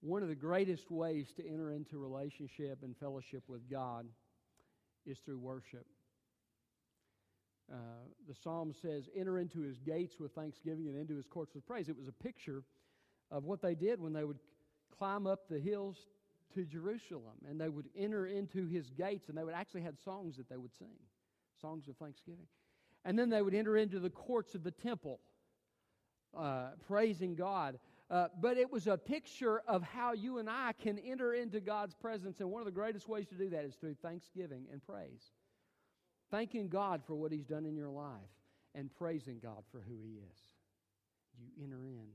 One 0.00 0.22
of 0.22 0.28
the 0.28 0.36
greatest 0.36 0.92
ways 0.92 1.32
to 1.38 1.44
enter 1.44 1.72
into 1.72 1.98
relationship 1.98 2.84
and 2.84 2.96
fellowship 2.96 3.42
with 3.48 3.68
God 3.68 4.06
is 5.04 5.18
through 5.24 5.38
worship. 5.38 5.86
Uh, 7.72 7.76
the 8.28 8.34
psalm 8.34 8.72
says, 8.80 9.08
Enter 9.16 9.38
into 9.38 9.60
his 9.60 9.78
gates 9.80 10.16
with 10.20 10.32
thanksgiving 10.32 10.88
and 10.88 10.96
into 10.96 11.16
his 11.16 11.26
courts 11.26 11.54
with 11.54 11.66
praise. 11.66 11.88
It 11.88 11.96
was 11.96 12.08
a 12.08 12.12
picture 12.12 12.62
of 13.30 13.44
what 13.44 13.60
they 13.60 13.74
did 13.74 14.00
when 14.00 14.12
they 14.12 14.24
would 14.24 14.38
climb 14.96 15.26
up 15.26 15.48
the 15.48 15.58
hills 15.58 16.06
to 16.54 16.64
Jerusalem 16.64 17.34
and 17.48 17.60
they 17.60 17.68
would 17.68 17.88
enter 17.96 18.26
into 18.26 18.66
his 18.66 18.90
gates 18.90 19.28
and 19.28 19.36
they 19.36 19.44
would 19.44 19.54
actually 19.54 19.82
had 19.82 19.98
songs 19.98 20.36
that 20.36 20.48
they 20.48 20.56
would 20.56 20.72
sing, 20.78 20.96
songs 21.60 21.88
of 21.88 21.96
thanksgiving. 21.96 22.46
And 23.04 23.18
then 23.18 23.30
they 23.30 23.42
would 23.42 23.54
enter 23.54 23.76
into 23.76 24.00
the 24.00 24.10
courts 24.10 24.54
of 24.54 24.64
the 24.64 24.70
temple, 24.70 25.20
uh, 26.36 26.70
praising 26.86 27.34
God. 27.34 27.78
Uh, 28.08 28.28
but 28.40 28.56
it 28.56 28.70
was 28.70 28.86
a 28.86 28.96
picture 28.96 29.62
of 29.66 29.82
how 29.82 30.12
you 30.12 30.38
and 30.38 30.48
I 30.48 30.72
can 30.80 30.98
enter 30.98 31.34
into 31.34 31.60
God's 31.60 31.94
presence. 31.94 32.40
And 32.40 32.50
one 32.50 32.60
of 32.60 32.66
the 32.66 32.72
greatest 32.72 33.08
ways 33.08 33.26
to 33.28 33.34
do 33.34 33.50
that 33.50 33.64
is 33.64 33.74
through 33.74 33.94
thanksgiving 33.94 34.66
and 34.72 34.80
praise. 34.84 35.32
Thanking 36.30 36.68
God 36.68 37.02
for 37.06 37.14
what 37.14 37.32
He's 37.32 37.44
done 37.44 37.66
in 37.66 37.76
your 37.76 37.90
life 37.90 38.10
and 38.74 38.90
praising 38.94 39.38
God 39.42 39.62
for 39.70 39.80
who 39.80 39.96
He 40.02 40.14
is. 40.14 40.38
You 41.38 41.64
enter 41.64 41.84
in 41.84 42.06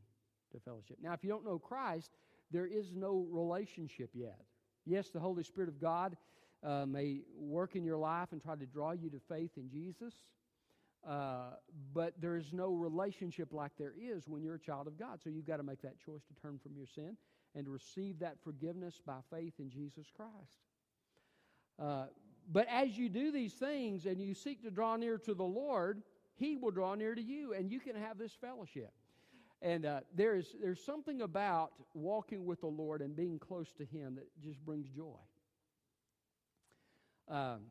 to 0.51 0.59
fellowship. 0.59 0.97
Now, 1.01 1.13
if 1.13 1.23
you 1.23 1.29
don't 1.29 1.45
know 1.45 1.59
Christ, 1.59 2.11
there 2.51 2.65
is 2.65 2.93
no 2.93 3.25
relationship 3.29 4.09
yet. 4.13 4.41
Yes, 4.85 5.09
the 5.09 5.19
Holy 5.19 5.43
Spirit 5.43 5.69
of 5.69 5.79
God 5.79 6.17
uh, 6.63 6.85
may 6.85 7.21
work 7.37 7.75
in 7.75 7.83
your 7.83 7.97
life 7.97 8.29
and 8.31 8.41
try 8.41 8.55
to 8.55 8.65
draw 8.65 8.91
you 8.91 9.09
to 9.09 9.19
faith 9.29 9.51
in 9.57 9.69
Jesus. 9.69 10.13
Uh, 11.07 11.55
but 11.93 12.13
there 12.19 12.35
is 12.35 12.53
no 12.53 12.73
relationship 12.73 13.53
like 13.53 13.71
there 13.77 13.93
is 13.99 14.27
when 14.27 14.43
you're 14.43 14.55
a 14.55 14.59
child 14.59 14.87
of 14.87 14.99
God. 14.99 15.19
So 15.23 15.29
you've 15.29 15.47
got 15.47 15.57
to 15.57 15.63
make 15.63 15.81
that 15.81 15.99
choice 15.99 16.21
to 16.27 16.41
turn 16.41 16.59
from 16.61 16.75
your 16.75 16.85
sin 16.85 17.17
and 17.55 17.67
receive 17.67 18.19
that 18.19 18.37
forgiveness 18.43 19.01
by 19.05 19.17
faith 19.33 19.53
in 19.59 19.69
Jesus 19.69 20.07
Christ. 20.15 20.59
Uh, 21.79 22.05
but 22.49 22.67
as 22.69 22.97
you 22.97 23.09
do 23.09 23.31
these 23.31 23.53
things 23.53 24.05
and 24.05 24.21
you 24.21 24.33
seek 24.33 24.63
to 24.63 24.71
draw 24.71 24.95
near 24.95 25.17
to 25.19 25.33
the 25.33 25.43
Lord, 25.43 26.01
He 26.35 26.57
will 26.57 26.71
draw 26.71 26.95
near 26.95 27.15
to 27.15 27.21
you, 27.21 27.53
and 27.53 27.71
you 27.71 27.79
can 27.79 27.95
have 27.95 28.17
this 28.17 28.33
fellowship. 28.39 28.91
And 29.61 29.85
uh, 29.85 29.99
there 30.15 30.35
is 30.35 30.55
there's 30.61 30.83
something 30.83 31.21
about 31.21 31.71
walking 31.93 32.45
with 32.45 32.61
the 32.61 32.67
Lord 32.67 33.01
and 33.01 33.15
being 33.15 33.37
close 33.37 33.71
to 33.73 33.85
Him 33.85 34.15
that 34.15 34.27
just 34.41 34.63
brings 34.65 34.89
joy. 34.89 35.19
Um, 37.27 37.61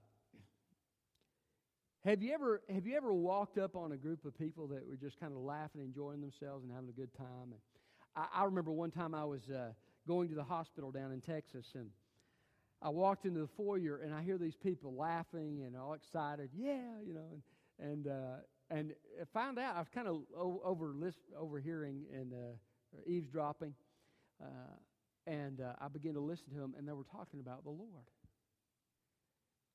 have 2.04 2.22
you 2.22 2.32
ever 2.32 2.62
have 2.72 2.86
you 2.86 2.96
ever 2.96 3.12
walked 3.12 3.58
up 3.58 3.76
on 3.76 3.92
a 3.92 3.96
group 3.96 4.24
of 4.24 4.38
people 4.38 4.66
that 4.68 4.88
were 4.88 4.96
just 4.96 5.18
kind 5.20 5.32
of 5.32 5.40
laughing, 5.40 5.82
enjoying 5.82 6.20
themselves, 6.20 6.64
and 6.64 6.72
having 6.72 6.88
a 6.88 6.92
good 6.92 7.12
time? 7.14 7.52
And 7.52 7.60
I, 8.16 8.42
I 8.42 8.44
remember 8.44 8.70
one 8.70 8.90
time 8.90 9.14
I 9.14 9.24
was 9.24 9.50
uh, 9.50 9.72
going 10.06 10.28
to 10.28 10.34
the 10.34 10.44
hospital 10.44 10.90
down 10.90 11.12
in 11.12 11.20
Texas, 11.20 11.66
and 11.74 11.90
I 12.82 12.88
walked 12.88 13.26
into 13.26 13.40
the 13.40 13.48
foyer, 13.48 14.00
and 14.02 14.14
I 14.14 14.22
hear 14.22 14.38
these 14.38 14.56
people 14.56 14.94
laughing 14.94 15.62
and 15.66 15.76
all 15.76 15.92
excited, 15.92 16.50
yeah, 16.54 16.80
you 17.04 17.14
know, 17.14 17.28
and 17.32 17.42
and 17.90 18.06
uh, 18.06 18.36
and 18.70 18.94
found 19.32 19.58
out 19.58 19.76
I 19.76 19.78
was 19.78 19.88
kind 19.94 20.08
of 20.08 20.22
over 20.36 20.94
overhearing 21.38 22.04
and 22.14 22.32
uh, 22.32 23.06
eavesdropping, 23.06 23.74
uh, 24.42 24.46
and 25.26 25.60
uh, 25.60 25.72
I 25.80 25.88
began 25.88 26.14
to 26.14 26.20
listen 26.20 26.50
to 26.54 26.60
them, 26.60 26.74
and 26.78 26.88
they 26.88 26.92
were 26.92 27.04
talking 27.04 27.40
about 27.40 27.64
the 27.64 27.70
Lord 27.70 28.06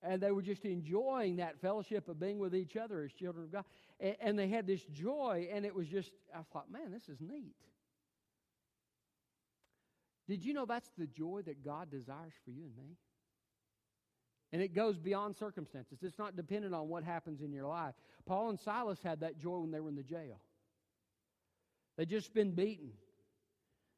and 0.05 0.21
they 0.21 0.31
were 0.31 0.41
just 0.41 0.65
enjoying 0.65 1.37
that 1.37 1.59
fellowship 1.59 2.07
of 2.07 2.19
being 2.19 2.37
with 2.37 2.55
each 2.55 2.77
other 2.77 3.03
as 3.03 3.11
children 3.11 3.45
of 3.45 3.51
God. 3.51 3.65
And, 3.99 4.15
and, 4.19 4.39
they 4.39 4.47
had 4.47 4.67
this 4.67 4.83
joy, 4.93 5.49
and 5.51 5.65
it 5.65 5.73
was 5.73 5.87
just, 5.87 6.11
I 6.33 6.41
thought, 6.53 6.71
man, 6.71 6.91
this 6.91 7.09
is 7.09 7.19
neat. 7.19 7.55
Did 10.27 10.43
you 10.43 10.53
know 10.53 10.65
that's 10.65 10.89
the 10.97 11.07
joy 11.07 11.41
that 11.45 11.63
God 11.63 11.91
desires 11.91 12.33
for 12.43 12.51
you 12.51 12.63
and 12.63 12.75
me? 12.77 12.95
And 14.51 14.61
it 14.61 14.73
goes 14.73 14.97
beyond 14.97 15.35
circumstances. 15.35 15.99
It's 16.01 16.17
not 16.17 16.35
dependent 16.35 16.73
on 16.73 16.87
what 16.87 17.03
happens 17.03 17.41
in 17.41 17.51
your 17.51 17.67
life. 17.67 17.93
Paul 18.25 18.49
and 18.49 18.59
Silas 18.59 18.99
had 19.03 19.19
that 19.19 19.39
joy 19.39 19.59
when 19.59 19.71
they 19.71 19.79
were 19.79 19.89
in 19.89 19.95
the 19.95 20.03
jail. 20.03 20.39
They'd 21.97 22.09
just 22.09 22.33
been 22.33 22.51
beaten. 22.51 22.91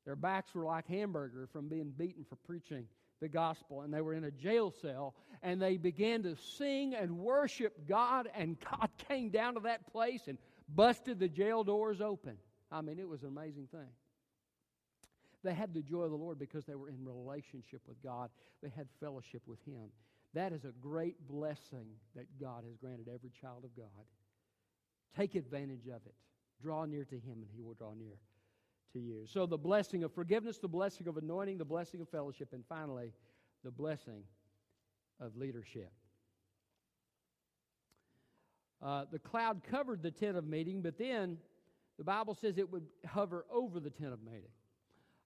Their 0.06 0.16
backs 0.16 0.54
were 0.56 0.63
like 0.66 0.88
hamburger 0.88 1.48
from 1.52 1.68
being 1.68 1.92
beaten 1.96 2.26
for 2.28 2.36
preaching 2.38 2.88
the 3.20 3.28
gospel 3.28 3.82
and 3.82 3.94
they 3.94 4.02
were 4.02 4.13
in 4.13 4.26
a 4.26 4.32
jail 4.32 4.72
cell 4.82 5.16
and 5.42 5.62
they 5.62 5.78
began 5.78 6.24
to 6.24 6.36
sing 6.36 6.94
and 6.94 7.18
worship 7.18 7.88
God 7.88 8.30
and 8.36 8.58
God 8.60 8.90
came 9.10 9.30
down 9.30 9.56
to 9.56 9.60
that 9.62 9.92
place 9.92 10.22
and 10.28 10.38
busted 10.70 11.20
the 11.20 11.28
jail 11.28 11.63
doors 11.63 12.00
open. 12.00 12.38
I 12.72 12.82
mean, 12.82 13.00
it 13.00 13.08
was 13.08 13.24
an 13.24 13.30
amazing 13.30 13.68
thing. 13.72 13.90
They 15.48 15.54
had 15.54 15.74
the 15.74 15.82
joy 15.82 16.02
of 16.02 16.12
the 16.12 16.18
Lord 16.18 16.38
because 16.38 16.66
they 16.66 16.76
were 16.76 16.90
in 16.90 17.06
relationship 17.06 17.80
with 17.88 18.04
God. 18.04 18.30
They 18.62 18.68
had 18.68 18.90
fellowship 19.00 19.44
with 19.48 19.64
Him. 19.66 19.88
That 20.34 20.52
is 20.52 20.66
a 20.66 20.74
great 20.82 21.26
blessing 21.26 21.88
that 22.18 22.26
God 22.38 22.66
has 22.66 22.76
granted 22.76 23.08
every 23.08 23.32
child 23.42 23.64
of 23.64 23.74
God. 23.74 24.06
Take 25.16 25.36
advantage 25.36 25.88
of 25.88 26.06
it. 26.06 26.16
Draw 26.62 26.84
near 26.86 27.06
to 27.06 27.16
Him, 27.16 27.38
and 27.38 27.48
He 27.56 27.62
will 27.62 27.76
draw 27.76 27.94
near 27.94 28.18
to 28.92 29.00
you. 29.00 29.24
So, 29.26 29.46
the 29.46 29.58
blessing 29.58 30.04
of 30.04 30.14
forgiveness, 30.14 30.58
the 30.58 30.68
blessing 30.68 31.08
of 31.08 31.16
anointing, 31.16 31.60
the 31.60 31.64
blessing 31.64 32.02
of 32.02 32.10
fellowship, 32.10 32.50
and 32.52 32.66
finally, 32.68 33.14
the 33.64 33.72
blessing 33.72 34.24
of 35.22 35.38
leadership. 35.38 35.94
Uh, 38.82 39.06
the 39.10 39.20
cloud 39.20 39.62
covered 39.72 40.04
the 40.04 40.12
tent 40.12 40.36
of 40.36 40.45
meeting, 40.45 40.82
but 40.82 40.98
then 40.98 41.38
the 41.98 42.04
Bible 42.04 42.36
says 42.36 42.58
it 42.58 42.70
would 42.70 42.88
hover 43.06 43.45
over 43.50 43.80
the 43.80 43.89
tent 43.89 44.12
of 44.12 44.22
meeting. 44.22 44.52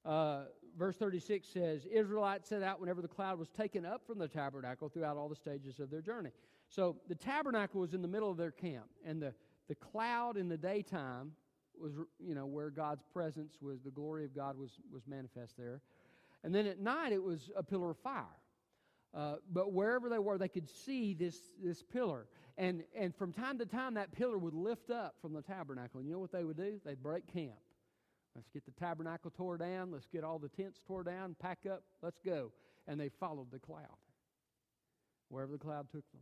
Uh, 0.06 0.44
verse 0.78 0.96
36 0.96 1.48
says, 1.48 1.86
Israelites 1.86 2.50
set 2.50 2.64
out 2.64 2.80
whenever 2.80 3.02
the 3.02 3.08
cloud 3.08 3.38
was 3.38 3.50
taken 3.50 3.86
up 3.86 4.06
from 4.06 4.18
the 4.18 4.28
tabernacle 4.28 4.90
throughout 4.90 5.18
all 5.18 5.30
the 5.30 5.36
stages 5.36 5.80
of 5.80 5.90
their 5.90 6.02
journey. 6.02 6.32
So 6.70 6.98
the 7.08 7.16
tabernacle 7.16 7.82
was 7.82 7.94
in 7.94 8.02
the 8.02 8.08
middle 8.08 8.32
of 8.32 8.38
their 8.38 8.52
camp, 8.52 8.86
and 9.06 9.22
the, 9.22 9.34
the 9.68 9.76
cloud 9.76 10.38
in 10.38 10.48
the 10.48 10.58
daytime 10.58 11.32
was, 11.80 11.94
you 12.20 12.36
know, 12.36 12.46
where 12.46 12.70
God's 12.70 13.04
presence 13.14 13.58
was, 13.62 13.82
the 13.82 13.92
glory 13.92 14.26
of 14.26 14.36
God 14.36 14.58
was, 14.58 14.72
was 14.92 15.04
manifest 15.08 15.58
there. 15.58 15.82
And 16.44 16.54
then 16.54 16.66
at 16.66 16.80
night 16.80 17.12
it 17.12 17.22
was 17.22 17.50
a 17.56 17.64
pillar 17.64 17.92
of 17.92 17.98
fire. 17.98 18.26
Uh, 19.14 19.36
but 19.52 19.74
wherever 19.74 20.08
they 20.08 20.20
were, 20.20 20.38
they 20.38 20.48
could 20.48 20.70
see 20.70 21.14
this, 21.14 21.38
this 21.62 21.84
pillar. 21.84 22.28
And, 22.58 22.84
and 22.96 23.14
from 23.14 23.34
time 23.34 23.58
to 23.60 23.66
time, 23.66 23.96
that 23.96 24.12
pillar 24.12 24.38
would 24.38 24.54
lift 24.54 24.90
up 24.90 25.16
from 25.22 25.34
the 25.34 25.42
tabernacle. 25.42 26.00
And 26.00 26.08
you 26.08 26.14
know 26.14 26.20
what 26.20 26.32
they 26.32 26.44
would 26.44 26.58
do? 26.58 26.80
They'd 26.86 27.02
break 27.02 27.28
camp. 27.32 27.60
Let's 28.36 28.50
get 28.50 28.66
the 28.66 28.72
tabernacle 28.72 29.32
tore 29.32 29.58
down. 29.58 29.92
Let's 29.92 30.08
get 30.08 30.24
all 30.24 30.40
the 30.40 30.50
tents 30.50 30.80
tore 30.88 31.04
down, 31.04 31.36
pack 31.40 31.66
up, 31.70 31.84
let's 32.02 32.20
go. 32.26 32.52
and 32.88 33.00
they 33.00 33.10
followed 33.10 33.52
the 33.52 33.60
cloud 33.60 33.98
wherever 35.30 35.52
the 35.52 35.58
cloud 35.58 35.88
took 35.92 36.10
them. 36.12 36.22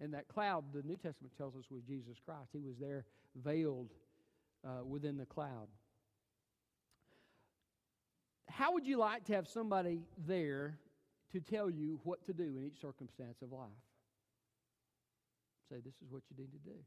And 0.00 0.14
that 0.14 0.28
cloud, 0.28 0.64
the 0.72 0.82
New 0.82 0.96
Testament 0.96 1.32
tells 1.36 1.56
us, 1.56 1.64
was 1.70 1.82
Jesus 1.82 2.18
Christ. 2.24 2.50
He 2.52 2.60
was 2.60 2.76
there 2.78 3.04
veiled 3.36 3.90
uh, 4.64 4.84
within 4.84 5.16
the 5.16 5.26
cloud. 5.26 5.68
How 8.48 8.72
would 8.72 8.86
you 8.86 8.96
like 8.96 9.24
to 9.26 9.34
have 9.34 9.48
somebody 9.48 10.00
there 10.26 10.78
to 11.32 11.40
tell 11.40 11.68
you 11.68 12.00
what 12.04 12.24
to 12.26 12.32
do 12.32 12.56
in 12.56 12.64
each 12.64 12.80
circumstance 12.80 13.42
of 13.42 13.52
life? 13.52 13.68
Say, 15.70 15.76
this 15.84 15.94
is 15.94 16.10
what 16.10 16.22
you 16.30 16.42
need 16.42 16.52
to 16.52 16.58
do. 16.58 16.78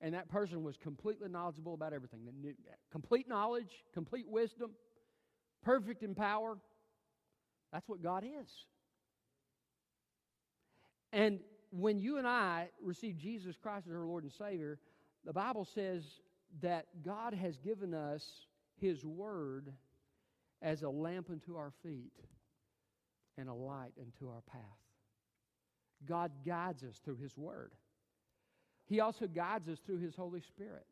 And 0.00 0.14
that 0.14 0.28
person 0.28 0.62
was 0.62 0.76
completely 0.76 1.28
knowledgeable 1.28 1.74
about 1.74 1.92
everything. 1.92 2.20
Complete 2.92 3.28
knowledge, 3.28 3.84
complete 3.94 4.28
wisdom, 4.28 4.72
perfect 5.62 6.02
in 6.02 6.14
power. 6.14 6.58
That's 7.72 7.88
what 7.88 8.02
God 8.02 8.24
is. 8.24 8.48
And 11.12 11.40
when 11.70 11.98
you 11.98 12.18
and 12.18 12.26
I 12.26 12.68
receive 12.82 13.16
Jesus 13.16 13.56
Christ 13.56 13.86
as 13.86 13.94
our 13.94 14.06
Lord 14.06 14.24
and 14.24 14.32
Savior, 14.32 14.78
the 15.24 15.32
Bible 15.32 15.64
says 15.64 16.04
that 16.60 16.86
God 17.02 17.34
has 17.34 17.56
given 17.56 17.94
us 17.94 18.24
His 18.78 19.04
Word 19.04 19.72
as 20.62 20.82
a 20.82 20.90
lamp 20.90 21.30
unto 21.30 21.56
our 21.56 21.72
feet 21.82 22.12
and 23.38 23.48
a 23.48 23.54
light 23.54 23.92
unto 24.00 24.28
our 24.28 24.42
path. 24.42 24.60
God 26.06 26.30
guides 26.46 26.84
us 26.84 27.00
through 27.04 27.16
His 27.16 27.36
Word. 27.36 27.72
He 28.86 29.00
also 29.00 29.26
guides 29.26 29.68
us 29.68 29.78
through 29.84 29.98
His 29.98 30.14
Holy 30.14 30.40
Spirit. 30.40 30.86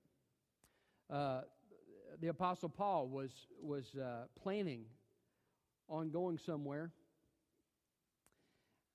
Uh, 1.10 1.42
the 2.20 2.28
Apostle 2.28 2.68
Paul 2.68 3.08
was, 3.08 3.30
was 3.60 3.94
uh, 3.96 4.24
planning 4.42 4.84
on 5.88 6.10
going 6.10 6.38
somewhere, 6.38 6.90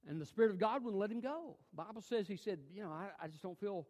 and 0.07 0.19
the 0.19 0.25
Spirit 0.25 0.51
of 0.51 0.59
God 0.59 0.83
wouldn't 0.83 0.99
let 0.99 1.11
him 1.11 1.19
go. 1.19 1.55
The 1.71 1.83
Bible 1.83 2.01
says 2.01 2.27
he 2.27 2.37
said, 2.37 2.59
You 2.73 2.83
know, 2.83 2.91
I, 2.91 3.09
I 3.21 3.27
just 3.27 3.43
don't 3.43 3.59
feel 3.59 3.85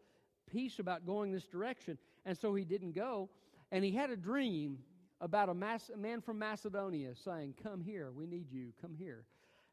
peace 0.51 0.80
about 0.80 1.05
going 1.05 1.32
this 1.32 1.45
direction. 1.45 1.97
And 2.26 2.38
so 2.38 2.55
he 2.55 2.66
didn't 2.66 2.93
go. 2.93 3.30
And 3.72 3.84
he 3.84 3.91
had 3.91 4.10
a 4.10 4.18
dream 4.18 4.80
about 5.22 5.49
a, 5.49 5.53
Mas- 5.53 5.91
a 5.93 5.97
man 5.97 6.22
from 6.22 6.39
Macedonia 6.39 7.12
saying, 7.16 7.55
Come 7.64 7.82
here, 7.82 8.12
we 8.12 8.26
need 8.26 8.51
you, 8.51 8.74
come 8.82 8.95
here. 8.97 9.26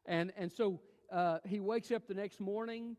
And, 0.05 0.31
and 0.37 0.51
so 0.51 0.79
uh, 1.11 1.39
he 1.45 1.59
wakes 1.59 1.91
up 1.91 2.07
the 2.07 2.13
next 2.13 2.39
morning, 2.39 2.95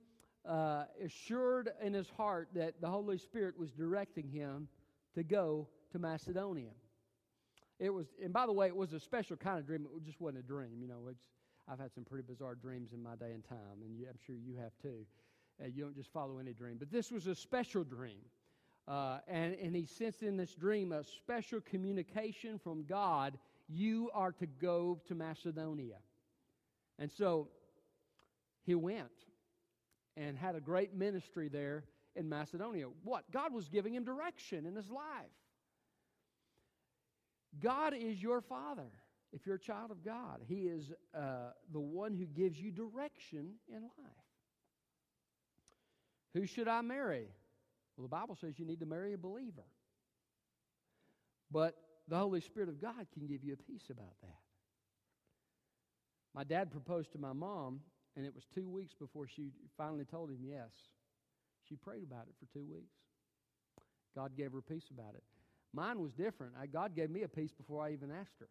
uh, 0.46 0.84
assured 1.04 1.70
in 1.82 1.94
his 1.94 2.08
heart 2.10 2.48
that 2.54 2.80
the 2.80 2.88
Holy 2.88 3.18
Spirit 3.18 3.58
was 3.58 3.70
directing 3.72 4.28
him 4.28 4.68
to 5.14 5.22
go 5.22 5.68
to 5.92 5.98
Macedonia. 5.98 6.70
It 7.78 7.90
was, 7.90 8.06
and 8.22 8.32
by 8.32 8.46
the 8.46 8.52
way, 8.52 8.66
it 8.66 8.76
was 8.76 8.92
a 8.92 9.00
special 9.00 9.36
kind 9.36 9.58
of 9.58 9.66
dream. 9.66 9.86
It 9.96 10.04
just 10.04 10.20
wasn't 10.20 10.44
a 10.44 10.46
dream. 10.46 10.80
You 10.80 10.88
know, 10.88 11.08
it's, 11.10 11.22
I've 11.68 11.78
had 11.78 11.92
some 11.94 12.04
pretty 12.04 12.24
bizarre 12.26 12.54
dreams 12.54 12.92
in 12.92 13.02
my 13.02 13.14
day 13.14 13.32
and 13.32 13.44
time, 13.44 13.82
and 13.82 13.96
you, 13.96 14.06
I'm 14.08 14.18
sure 14.26 14.34
you 14.34 14.56
have 14.56 14.72
too. 14.82 15.06
Uh, 15.62 15.66
you 15.66 15.84
don't 15.84 15.94
just 15.96 16.12
follow 16.12 16.38
any 16.38 16.52
dream. 16.52 16.76
But 16.78 16.90
this 16.90 17.12
was 17.12 17.26
a 17.26 17.34
special 17.34 17.84
dream. 17.84 18.20
Uh, 18.86 19.18
and, 19.28 19.54
and 19.62 19.76
he 19.76 19.84
sensed 19.84 20.22
in 20.22 20.36
this 20.36 20.54
dream 20.54 20.92
a 20.92 21.04
special 21.04 21.60
communication 21.60 22.58
from 22.58 22.84
God 22.84 23.38
you 23.68 24.10
are 24.14 24.32
to 24.32 24.46
go 24.46 24.98
to 25.08 25.14
Macedonia. 25.14 25.98
And 26.98 27.12
so 27.12 27.48
he 28.64 28.74
went 28.74 29.10
and 30.18 30.36
had 30.36 30.56
a 30.56 30.60
great 30.60 30.94
ministry 30.94 31.48
there 31.48 31.84
in 32.16 32.28
Macedonia. 32.28 32.86
What? 33.04 33.30
God 33.30 33.52
was 33.52 33.68
giving 33.68 33.94
him 33.94 34.04
direction 34.04 34.66
in 34.66 34.74
his 34.74 34.90
life. 34.90 35.30
God 37.60 37.94
is 37.94 38.20
your 38.20 38.40
father 38.40 38.90
if 39.32 39.46
you're 39.46 39.56
a 39.56 39.60
child 39.60 39.90
of 39.90 40.04
God. 40.04 40.40
He 40.46 40.62
is 40.62 40.92
uh, 41.14 41.52
the 41.72 41.80
one 41.80 42.12
who 42.12 42.26
gives 42.26 42.58
you 42.58 42.70
direction 42.70 43.52
in 43.68 43.82
life. 43.82 44.26
Who 46.34 46.46
should 46.46 46.68
I 46.68 46.82
marry? 46.82 47.28
Well, 47.96 48.02
the 48.02 48.08
Bible 48.08 48.36
says 48.40 48.58
you 48.58 48.66
need 48.66 48.80
to 48.80 48.86
marry 48.86 49.14
a 49.14 49.18
believer. 49.18 49.64
But 51.50 51.76
the 52.08 52.18
Holy 52.18 52.40
Spirit 52.40 52.68
of 52.68 52.80
God 52.80 53.06
can 53.12 53.26
give 53.26 53.44
you 53.44 53.54
a 53.54 53.56
peace 53.56 53.90
about 53.90 54.14
that. 54.22 54.38
My 56.34 56.44
dad 56.44 56.70
proposed 56.70 57.12
to 57.12 57.18
my 57.18 57.32
mom, 57.32 57.80
and 58.18 58.26
it 58.26 58.34
was 58.34 58.44
two 58.52 58.68
weeks 58.68 58.94
before 58.94 59.28
she 59.28 59.52
finally 59.76 60.04
told 60.04 60.28
him 60.28 60.38
yes. 60.42 60.72
She 61.68 61.76
prayed 61.76 62.02
about 62.02 62.26
it 62.28 62.34
for 62.40 62.52
two 62.52 62.66
weeks. 62.68 62.96
God 64.16 64.36
gave 64.36 64.50
her 64.50 64.60
peace 64.60 64.90
about 64.90 65.14
it. 65.14 65.22
Mine 65.72 66.00
was 66.00 66.12
different. 66.14 66.54
I, 66.60 66.66
God 66.66 66.96
gave 66.96 67.10
me 67.10 67.22
a 67.22 67.28
peace 67.28 67.52
before 67.52 67.80
I 67.80 67.92
even 67.92 68.10
asked 68.10 68.40
her. 68.40 68.48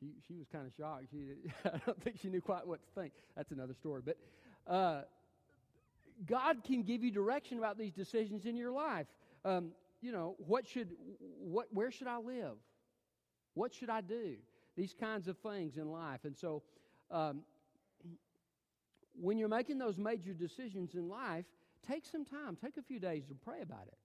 She, 0.00 0.12
she 0.26 0.38
was 0.38 0.46
kind 0.50 0.66
of 0.66 0.72
shocked. 0.78 1.08
She, 1.10 1.26
I 1.66 1.78
don't 1.84 2.02
think 2.02 2.18
she 2.22 2.30
knew 2.30 2.40
quite 2.40 2.66
what 2.66 2.80
to 2.82 3.00
think. 3.00 3.12
That's 3.36 3.50
another 3.50 3.74
story. 3.74 4.00
But 4.02 4.16
uh, 4.66 5.02
God 6.24 6.64
can 6.64 6.84
give 6.84 7.04
you 7.04 7.10
direction 7.10 7.58
about 7.58 7.76
these 7.76 7.92
decisions 7.92 8.46
in 8.46 8.56
your 8.56 8.72
life. 8.72 9.08
Um, 9.44 9.72
you 10.00 10.10
know, 10.10 10.36
what 10.38 10.66
should, 10.66 10.88
what, 11.38 11.66
where 11.70 11.90
should 11.90 12.06
I 12.06 12.16
live? 12.16 12.56
What 13.52 13.74
should 13.74 13.90
I 13.90 14.00
do? 14.00 14.36
These 14.74 14.94
kinds 14.98 15.28
of 15.28 15.36
things 15.38 15.76
in 15.76 15.90
life. 15.90 16.20
And 16.24 16.34
so, 16.34 16.62
um, 17.10 17.42
when 19.20 19.38
you're 19.38 19.48
making 19.48 19.78
those 19.78 19.98
major 19.98 20.32
decisions 20.32 20.94
in 20.94 21.08
life, 21.08 21.44
take 21.86 22.04
some 22.04 22.24
time, 22.24 22.56
take 22.56 22.76
a 22.76 22.82
few 22.82 22.98
days 22.98 23.24
to 23.26 23.34
pray 23.34 23.60
about 23.62 23.86
it. 23.86 23.98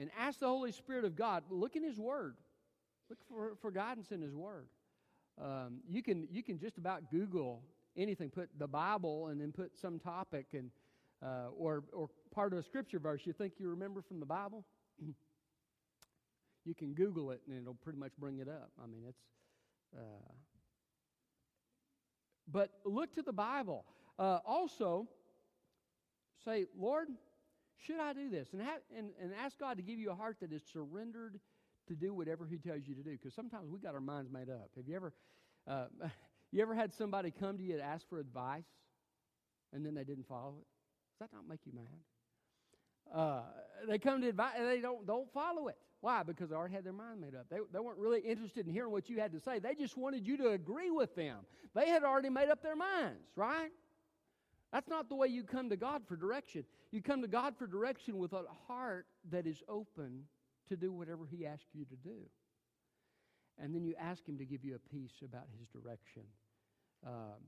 And 0.00 0.10
ask 0.18 0.40
the 0.40 0.48
Holy 0.48 0.72
Spirit 0.72 1.04
of 1.04 1.16
God, 1.16 1.44
look 1.50 1.76
in 1.76 1.82
His 1.82 1.98
Word. 1.98 2.36
Look 3.08 3.18
for, 3.28 3.56
for 3.60 3.70
guidance 3.70 4.12
in 4.12 4.22
His 4.22 4.34
Word. 4.34 4.66
Um, 5.40 5.80
you, 5.88 6.02
can, 6.02 6.28
you 6.30 6.42
can 6.42 6.58
just 6.58 6.78
about 6.78 7.10
Google 7.10 7.62
anything, 7.96 8.30
put 8.30 8.48
the 8.58 8.68
Bible 8.68 9.28
and 9.28 9.40
then 9.40 9.52
put 9.52 9.76
some 9.76 9.98
topic 9.98 10.46
and, 10.52 10.70
uh, 11.24 11.48
or, 11.56 11.84
or 11.92 12.08
part 12.34 12.52
of 12.52 12.58
a 12.58 12.62
scripture 12.62 12.98
verse 12.98 13.22
you 13.24 13.32
think 13.32 13.54
you 13.58 13.68
remember 13.68 14.00
from 14.02 14.20
the 14.20 14.26
Bible. 14.26 14.64
you 16.64 16.74
can 16.74 16.94
Google 16.94 17.30
it 17.30 17.40
and 17.48 17.60
it'll 17.60 17.74
pretty 17.74 17.98
much 17.98 18.12
bring 18.18 18.38
it 18.38 18.48
up. 18.48 18.70
I 18.82 18.86
mean, 18.86 19.02
it's. 19.08 19.22
Uh, 19.96 20.32
but 22.50 22.70
look 22.84 23.14
to 23.14 23.22
the 23.22 23.32
Bible. 23.32 23.84
Uh, 24.18 24.38
also, 24.44 25.08
say, 26.44 26.66
Lord, 26.78 27.08
should 27.76 28.00
I 28.00 28.12
do 28.12 28.28
this? 28.28 28.48
And, 28.52 28.62
and, 28.96 29.10
and 29.20 29.32
ask 29.42 29.58
God 29.58 29.76
to 29.76 29.82
give 29.82 29.98
you 29.98 30.10
a 30.10 30.14
heart 30.14 30.38
that 30.40 30.52
is 30.52 30.62
surrendered 30.72 31.40
to 31.88 31.94
do 31.94 32.12
whatever 32.14 32.46
He 32.46 32.58
tells 32.58 32.86
you 32.86 32.94
to 32.94 33.02
do. 33.02 33.12
Because 33.12 33.34
sometimes 33.34 33.70
we 33.70 33.78
got 33.78 33.94
our 33.94 34.00
minds 34.00 34.30
made 34.30 34.50
up. 34.50 34.70
Have 34.76 34.86
you 34.86 34.96
ever, 34.96 35.12
uh, 35.66 35.86
you 36.52 36.60
ever 36.62 36.74
had 36.74 36.92
somebody 36.92 37.30
come 37.30 37.56
to 37.58 37.62
you 37.64 37.76
to 37.76 37.82
ask 37.82 38.08
for 38.08 38.18
advice, 38.18 38.68
and 39.72 39.84
then 39.84 39.94
they 39.94 40.04
didn't 40.04 40.26
follow 40.26 40.56
it? 40.60 40.66
Does 41.18 41.28
that 41.28 41.30
not 41.32 41.48
make 41.48 41.60
you 41.64 41.72
mad? 41.74 43.14
Uh, 43.14 43.42
they 43.88 43.98
come 43.98 44.20
to 44.20 44.28
advice 44.28 44.52
and 44.56 44.68
they 44.68 44.80
don't 44.80 45.04
don't 45.06 45.32
follow 45.32 45.68
it. 45.68 45.76
Why? 46.00 46.22
Because 46.22 46.48
they 46.48 46.56
already 46.56 46.74
had 46.74 46.84
their 46.84 46.92
mind 46.94 47.20
made 47.20 47.34
up. 47.34 47.46
They, 47.50 47.58
they 47.72 47.78
weren't 47.78 47.98
really 47.98 48.20
interested 48.20 48.66
in 48.66 48.72
hearing 48.72 48.90
what 48.90 49.10
you 49.10 49.20
had 49.20 49.32
to 49.32 49.40
say. 49.40 49.58
They 49.58 49.74
just 49.74 49.96
wanted 49.96 50.26
you 50.26 50.38
to 50.38 50.50
agree 50.50 50.90
with 50.90 51.14
them. 51.14 51.38
They 51.74 51.88
had 51.88 52.04
already 52.04 52.30
made 52.30 52.48
up 52.48 52.62
their 52.62 52.76
minds, 52.76 53.28
right? 53.36 53.70
That's 54.72 54.88
not 54.88 55.08
the 55.08 55.14
way 55.14 55.28
you 55.28 55.44
come 55.44 55.68
to 55.70 55.76
God 55.76 56.02
for 56.08 56.16
direction. 56.16 56.64
You 56.90 57.02
come 57.02 57.22
to 57.22 57.28
God 57.28 57.54
for 57.58 57.66
direction 57.66 58.18
with 58.18 58.32
a 58.32 58.44
heart 58.66 59.06
that 59.30 59.46
is 59.46 59.62
open 59.68 60.24
to 60.68 60.76
do 60.76 60.90
whatever 60.90 61.26
He 61.26 61.46
asks 61.46 61.66
you 61.74 61.84
to 61.84 61.96
do. 61.96 62.16
And 63.58 63.74
then 63.74 63.84
you 63.84 63.94
ask 64.00 64.26
Him 64.26 64.38
to 64.38 64.44
give 64.44 64.64
you 64.64 64.76
a 64.76 64.94
peace 64.94 65.22
about 65.22 65.46
His 65.58 65.68
direction. 65.68 66.22
Um, 67.06 67.42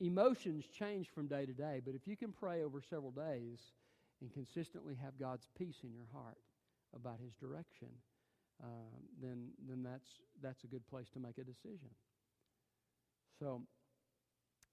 emotions 0.00 0.66
change 0.66 1.08
from 1.08 1.26
day 1.26 1.46
to 1.46 1.52
day, 1.52 1.80
but 1.84 1.94
if 1.94 2.06
you 2.06 2.16
can 2.16 2.32
pray 2.32 2.62
over 2.62 2.80
several 2.80 3.10
days 3.10 3.58
and 4.20 4.32
consistently 4.32 4.96
have 5.02 5.18
God's 5.18 5.48
peace 5.58 5.78
in 5.82 5.92
your 5.92 6.06
heart 6.12 6.38
about 6.94 7.18
His 7.22 7.34
direction, 7.34 7.88
um, 8.62 9.02
then, 9.20 9.48
then 9.68 9.82
that's, 9.82 10.08
that's 10.42 10.64
a 10.64 10.66
good 10.66 10.86
place 10.88 11.08
to 11.14 11.20
make 11.20 11.38
a 11.38 11.44
decision. 11.44 11.90
So, 13.38 13.62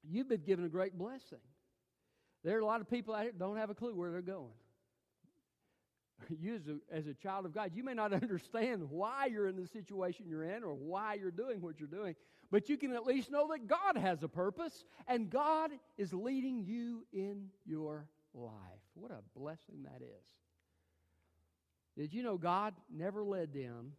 you've 0.04 0.30
been 0.30 0.42
given 0.42 0.66
a 0.66 0.70
great 0.70 0.98
blessing. 0.98 1.40
There 2.44 2.58
are 2.58 2.62
a 2.62 2.66
lot 2.66 2.82
of 2.82 2.90
people 2.90 3.14
out 3.14 3.24
here 3.24 3.32
don't 3.32 3.58
have 3.58 3.70
a 3.70 3.76
clue 3.76 3.96
where 3.96 4.12
they're 4.12 4.22
going. 4.22 4.54
You, 6.40 6.56
as 6.56 6.68
a, 6.68 6.78
as 6.96 7.08
a 7.08 7.14
child 7.14 7.46
of 7.46 7.54
God, 7.54 7.72
you 7.76 7.84
may 7.84 7.94
not 7.94 8.14
understand 8.24 8.90
why 8.90 9.26
you're 9.26 9.48
in 9.48 9.58
the 9.58 9.68
situation 9.68 10.26
you're 10.30 10.46
in 10.46 10.64
or 10.64 10.74
why 10.74 11.16
you're 11.16 11.30
doing 11.30 11.62
what 11.62 11.78
you're 11.78 11.90
doing, 11.90 12.16
but 12.50 12.70
you 12.70 12.78
can 12.78 12.94
at 12.94 13.06
least 13.06 13.30
know 13.30 13.50
that 13.52 13.68
God 13.68 13.98
has 13.98 14.24
a 14.24 14.30
purpose 14.30 14.86
and 15.08 15.30
God 15.30 15.72
is 15.98 16.14
leading 16.14 16.64
you 16.64 17.06
in 17.12 17.50
your 17.66 18.08
life. 18.34 18.54
What 18.94 19.12
a 19.12 19.20
blessing 19.38 19.84
that 19.84 20.02
is. 20.02 20.45
Did 21.98 22.14
you 22.14 22.24
know 22.24 22.38
God 22.38 22.74
never 22.94 23.24
led 23.24 23.54
them 23.54 23.94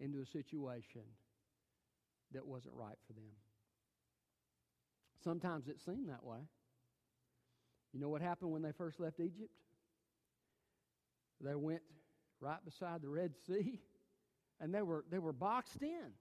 into 0.00 0.20
a 0.20 0.26
situation 0.26 1.02
that 2.32 2.46
wasn't 2.46 2.74
right 2.74 2.96
for 3.06 3.12
them? 3.12 3.32
Sometimes 5.22 5.68
it 5.68 5.78
seemed 5.84 6.08
that 6.08 6.24
way. 6.24 6.40
You 7.92 8.00
know 8.00 8.08
what 8.08 8.22
happened 8.22 8.50
when 8.50 8.62
they 8.62 8.72
first 8.72 8.98
left 8.98 9.20
Egypt? 9.20 9.50
They 11.40 11.54
went 11.54 11.82
right 12.40 12.64
beside 12.64 13.02
the 13.02 13.08
Red 13.08 13.32
Sea 13.46 13.80
and 14.60 14.74
they 14.74 14.82
were, 14.82 15.04
they 15.10 15.18
were 15.18 15.32
boxed 15.32 15.82
in. 15.82 16.12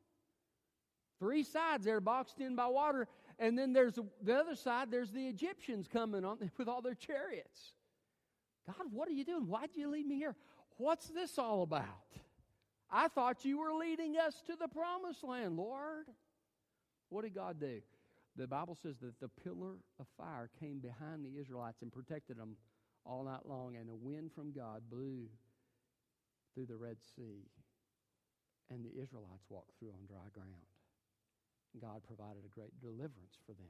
Three 1.20 1.44
sides 1.44 1.86
there 1.86 2.02
boxed 2.02 2.40
in 2.40 2.56
by 2.56 2.66
water, 2.66 3.08
and 3.38 3.58
then 3.58 3.74
there's 3.74 4.00
the 4.24 4.36
other 4.36 4.56
side, 4.56 4.90
there's 4.90 5.12
the 5.12 5.28
Egyptians 5.28 5.88
coming 5.88 6.26
on 6.26 6.38
with 6.58 6.68
all 6.68 6.82
their 6.82 6.96
chariots. 6.96 7.74
God, 8.66 8.88
what 8.92 9.08
are 9.08 9.12
you 9.12 9.24
doing? 9.24 9.48
Why'd 9.48 9.70
you 9.76 9.90
lead 9.92 10.08
me 10.08 10.16
here? 10.16 10.36
What's 10.82 11.10
this 11.10 11.38
all 11.38 11.62
about? 11.62 11.86
I 12.90 13.08
thought 13.08 13.46
you 13.46 13.60
were 13.60 13.72
leading 13.72 14.18
us 14.18 14.42
to 14.48 14.56
the 14.56 14.68
promised 14.68 15.24
land, 15.24 15.56
Lord. 15.56 16.08
What 17.10 17.22
did 17.22 17.36
God 17.36 17.60
do? 17.60 17.82
The 18.36 18.48
Bible 18.48 18.76
says 18.82 18.96
that 19.02 19.20
the 19.20 19.28
pillar 19.28 19.76
of 20.00 20.08
fire 20.18 20.50
came 20.60 20.80
behind 20.80 21.24
the 21.24 21.40
Israelites 21.40 21.84
and 21.84 21.94
protected 21.94 22.38
them 22.38 22.56
all 23.06 23.24
night 23.24 23.46
long, 23.46 23.76
and 23.76 23.92
a 23.92 23.96
wind 23.96 24.32
from 24.34 24.54
God 24.54 24.82
blew 24.90 25.28
through 26.56 26.66
the 26.66 26.78
Red 26.78 26.98
Sea, 27.16 27.46
and 28.72 28.84
the 28.84 29.00
Israelites 29.00 29.46
walked 29.50 29.78
through 29.78 29.90
on 29.90 30.08
dry 30.08 30.30
ground. 30.34 30.66
God 31.80 32.02
provided 32.08 32.42
a 32.44 32.60
great 32.60 32.82
deliverance 32.82 33.38
for 33.46 33.52
them. 33.52 33.70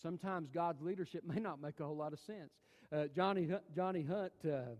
Sometimes 0.00 0.50
God's 0.50 0.82
leadership 0.82 1.24
may 1.26 1.40
not 1.40 1.60
make 1.60 1.80
a 1.80 1.84
whole 1.84 1.96
lot 1.96 2.12
of 2.12 2.20
sense. 2.20 2.52
Uh, 2.92 3.08
Johnny, 3.12 3.48
Johnny 3.74 4.04
Hunt 4.04 4.32
uh, 4.44 4.76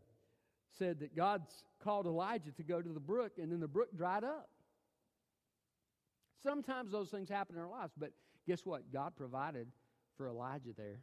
said 0.79 1.01
that 1.01 1.17
God 1.17 1.43
called 1.83 2.07
Elijah 2.07 2.53
to 2.53 2.63
go 2.63 2.81
to 2.81 2.89
the 2.89 3.01
brook, 3.01 3.33
and 3.39 3.51
then 3.51 3.61
the 3.61 3.69
brook 3.69 3.97
dried 3.97 4.25
up. 4.25 4.49
Sometimes 6.43 6.91
those 6.91 7.11
things 7.11 7.29
happen 7.29 7.57
in 7.57 7.63
our 7.63 7.69
lives, 7.69 7.93
but 7.97 8.13
guess 8.47 8.65
what? 8.65 8.93
God 8.93 9.15
provided 9.17 9.69
for 10.17 10.29
Elijah 10.29 10.73
there. 10.77 11.01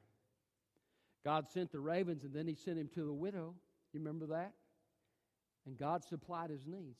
God 1.24 1.50
sent 1.50 1.72
the 1.72 1.80
ravens, 1.80 2.24
and 2.24 2.34
then 2.34 2.48
he 2.48 2.56
sent 2.56 2.78
him 2.78 2.90
to 2.96 3.06
the 3.06 3.14
widow. 3.14 3.54
You 3.94 4.00
remember 4.00 4.28
that? 4.28 4.54
And 5.66 5.78
God 5.78 6.04
supplied 6.04 6.50
his 6.50 6.66
needs. 6.66 7.00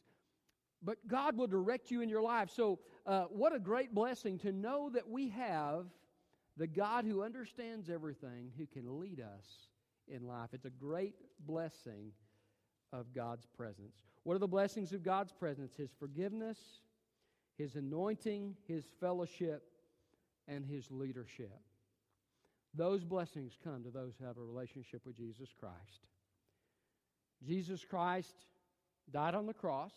But 0.82 0.98
God 1.08 1.38
will 1.38 1.48
direct 1.48 1.92
you 1.92 2.02
in 2.02 2.10
your 2.10 2.22
life. 2.22 2.50
So, 2.50 2.80
uh, 3.06 3.24
what 3.24 3.54
a 3.54 3.60
great 3.60 3.94
blessing 3.94 4.38
to 4.40 4.52
know 4.52 4.90
that 4.94 5.10
we 5.10 5.30
have 5.30 5.86
the 6.56 6.68
God 6.68 7.06
who 7.06 7.24
understands 7.24 7.90
everything, 7.90 8.52
who 8.58 8.66
can 8.66 9.00
lead 9.00 9.20
us 9.20 9.68
in 10.08 10.26
life. 10.26 10.50
It's 10.54 10.66
a 10.66 10.70
great 10.70 11.16
blessing 11.46 12.12
of 12.92 13.14
God's 13.14 13.46
presence. 13.46 13.96
What 14.24 14.36
are 14.36 14.40
the 14.40 14.48
blessings 14.48 14.94
of 14.94 15.04
God's 15.04 15.32
presence? 15.32 15.76
His 15.76 15.92
forgiveness, 16.00 16.58
His 17.58 17.76
anointing, 17.76 18.56
His 18.68 18.86
fellowship, 19.00 19.64
and 20.48 20.66
His 20.66 20.90
leadership. 20.92 21.60
Those 22.74 23.04
blessings 23.04 23.58
come 23.64 23.84
to 23.84 23.90
those 23.90 24.14
who 24.20 24.26
have 24.26 24.38
a 24.38 24.44
relationship 24.44 25.06
with 25.06 25.18
Jesus 25.18 25.50
Christ. 25.60 26.08
Jesus 27.46 27.86
Christ 27.86 28.36
died 29.12 29.34
on 29.34 29.46
the 29.46 29.54
cross 29.54 29.94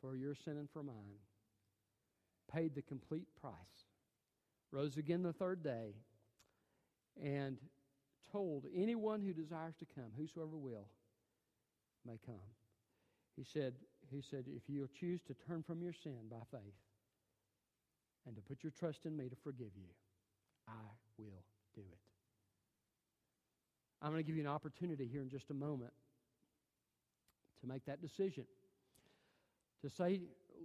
for 0.00 0.16
your 0.16 0.34
sin 0.34 0.58
and 0.58 0.68
for 0.70 0.82
mine, 0.82 1.20
paid 2.52 2.74
the 2.74 2.82
complete 2.82 3.28
price, 3.40 3.54
rose 4.70 4.96
again 4.96 5.22
the 5.22 5.32
third 5.32 5.62
day, 5.62 5.94
and 7.22 7.58
told 8.30 8.66
anyone 8.74 9.22
who 9.22 9.32
desires 9.32 9.74
to 9.76 9.86
come, 9.94 10.10
whosoever 10.18 10.56
will, 10.56 10.88
may 12.06 12.18
come. 12.24 12.34
He 13.36 13.44
said, 13.44 13.74
he 14.10 14.22
said, 14.22 14.44
if 14.48 14.62
you'll 14.68 14.88
choose 15.00 15.20
to 15.26 15.34
turn 15.34 15.62
from 15.62 15.82
your 15.82 15.92
sin 15.92 16.16
by 16.30 16.38
faith 16.50 16.74
and 18.26 18.34
to 18.36 18.42
put 18.42 18.62
your 18.62 18.72
trust 18.78 19.04
in 19.04 19.16
me 19.16 19.28
to 19.28 19.36
forgive 19.42 19.72
you, 19.76 19.88
I 20.68 20.72
will 21.18 21.44
do 21.74 21.82
it. 21.82 21.98
I'm 24.02 24.10
going 24.12 24.22
to 24.22 24.26
give 24.26 24.36
you 24.36 24.42
an 24.42 24.48
opportunity 24.48 25.08
here 25.10 25.22
in 25.22 25.28
just 25.28 25.50
a 25.50 25.54
moment 25.54 25.92
to 27.60 27.66
make 27.66 27.84
that 27.86 28.00
decision. 28.00 28.44
To 29.82 29.90
say, 29.90 30.20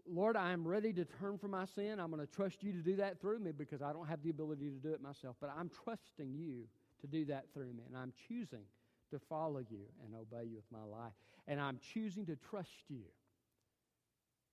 Lord, 0.09 0.35
I 0.35 0.51
am 0.51 0.67
ready 0.67 0.93
to 0.93 1.05
turn 1.05 1.37
from 1.37 1.51
my 1.51 1.65
sin. 1.65 1.99
I'm 1.99 2.11
going 2.11 2.25
to 2.25 2.33
trust 2.33 2.63
you 2.63 2.71
to 2.71 2.79
do 2.79 2.95
that 2.97 3.19
through 3.19 3.39
me 3.39 3.51
because 3.51 3.81
I 3.81 3.93
don't 3.93 4.07
have 4.07 4.23
the 4.23 4.29
ability 4.29 4.69
to 4.69 4.75
do 4.75 4.93
it 4.93 5.01
myself. 5.01 5.35
But 5.39 5.51
I'm 5.57 5.69
trusting 5.83 6.33
you 6.33 6.67
to 7.01 7.07
do 7.07 7.25
that 7.25 7.45
through 7.53 7.73
me. 7.73 7.83
And 7.87 7.97
I'm 7.97 8.13
choosing 8.27 8.63
to 9.11 9.19
follow 9.19 9.59
you 9.59 9.85
and 10.03 10.15
obey 10.15 10.45
you 10.45 10.55
with 10.55 10.71
my 10.71 10.83
life. 10.83 11.13
And 11.47 11.59
I'm 11.59 11.79
choosing 11.93 12.25
to 12.27 12.35
trust 12.35 12.71
you 12.89 13.03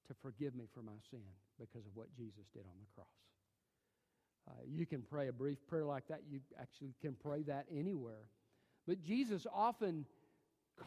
to 0.08 0.14
forgive 0.22 0.54
me 0.54 0.64
for 0.72 0.82
my 0.82 0.98
sin 1.10 1.20
because 1.58 1.86
of 1.86 1.92
what 1.94 2.08
Jesus 2.16 2.46
did 2.52 2.62
on 2.62 2.78
the 2.78 2.86
cross. 2.94 3.06
Uh, 4.48 4.62
you 4.66 4.86
can 4.86 5.02
pray 5.02 5.28
a 5.28 5.32
brief 5.32 5.58
prayer 5.68 5.84
like 5.84 6.08
that. 6.08 6.22
You 6.30 6.40
actually 6.58 6.94
can 7.02 7.14
pray 7.14 7.42
that 7.42 7.66
anywhere. 7.70 8.28
But 8.86 9.02
Jesus 9.02 9.46
often 9.52 10.06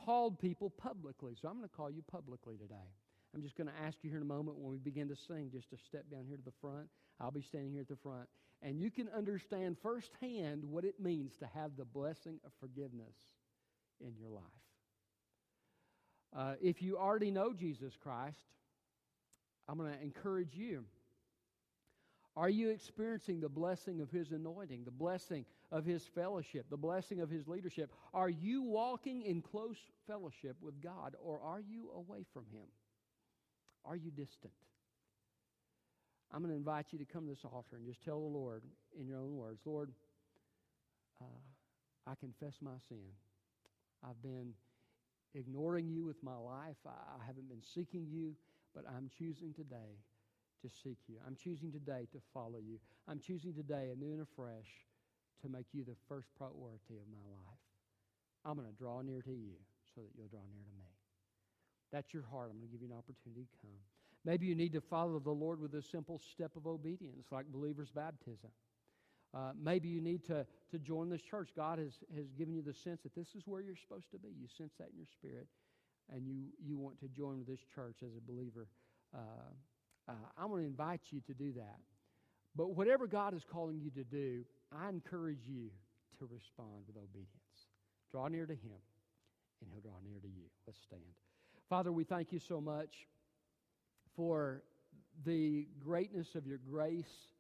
called 0.05 0.39
people 0.39 0.69
publicly. 0.69 1.33
So 1.39 1.47
I'm 1.47 1.57
going 1.57 1.69
to 1.69 1.75
call 1.75 1.91
you 1.91 2.01
publicly 2.09 2.57
today. 2.57 2.89
I'm 3.35 3.41
just 3.41 3.55
going 3.55 3.67
to 3.67 3.73
ask 3.85 3.97
you 4.01 4.09
here 4.09 4.17
in 4.17 4.23
a 4.23 4.33
moment 4.33 4.57
when 4.57 4.71
we 4.71 4.77
begin 4.77 5.07
to 5.09 5.15
sing 5.15 5.49
just 5.53 5.69
to 5.69 5.77
step 5.77 6.05
down 6.11 6.25
here 6.27 6.37
to 6.37 6.43
the 6.43 6.51
front. 6.59 6.87
I'll 7.19 7.31
be 7.31 7.41
standing 7.41 7.71
here 7.71 7.81
at 7.81 7.87
the 7.87 7.95
front. 7.95 8.27
And 8.63 8.79
you 8.79 8.91
can 8.91 9.07
understand 9.15 9.77
firsthand 9.81 10.63
what 10.65 10.83
it 10.83 10.99
means 10.99 11.37
to 11.37 11.47
have 11.47 11.71
the 11.77 11.85
blessing 11.85 12.39
of 12.45 12.51
forgiveness 12.59 13.15
in 14.05 14.13
your 14.17 14.29
life. 14.29 14.43
Uh, 16.35 16.53
if 16.61 16.81
you 16.81 16.97
already 16.97 17.31
know 17.31 17.53
Jesus 17.53 17.93
Christ, 18.01 18.39
I'm 19.67 19.77
going 19.77 19.93
to 19.93 20.01
encourage 20.01 20.55
you. 20.55 20.85
Are 22.37 22.49
you 22.49 22.69
experiencing 22.69 23.41
the 23.41 23.49
blessing 23.49 23.99
of 23.99 24.09
His 24.09 24.31
anointing, 24.31 24.85
the 24.85 24.91
blessing 24.91 25.45
of 25.71 25.83
His 25.83 26.05
fellowship, 26.15 26.65
the 26.69 26.77
blessing 26.77 27.19
of 27.19 27.29
His 27.29 27.47
leadership? 27.47 27.91
Are 28.13 28.29
you 28.29 28.63
walking 28.63 29.23
in 29.23 29.41
close 29.41 29.77
fellowship 30.07 30.55
with 30.61 30.81
God, 30.81 31.15
or 31.21 31.41
are 31.43 31.59
you 31.59 31.89
away 31.93 32.25
from 32.33 32.45
Him? 32.53 32.67
Are 33.83 33.97
you 33.97 34.11
distant? 34.11 34.53
I'm 36.33 36.39
going 36.39 36.51
to 36.51 36.57
invite 36.57 36.87
you 36.91 36.99
to 36.99 37.05
come 37.05 37.25
to 37.25 37.31
this 37.31 37.43
altar 37.43 37.75
and 37.75 37.85
just 37.85 38.03
tell 38.03 38.21
the 38.21 38.25
Lord 38.25 38.63
in 38.97 39.05
your 39.05 39.17
own 39.17 39.35
words 39.35 39.59
Lord, 39.65 39.91
uh, 41.21 41.25
I 42.07 42.15
confess 42.15 42.53
my 42.61 42.77
sin. 42.87 43.11
I've 44.03 44.21
been 44.21 44.53
ignoring 45.33 45.87
you 45.89 46.03
with 46.03 46.21
my 46.23 46.35
life. 46.35 46.77
I 46.85 47.25
haven't 47.25 47.49
been 47.49 47.61
seeking 47.73 48.07
you, 48.09 48.35
but 48.75 48.83
I'm 48.87 49.09
choosing 49.17 49.53
today 49.53 49.99
to 50.61 50.69
seek 50.83 50.97
you. 51.07 51.15
I'm 51.25 51.35
choosing 51.35 51.71
today 51.71 52.07
to 52.11 52.19
follow 52.33 52.59
you. 52.61 52.79
I'm 53.07 53.19
choosing 53.19 53.53
today, 53.53 53.89
anew 53.93 54.13
and 54.13 54.21
afresh, 54.21 54.69
to 55.41 55.49
make 55.49 55.65
you 55.73 55.83
the 55.83 55.95
first 56.07 56.27
priority 56.37 56.97
of 57.01 57.07
my 57.11 57.23
life. 57.29 57.61
I'm 58.45 58.55
going 58.55 58.67
to 58.67 58.77
draw 58.77 59.01
near 59.01 59.21
to 59.21 59.31
you 59.31 59.57
so 59.95 60.01
that 60.01 60.09
you'll 60.15 60.27
draw 60.27 60.45
near 60.51 60.63
to 60.63 60.75
me. 60.77 60.89
That's 61.91 62.13
your 62.13 62.23
heart. 62.23 62.49
I'm 62.51 62.57
going 62.57 62.69
to 62.69 62.71
give 62.71 62.81
you 62.81 62.93
an 62.93 62.97
opportunity 62.97 63.41
to 63.41 63.57
come. 63.61 63.81
Maybe 64.23 64.45
you 64.45 64.55
need 64.55 64.73
to 64.73 64.81
follow 64.81 65.19
the 65.19 65.31
Lord 65.31 65.59
with 65.59 65.73
a 65.73 65.81
simple 65.81 66.21
step 66.33 66.51
of 66.55 66.67
obedience, 66.67 67.27
like 67.31 67.45
believer's 67.51 67.89
baptism. 67.89 68.51
Uh, 69.33 69.51
maybe 69.61 69.87
you 69.87 70.01
need 70.01 70.25
to, 70.25 70.45
to 70.69 70.79
join 70.79 71.09
this 71.09 71.21
church. 71.21 71.49
God 71.55 71.79
has, 71.79 71.93
has 72.15 72.31
given 72.37 72.53
you 72.53 72.61
the 72.61 72.73
sense 72.73 73.01
that 73.03 73.15
this 73.15 73.29
is 73.35 73.43
where 73.45 73.61
you're 73.61 73.77
supposed 73.77 74.11
to 74.11 74.19
be. 74.19 74.29
You 74.29 74.47
sense 74.57 74.73
that 74.79 74.89
in 74.91 74.97
your 74.97 75.07
spirit, 75.07 75.47
and 76.13 76.27
you, 76.27 76.47
you 76.61 76.77
want 76.77 76.99
to 76.99 77.07
join 77.07 77.45
this 77.47 77.59
church 77.73 77.97
as 78.05 78.11
a 78.17 78.31
believer. 78.31 78.67
Uh, 79.15 79.19
uh, 80.09 80.13
I'm 80.37 80.49
going 80.49 80.63
to 80.63 80.67
invite 80.67 81.01
you 81.11 81.21
to 81.27 81.33
do 81.33 81.53
that. 81.53 81.79
But 82.55 82.75
whatever 82.75 83.07
God 83.07 83.33
is 83.33 83.43
calling 83.49 83.79
you 83.79 83.89
to 83.91 84.03
do, 84.03 84.43
I 84.77 84.89
encourage 84.89 85.47
you 85.47 85.69
to 86.19 86.25
respond 86.25 86.83
with 86.87 86.97
obedience. 86.97 87.29
Draw 88.11 88.27
near 88.27 88.45
to 88.45 88.53
Him, 88.53 88.79
and 89.61 89.69
He'll 89.71 89.79
draw 89.79 89.99
near 90.03 90.19
to 90.19 90.27
you. 90.27 90.43
Let's 90.67 90.79
stand. 90.81 91.01
Father, 91.69 91.93
we 91.93 92.03
thank 92.03 92.33
you 92.33 92.39
so 92.39 92.59
much 92.59 93.07
for 94.13 94.63
the 95.23 95.67
greatness 95.79 96.35
of 96.35 96.45
your 96.45 96.57
grace 96.57 97.30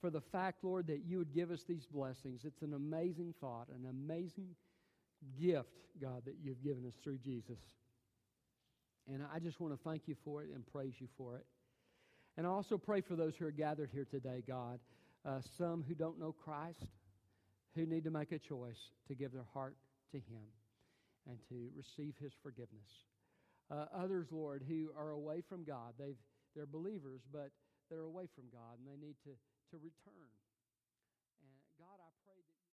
for 0.00 0.10
the 0.10 0.20
fact, 0.20 0.62
Lord, 0.62 0.86
that 0.88 1.02
you 1.06 1.18
would 1.18 1.34
give 1.34 1.50
us 1.50 1.64
these 1.68 1.86
blessings. 1.86 2.42
It's 2.44 2.62
an 2.62 2.74
amazing 2.74 3.34
thought, 3.40 3.68
an 3.68 3.86
amazing 3.88 4.54
gift, 5.40 5.68
God, 6.00 6.22
that 6.26 6.36
you've 6.42 6.62
given 6.62 6.86
us 6.86 6.94
through 7.02 7.18
Jesus. 7.18 7.58
And 9.12 9.22
I 9.34 9.38
just 9.38 9.60
want 9.60 9.72
to 9.72 9.80
thank 9.88 10.02
you 10.06 10.14
for 10.24 10.42
it 10.42 10.50
and 10.54 10.66
praise 10.66 10.94
you 10.98 11.08
for 11.16 11.36
it. 11.36 11.46
And 12.36 12.46
I 12.46 12.50
also 12.50 12.78
pray 12.78 13.00
for 13.00 13.16
those 13.16 13.34
who 13.36 13.46
are 13.46 13.50
gathered 13.50 13.90
here 13.92 14.06
today, 14.08 14.44
God, 14.46 14.78
uh, 15.26 15.40
some 15.56 15.84
who 15.86 15.94
don't 15.94 16.20
know 16.20 16.32
Christ, 16.32 16.86
who 17.74 17.86
need 17.86 18.04
to 18.04 18.10
make 18.10 18.32
a 18.32 18.38
choice 18.38 18.78
to 19.08 19.14
give 19.14 19.32
their 19.32 19.46
heart 19.52 19.76
to 20.12 20.18
Him 20.18 20.46
and 21.28 21.38
to 21.48 21.70
receive 21.74 22.14
His 22.20 22.32
forgiveness. 22.42 22.88
Uh, 23.70 23.86
others, 23.94 24.28
Lord, 24.30 24.62
who 24.68 24.90
are 24.96 25.10
away 25.10 25.42
from 25.48 25.64
God, 25.64 25.94
they've, 25.98 26.16
they're 26.54 26.66
believers, 26.66 27.20
but 27.32 27.50
they're 27.90 28.00
away 28.00 28.28
from 28.34 28.44
God, 28.52 28.78
and 28.78 28.86
they 28.86 29.04
need 29.04 29.16
to 29.24 29.30
to 29.70 29.76
return 29.76 30.28